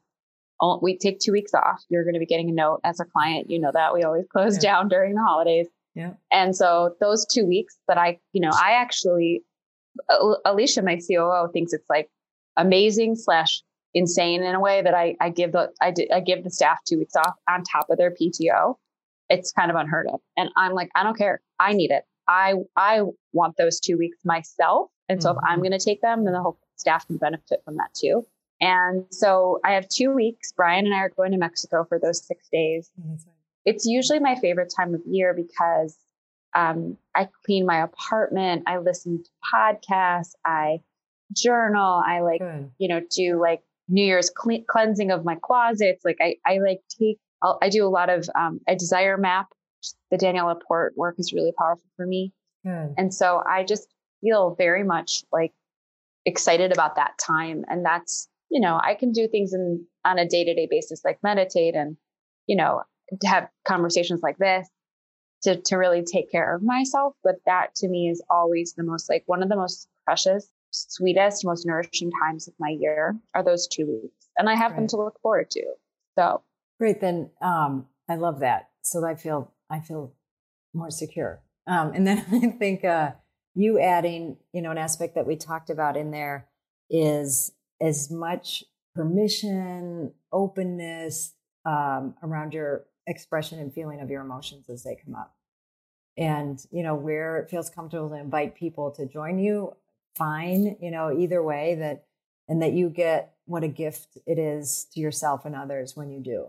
We 0.82 0.98
take 0.98 1.20
two 1.20 1.32
weeks 1.32 1.54
off. 1.54 1.84
You're 1.88 2.04
going 2.04 2.16
to 2.16 2.20
be 2.20 2.26
getting 2.26 2.50
a 2.50 2.54
note 2.54 2.82
as 2.84 3.00
a 3.00 3.06
client. 3.06 3.50
You 3.50 3.60
know 3.60 3.72
that 3.74 3.94
we 3.94 4.04
always 4.04 4.26
close 4.32 4.56
yeah. 4.56 4.72
down 4.72 4.88
during 4.88 5.14
the 5.14 5.22
holidays. 5.22 5.68
Yeah. 5.94 6.14
And 6.32 6.56
so 6.56 6.96
those 7.00 7.26
two 7.26 7.46
weeks 7.46 7.76
that 7.88 7.98
I, 7.98 8.20
you 8.32 8.42
know, 8.42 8.52
I 8.54 8.74
actually, 8.74 9.44
Alicia, 10.46 10.84
my 10.84 10.96
COO, 10.98 11.50
thinks 11.52 11.74
it's 11.74 11.90
like 11.90 12.10
amazing 12.58 13.16
slash 13.16 13.62
insane 13.94 14.44
in 14.44 14.54
a 14.56 14.60
way 14.60 14.82
that 14.82 14.94
I, 14.94 15.16
I 15.22 15.30
give 15.30 15.52
the 15.52 15.72
I, 15.82 15.94
I 16.14 16.20
give 16.20 16.44
the 16.44 16.52
staff 16.52 16.80
two 16.88 17.00
weeks 17.00 17.16
off 17.16 17.36
on 17.50 17.64
top 17.64 17.90
of 17.90 17.98
their 17.98 18.12
PTO. 18.12 18.76
It's 19.30 19.52
kind 19.52 19.72
of 19.72 19.78
unheard 19.78 20.08
of. 20.08 20.20
And 20.38 20.50
I'm 20.56 20.74
like, 20.74 20.90
I 20.96 21.04
don't 21.04 21.18
care. 21.18 21.42
I 21.60 21.74
need 21.74 21.92
it. 21.92 22.04
I 22.28 22.56
I 22.76 23.02
want 23.34 23.56
those 23.58 23.80
two 23.80 23.98
weeks 23.98 24.18
myself. 24.26 24.90
And 25.10 25.22
so 25.22 25.30
mm-hmm. 25.30 25.38
if 25.38 25.44
I'm 25.44 25.56
mm-hmm. 25.56 25.68
going 25.68 25.80
to 25.80 25.86
take 25.86 26.02
them, 26.02 26.26
then 26.26 26.34
the 26.34 26.42
whole 26.42 26.60
staff 26.76 27.08
can 27.08 27.18
benefit 27.18 27.62
from 27.64 27.78
that 27.78 27.94
too. 27.96 28.26
And 28.60 29.06
so 29.12 29.60
I 29.64 29.74
have 29.74 29.88
two 29.88 30.12
weeks. 30.12 30.52
Brian 30.52 30.86
and 30.86 30.94
I 30.94 31.00
are 31.00 31.10
going 31.10 31.32
to 31.32 31.38
Mexico 31.38 31.86
for 31.88 32.00
those 32.00 32.26
six 32.26 32.48
days. 32.52 32.90
Mm-hmm. 33.00 33.16
It's 33.66 33.86
usually 33.86 34.20
my 34.20 34.36
favorite 34.36 34.74
time 34.76 34.96
of 34.96 35.02
year 35.06 35.34
because 35.34 35.98
um, 36.56 36.98
I 37.14 37.28
clean 37.46 37.66
my 37.66 37.82
apartment, 37.82 38.64
I 38.66 38.78
listen 38.78 39.24
to 39.24 39.30
podcasts, 39.54 40.32
I 40.46 40.80
journal. 41.34 42.02
I 42.06 42.22
like, 42.22 42.40
Good. 42.40 42.72
you 42.78 42.88
know, 42.88 43.02
do 43.10 43.40
like 43.40 43.62
New 43.88 44.04
Year's 44.04 44.30
cle- 44.30 44.64
cleansing 44.68 45.12
of 45.12 45.26
my 45.26 45.38
closets. 45.42 46.04
Like 46.04 46.18
I, 46.22 46.36
I 46.46 46.60
like 46.60 46.82
take, 47.00 47.20
I'll, 47.42 47.58
i 47.62 47.70
do 47.70 47.86
a 47.86 47.90
lot 47.90 48.10
of, 48.10 48.30
um, 48.36 48.60
a 48.68 48.76
desire 48.76 49.18
map. 49.18 49.48
The 50.12 50.18
Danielle 50.18 50.48
LaPorte 50.48 50.98
work 50.98 51.16
is 51.18 51.34
really 51.34 51.54
powerful 51.58 51.86
for 51.96 52.06
me. 52.06 52.34
Good. 52.66 52.96
And 52.98 53.14
so 53.14 53.42
I 53.48 53.64
just 53.64 53.88
feel 54.22 54.56
very 54.56 54.84
much 54.84 55.24
like 55.32 55.54
excited 56.26 56.72
about 56.72 56.96
that 56.96 57.18
time. 57.18 57.64
And 57.70 57.86
that's, 57.86 58.28
you 58.50 58.60
know, 58.60 58.80
I 58.82 58.96
can 58.96 59.12
do 59.12 59.28
things 59.28 59.54
in, 59.54 59.86
on 60.04 60.20
a 60.20 60.28
day 60.28 60.44
to 60.44 60.54
day 60.54 60.68
basis, 60.70 61.04
like 61.06 61.20
meditate 61.24 61.76
and, 61.76 61.98
you 62.48 62.56
know, 62.56 62.84
to 63.22 63.28
have 63.28 63.50
conversations 63.66 64.22
like 64.22 64.38
this 64.38 64.68
to, 65.44 65.56
to 65.62 65.76
really 65.76 66.04
take 66.04 66.32
care 66.32 66.56
of 66.56 66.64
myself. 66.64 67.14
But 67.24 67.36
that 67.46 67.76
to 67.76 67.88
me 67.88 68.10
is 68.10 68.24
always 68.30 68.74
the 68.74 68.84
most 68.84 69.10
like 69.10 69.24
one 69.26 69.44
of 69.44 69.50
the 69.50 69.56
most 69.56 69.88
precious 70.06 70.50
sweetest, 70.90 71.46
most 71.46 71.66
nourishing 71.66 72.12
times 72.24 72.48
of 72.48 72.54
my 72.60 72.70
year 72.70 73.16
are 73.34 73.44
those 73.44 73.68
two 73.68 73.86
weeks. 73.86 74.28
And 74.38 74.50
I 74.50 74.56
have 74.56 74.72
right. 74.72 74.80
them 74.80 74.88
to 74.90 74.98
look 74.98 75.20
forward 75.22 75.50
to. 75.52 75.64
So 76.18 76.42
great. 76.80 77.02
Then 77.02 77.30
um, 77.42 77.88
I 78.10 78.16
love 78.16 78.40
that. 78.40 78.70
So 78.82 79.06
I 79.06 79.16
feel 79.16 79.52
I 79.70 79.80
feel 79.80 80.14
more 80.74 80.92
secure. 80.92 81.42
Um, 81.66 81.92
and 81.94 82.08
then 82.08 82.26
I 82.32 82.58
think 82.58 82.86
uh, 82.86 83.12
you 83.56 83.80
adding, 83.80 84.38
you 84.54 84.62
know, 84.62 84.72
an 84.72 84.78
aspect 84.78 85.16
that 85.16 85.28
we 85.28 85.36
talked 85.36 85.70
about 85.70 85.98
in 85.98 86.12
there 86.12 86.48
is 86.90 87.52
as 87.82 88.10
much 88.10 88.64
permission, 88.96 90.14
openness 90.32 91.34
um, 91.66 92.16
around 92.24 92.54
your 92.54 92.86
expression 93.06 93.60
and 93.60 93.74
feeling 93.74 94.02
of 94.02 94.10
your 94.10 94.22
emotions 94.22 94.70
as 94.70 94.84
they 94.84 94.98
come 95.04 95.16
up. 95.16 95.36
And, 96.18 96.60
you 96.72 96.82
know, 96.82 96.96
where 96.96 97.38
it 97.38 97.50
feels 97.50 97.70
comfortable 97.70 98.10
to 98.10 98.16
invite 98.16 98.56
people 98.56 98.92
to 98.92 99.06
join 99.06 99.38
you 99.38 99.74
fine, 100.18 100.78
you 100.82 100.92
know, 100.92 101.18
either 101.18 101.42
way 101.42 101.76
that, 101.76 102.06
and 102.48 102.62
that 102.62 102.74
you 102.74 102.90
get 102.90 103.34
what 103.46 103.64
a 103.64 103.68
gift 103.68 104.18
it 104.26 104.38
is 104.40 104.88
to 104.94 105.00
yourself 105.00 105.46
and 105.46 105.56
others 105.56 105.96
when 105.96 106.10
you 106.10 106.20
do 106.20 106.48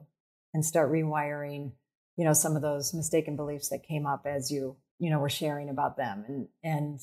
and 0.54 0.64
start 0.64 0.90
rewiring, 0.90 1.72
you 2.16 2.24
know, 2.24 2.32
some 2.32 2.56
of 2.56 2.62
those 2.62 2.94
mistaken 2.94 3.36
beliefs 3.36 3.68
that 3.68 3.82
came 3.82 4.06
up 4.06 4.26
as 4.26 4.50
you, 4.50 4.76
you 4.98 5.10
know, 5.10 5.18
were 5.18 5.28
sharing 5.28 5.68
about 5.68 5.96
them. 5.96 6.24
And, 6.26 6.48
and 6.64 7.00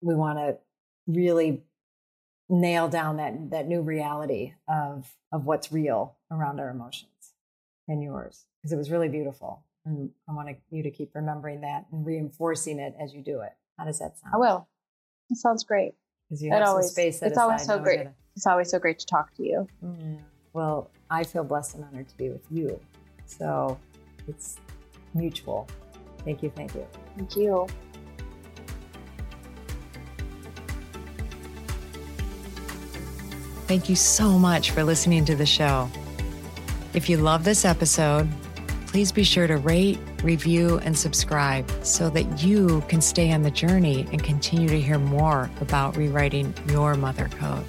we 0.00 0.14
want 0.14 0.38
to 0.38 0.58
really 1.06 1.62
nail 2.48 2.88
down 2.88 3.16
that, 3.16 3.50
that 3.50 3.68
new 3.68 3.80
reality 3.80 4.54
of, 4.68 5.10
of 5.32 5.46
what's 5.46 5.72
real 5.72 6.16
around 6.30 6.60
our 6.60 6.68
emotions 6.68 7.32
and 7.88 8.02
yours 8.02 8.44
because 8.58 8.72
it 8.72 8.76
was 8.76 8.90
really 8.90 9.08
beautiful. 9.08 9.64
And 9.86 10.10
I 10.28 10.32
want 10.32 10.56
you 10.70 10.82
to 10.82 10.90
keep 10.90 11.14
remembering 11.14 11.60
that 11.62 11.86
and 11.92 12.06
reinforcing 12.06 12.78
it 12.78 12.94
as 13.00 13.14
you 13.14 13.22
do 13.22 13.40
it. 13.40 13.52
How 13.78 13.84
does 13.84 13.98
that 13.98 14.18
sound? 14.18 14.34
I 14.34 14.38
will. 14.38 14.68
It 15.30 15.36
sounds 15.38 15.64
great. 15.64 15.94
You 16.30 16.50
have 16.50 16.62
it 16.62 16.66
always, 16.66 16.90
space 16.90 17.22
It's 17.22 17.38
always 17.38 17.64
so 17.64 17.78
great. 17.78 18.08
It's 18.36 18.46
always 18.46 18.70
so 18.70 18.78
great 18.78 18.98
to 18.98 19.06
talk 19.06 19.34
to 19.36 19.42
you. 19.44 19.68
Mm. 19.84 20.18
Well, 20.52 20.90
I 21.10 21.24
feel 21.24 21.44
blessed 21.44 21.76
and 21.76 21.84
honored 21.84 22.08
to 22.08 22.16
be 22.16 22.28
with 22.28 22.44
you. 22.50 22.80
So 23.26 23.78
it's 24.26 24.56
mutual. 25.14 25.68
Thank 26.24 26.42
you. 26.42 26.50
Thank 26.50 26.74
you. 26.74 26.86
Thank 27.16 27.36
you. 27.36 27.66
Thank 33.66 33.88
you 33.88 33.96
so 33.96 34.38
much 34.38 34.72
for 34.72 34.84
listening 34.84 35.24
to 35.24 35.34
the 35.34 35.46
show. 35.46 35.88
If 36.92 37.08
you 37.08 37.16
love 37.16 37.44
this 37.44 37.64
episode, 37.64 38.28
please 38.94 39.10
be 39.10 39.24
sure 39.24 39.48
to 39.48 39.56
rate, 39.56 39.98
review, 40.22 40.78
and 40.84 40.96
subscribe 40.96 41.68
so 41.84 42.08
that 42.08 42.44
you 42.44 42.80
can 42.82 43.00
stay 43.00 43.32
on 43.32 43.42
the 43.42 43.50
journey 43.50 44.06
and 44.12 44.22
continue 44.22 44.68
to 44.68 44.80
hear 44.80 45.00
more 45.00 45.50
about 45.60 45.96
rewriting 45.96 46.54
your 46.68 46.94
mother 46.94 47.28
code. 47.30 47.64